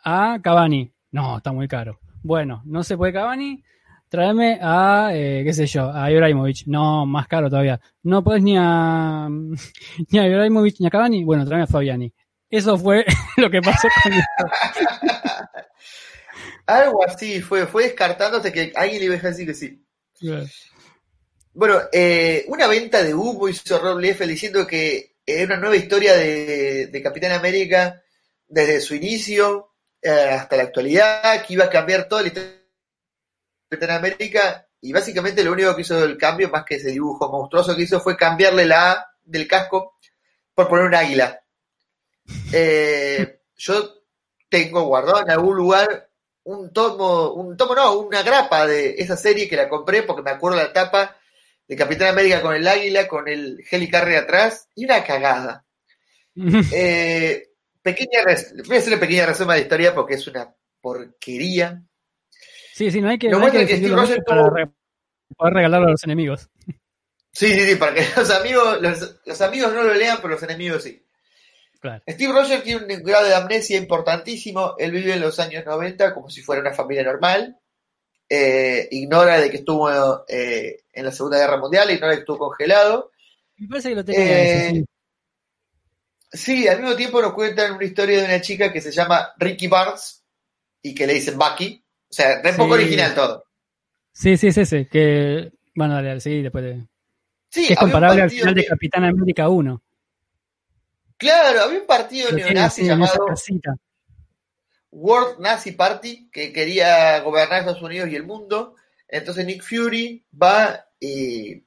[0.03, 0.91] a Cavani.
[1.11, 1.99] No, está muy caro.
[2.23, 3.63] Bueno, no se puede Cavani.
[4.11, 6.63] Tráeme a, eh, qué sé yo, a Ibrahimovic.
[6.65, 7.79] No, más caro todavía.
[8.03, 9.29] No puedes ni a,
[10.09, 11.23] ni a Ibrahimovic ni a Cavani.
[11.23, 12.13] Bueno, tráeme a Fabiani.
[12.49, 13.05] Eso fue
[13.37, 14.11] lo que pasó con.
[16.65, 19.81] Algo así fue, fue descartándose que alguien le iba a decir que sí.
[21.53, 26.17] Bueno, eh, una venta de humo hizo Rob Liefeld diciendo que era una nueva historia
[26.17, 28.01] de, de Capitán América
[28.45, 29.69] desde su inicio
[30.01, 32.60] eh, hasta la actualidad, que iba a cambiar toda la historia
[33.71, 37.73] Capitán América y básicamente lo único que hizo el cambio, más que ese dibujo monstruoso
[37.73, 39.97] que hizo, fue cambiarle la A del casco
[40.53, 41.41] por poner un águila.
[42.51, 44.03] Eh, yo
[44.49, 46.09] tengo guardado en algún lugar
[46.43, 50.31] un tomo, un tomo no, una grapa de esa serie que la compré porque me
[50.31, 51.15] acuerdo la tapa
[51.65, 55.65] de Capitán América con el águila, con el Helicarrier atrás, y una cagada.
[56.73, 57.49] Eh,
[57.81, 61.83] pequeña voy a hacer una pequeña resumen de la historia porque es una porquería.
[62.81, 64.25] Sí, sí, no hay que, no hay bueno que es que decidirlo Steve mucho Rogers
[64.25, 64.71] para tuvo- re-
[65.37, 66.49] poder regalarlo a los enemigos.
[67.31, 70.43] Sí, sí, sí, para que los amigos, los, los amigos no lo lean, pero los
[70.43, 71.05] enemigos sí.
[71.79, 72.03] Claro.
[72.07, 74.75] Steve Rogers tiene un grado de amnesia importantísimo.
[74.79, 77.57] Él vive en los años 90 como si fuera una familia normal.
[78.29, 79.89] eh, ignora de que estuvo
[80.27, 83.11] eh, en la Segunda Guerra Mundial, ignora que estuvo congelado.
[83.57, 84.69] Me parece que lo tenía.
[84.69, 84.85] Eh.
[86.31, 89.67] Sí, al mismo tiempo nos cuentan una historia de una chica que se llama Ricky
[89.67, 90.23] Barnes
[90.81, 91.80] y que le dicen Bucky.
[92.11, 92.83] O sea, es poco Sí.
[92.83, 93.45] original todo.
[94.11, 94.87] Sí, sí, es ese.
[94.87, 96.85] Que, bueno, dale, dale, sí, después de...
[97.49, 99.81] Sí, que es comparable al final de Capitán América 1.
[101.17, 103.25] Claro, había un partido neonazi llamado.
[104.91, 108.75] World Nazi Party que quería gobernar Estados Unidos y el mundo.
[109.07, 111.63] Entonces Nick Fury va y,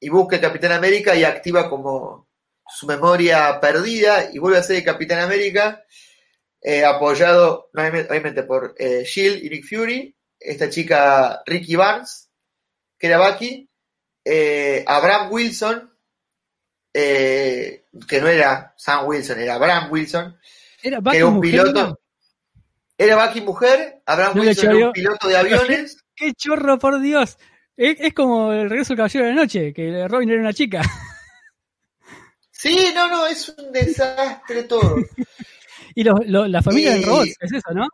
[0.00, 2.28] y busca a Capitán América y activa como
[2.68, 5.82] su memoria perdida y vuelve a ser el Capitán América,
[6.60, 12.30] eh, apoyado obviamente por eh, Shield y Nick Fury, esta chica Ricky Barnes,
[12.98, 13.68] que era Bucky,
[14.24, 15.90] eh, Abraham Wilson,
[16.92, 20.38] eh, que no era Sam Wilson, era Abraham Wilson,
[20.82, 21.86] Era que Bucky era un mujer, piloto.
[21.86, 21.98] ¿no?
[22.96, 26.04] Era Bucky mujer, Abraham No Wilson era un piloto de aviones.
[26.14, 27.38] ¡Qué chorro, por Dios!
[27.76, 30.82] Es, es como el regreso del Caballero de la Noche, que Robin era una chica.
[32.50, 34.96] Sí, no, no, es un desastre todo.
[35.98, 37.88] Y lo- la familia Y- de robots, es eso, ¿no?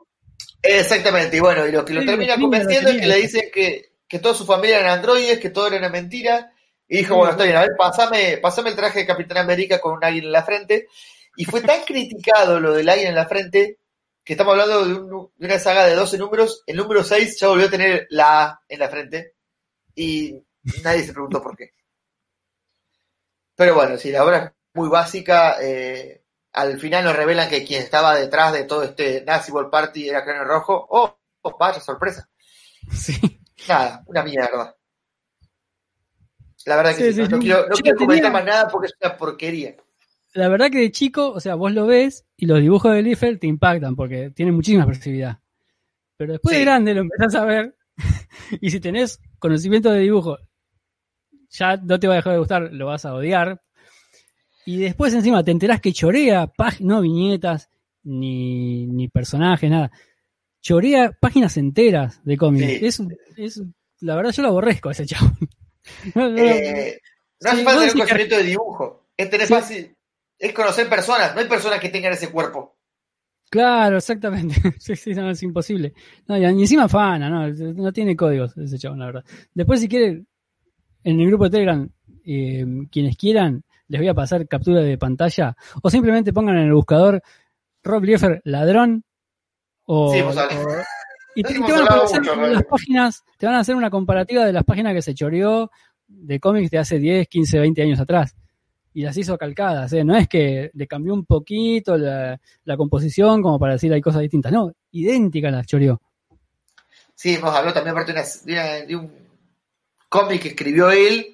[0.63, 3.93] Exactamente, y bueno, y lo que lo Sí, termina convenciendo es que le dicen que,
[4.07, 6.53] que toda su familia eran androides, que todo era una mentira.
[6.87, 9.95] Y dijo, bueno, está bien, a ver, pasame, pasame el traje de Capitán América con
[9.95, 10.87] un águila en la frente.
[11.37, 13.79] Y fue tan criticado lo del águila en la frente
[14.23, 16.63] que estamos hablando de, un- de una saga de 12 números.
[16.67, 19.33] El número 6 ya volvió a tener la A en la frente.
[19.95, 20.35] Y
[20.83, 21.71] nadie se preguntó por qué.
[23.57, 25.57] Pero bueno, sí, la obra es muy básica.
[25.63, 26.21] eh,
[26.55, 30.25] al final nos revelan que quien estaba detrás de todo este Nazi World Party era
[30.25, 30.87] Cráneo Rojo.
[30.89, 32.29] Oh, oh, vaya sorpresa.
[32.93, 33.15] Sí.
[33.69, 34.77] Nada, una mierda.
[36.67, 38.95] La verdad que Sí, sí, sí, no, quiero, no quiero comentar más nada porque es
[39.01, 39.75] una porquería.
[40.33, 43.41] La verdad que de chico, o sea, vos lo ves y los dibujos de Liefeld
[43.41, 45.41] te impactan porque tienen muchísima expresividad.
[46.17, 47.77] Pero después de grande lo empezás a ver
[48.61, 50.39] y si tenés conocimiento de dibujo,
[51.51, 53.64] ya no te va a dejar de gustar, lo vas a odiar.
[54.67, 56.47] Y después encima te enterás que chorea,
[56.81, 57.69] no viñetas,
[58.03, 59.91] ni, ni personajes, nada.
[60.61, 62.67] Chorea páginas enteras de cómics.
[62.67, 62.87] Sí.
[62.87, 63.03] Es,
[63.37, 63.63] es-
[64.01, 65.31] la verdad yo lo aborrezco a ese chavo.
[66.15, 66.99] No, Eh,
[67.75, 69.07] tener decís que- conocimiento de dibujo.
[69.17, 69.53] Es tener Sí.
[69.55, 69.95] fácil,
[70.39, 71.35] es conocer personas.
[71.35, 72.75] No hay personas que tengan ese cuerpo.
[73.51, 74.55] Claro, exactamente.
[74.81, 75.93] Sí, sí, no, es imposible.
[76.27, 79.25] No, y encima fana, no, no tiene códigos ese chabón, la verdad.
[79.53, 80.27] Después, si quieren,
[81.05, 81.89] en el grupo de Telegram,
[82.25, 83.63] eh, quienes quieran,
[83.95, 87.23] les voy a pasar captura de pantalla, o simplemente pongan en el buscador
[87.85, 89.05] Rob Liefeld ladrón,
[89.85, 90.49] o, Sí, hemos o-
[91.37, 94.45] y te, van a hablado aparecer mucho, las páginas, te van a hacer una comparativa
[94.45, 95.71] de las páginas que se choreó
[96.09, 98.35] de cómics de hace 10, 15, 20 años atrás.
[98.93, 100.05] Y las hizo calcadas, ¿eh?
[100.05, 104.23] No es que le cambió un poquito la, la composición como para decir hay cosas
[104.23, 104.53] distintas.
[104.53, 106.01] No, idénticas las choreó.
[107.15, 109.13] Sí, hemos hablado también aparte de una- de un
[110.09, 111.34] cómic que escribió él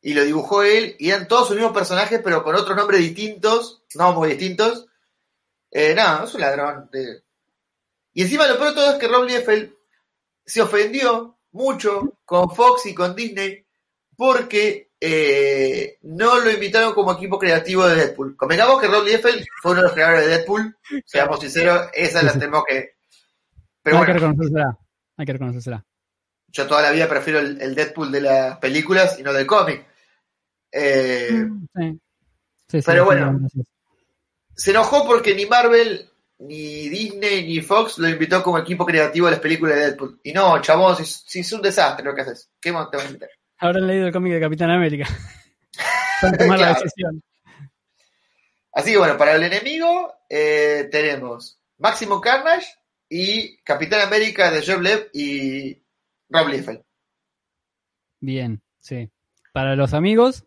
[0.00, 0.96] y lo dibujó él.
[0.98, 4.86] Y eran todos sus mismos personajes, pero con otros nombres distintos, no muy distintos.
[5.70, 6.90] Eh, no, es un ladrón.
[8.14, 9.74] Y encima lo peor de todo es que Rob Liefeld
[10.44, 13.66] se ofendió mucho con Fox y con Disney
[14.16, 18.36] porque eh, no lo invitaron como equipo creativo de Deadpool.
[18.36, 22.32] Convengamos que Rob Liefeld fue uno de los creadores de Deadpool, seamos sinceros, esa la
[22.32, 22.96] tenemos que...
[23.82, 24.78] Pero hay que reconocérsela.
[25.16, 25.84] Hay que reconocérsela.
[26.48, 29.86] Yo toda la vida prefiero el, el Deadpool de las películas y no del cómic.
[30.72, 32.00] Eh, Sí.
[32.68, 33.38] Sí, sí, Pero bueno.
[34.56, 39.32] se enojó porque ni Marvel, ni Disney, ni Fox lo invitó como equipo creativo de
[39.32, 40.20] las películas de Deadpool.
[40.24, 42.50] Y no, chabón, si, si es un desastre lo que haces.
[42.60, 43.28] ¿Qué más te van a invitar?
[43.58, 45.06] Habrán leído el cómic de Capitán América.
[46.20, 46.82] Para tomar la Claro.
[46.82, 47.22] decisión.
[48.72, 52.66] Así que bueno, para el enemigo eh, tenemos Máximo Carnage
[53.08, 55.82] y Capitán América de Joe Lev y
[56.28, 56.82] Rob Liefeld.
[58.20, 59.10] Bien, sí.
[59.52, 60.44] Para los amigos,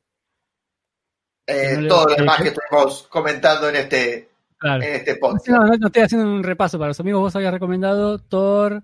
[1.48, 4.84] Eh, no todo lo demás que- estuvimos comentando en este, claro.
[4.84, 5.48] en este podcast.
[5.48, 6.78] No, no, no estoy haciendo un repaso.
[6.78, 8.84] Para los amigos, vos habías recomendado Thor,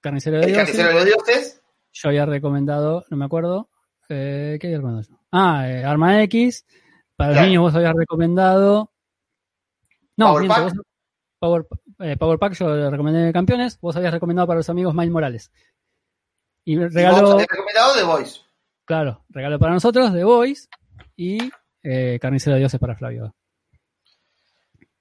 [0.00, 0.64] Carnicero de El Dioses.
[0.76, 1.60] Carnicero de los Dioses,
[1.92, 3.68] Yo había recomendado, no me acuerdo.
[4.08, 5.18] Eh, ¿Qué había recomendado yo?
[5.32, 6.66] Ah, eh, Arma X.
[7.16, 8.92] Para los niños vos habías recomendado.
[10.16, 10.74] No, Power miento, Pack.
[10.74, 10.86] vos-
[11.38, 11.66] Power,
[12.00, 13.78] eh, Power Pack yo le recomendé campeones.
[13.80, 15.52] Vos habías recomendado para los amigos Miles Morales.
[16.64, 18.40] Y regalo, recomendado The Voice.
[18.84, 20.68] claro, regalo para nosotros de Boys
[21.16, 21.38] y
[21.82, 23.34] eh, Carnicero de Dioses para Flavio.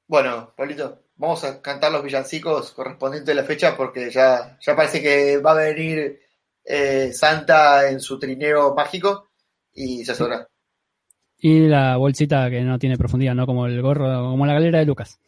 [0.07, 5.01] Bueno, Pablito, vamos a cantar los villancicos correspondientes a la fecha porque ya, ya parece
[5.01, 6.19] que va a venir
[6.65, 9.29] eh, Santa en su trineo mágico
[9.73, 10.47] y se hora.
[11.37, 13.45] Y la bolsita que no tiene profundidad, ¿no?
[13.45, 15.19] Como el gorro, como la galera de Lucas.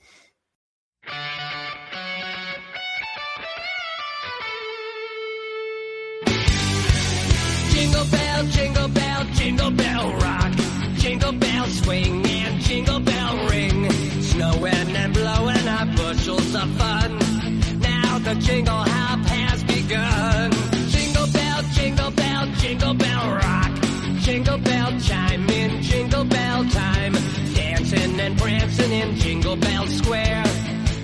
[29.55, 30.43] In Jingle Bell Square.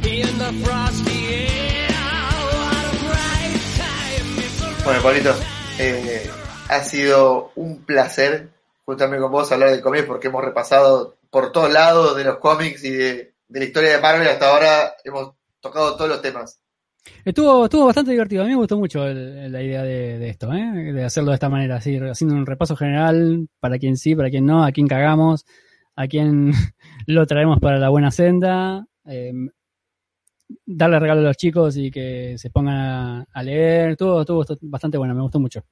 [0.04, 1.90] In the frosty air.
[2.52, 4.40] What a bright time.
[4.40, 5.34] It's a Bueno, Pablito,
[5.80, 6.30] eh,
[6.70, 8.50] ha sido un placer
[8.86, 12.38] juntarme con vos a hablar de cómics porque hemos repasado por todos lados de los
[12.40, 16.60] cómics y de, de la historia de Marvel hasta ahora hemos tocado todos los temas.
[17.26, 18.42] Estuvo, estuvo bastante divertido.
[18.44, 20.92] A mí me gustó mucho el- la idea de, de esto, ¿eh?
[20.94, 24.46] de hacerlo de esta manera, así, haciendo un repaso general para quien sí, para quien
[24.46, 25.46] no, a quién cagamos,
[25.96, 26.52] a quién
[27.08, 29.34] lo traemos para la buena senda, eh,
[30.66, 33.92] darle regalo a los chicos y que se pongan a, a leer.
[33.92, 35.64] Estuvo, estuvo bastante bueno, me gustó mucho.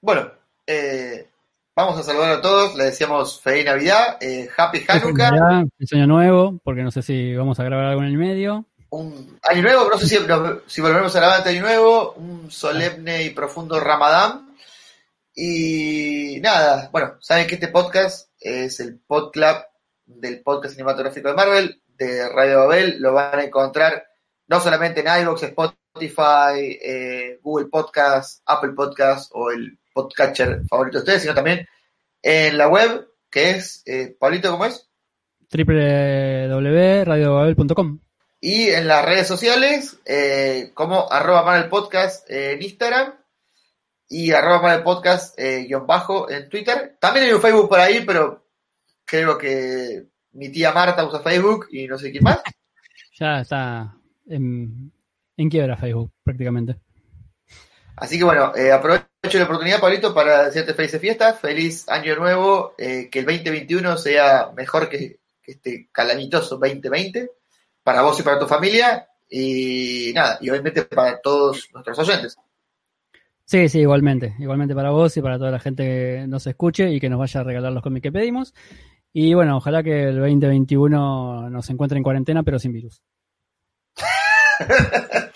[0.00, 0.30] Bueno,
[0.66, 1.28] eh,
[1.74, 6.60] vamos a saludar a todos, le decíamos Feliz Navidad, eh, Happy Hanukkah, feliz año nuevo,
[6.62, 8.66] porque no sé si vamos a grabar algo en el medio.
[8.90, 12.50] un año nuevo, no sé si, no- si volvemos a banda de año nuevo, un
[12.50, 14.54] solemne y profundo Ramadán.
[15.34, 19.56] Y nada, bueno, saben que este podcast es el podclub
[20.06, 24.06] del podcast cinematográfico de Marvel, de Radio Babel, lo van a encontrar
[24.46, 31.02] no solamente en iVoox, Spotify, eh, Google Podcast, Apple Podcast o el podcatcher favorito de
[31.02, 31.66] ustedes, sino también
[32.22, 34.90] en la web, que es, eh, Pablito, ¿cómo es?
[35.52, 38.00] www.radiobabel.com
[38.40, 43.14] Y en las redes sociales, eh, como arroba Marvel Podcast eh, en Instagram
[44.08, 46.96] y arroba Marvel Podcast guion bajo en Twitter.
[47.00, 48.43] También hay un Facebook por ahí, pero
[49.04, 52.40] creo que mi tía Marta usa Facebook y no sé quién más.
[53.16, 54.90] Ya está en,
[55.36, 56.80] en quiebra Facebook, prácticamente.
[57.94, 62.74] Así que bueno, eh, aprovecho la oportunidad, Pablito, para desearte felices fiestas, feliz año nuevo,
[62.76, 67.30] eh, que el 2021 sea mejor que, que este calamitoso 2020
[67.84, 72.36] para vos y para tu familia y nada, y obviamente para todos nuestros oyentes.
[73.44, 74.34] Sí, sí, igualmente.
[74.38, 77.40] Igualmente para vos y para toda la gente que nos escuche y que nos vaya
[77.40, 78.54] a regalar los cómics que pedimos.
[79.16, 83.00] Y bueno, ojalá que el 2021 nos encuentre en cuarentena, pero sin virus.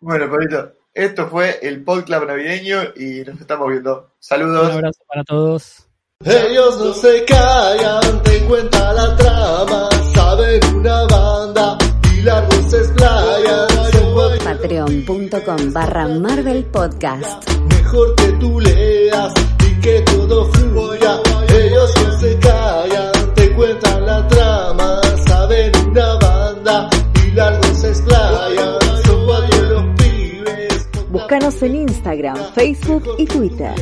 [0.00, 4.00] Bueno, Pablito, esto fue el podcast navideño y nos estamos viendo.
[4.02, 4.72] Un Saludos.
[4.72, 5.88] abrazo para todos.
[6.24, 11.76] Ellos no se callan, te cuenta la trama, saben una banda
[12.14, 13.68] y largos se explayan.
[13.92, 17.50] Son Patreon.com barra Marvel Podcast.
[17.68, 19.34] mejor que tú leas
[19.68, 21.20] y que todo fluya.
[21.66, 26.88] Ellos no se callan, te cuentan la trama, saben una banda
[27.26, 28.78] y largos se explayan.
[29.04, 30.88] Son cuatro los pibes.
[31.10, 33.74] Búscanos en Instagram, Facebook y Twitter.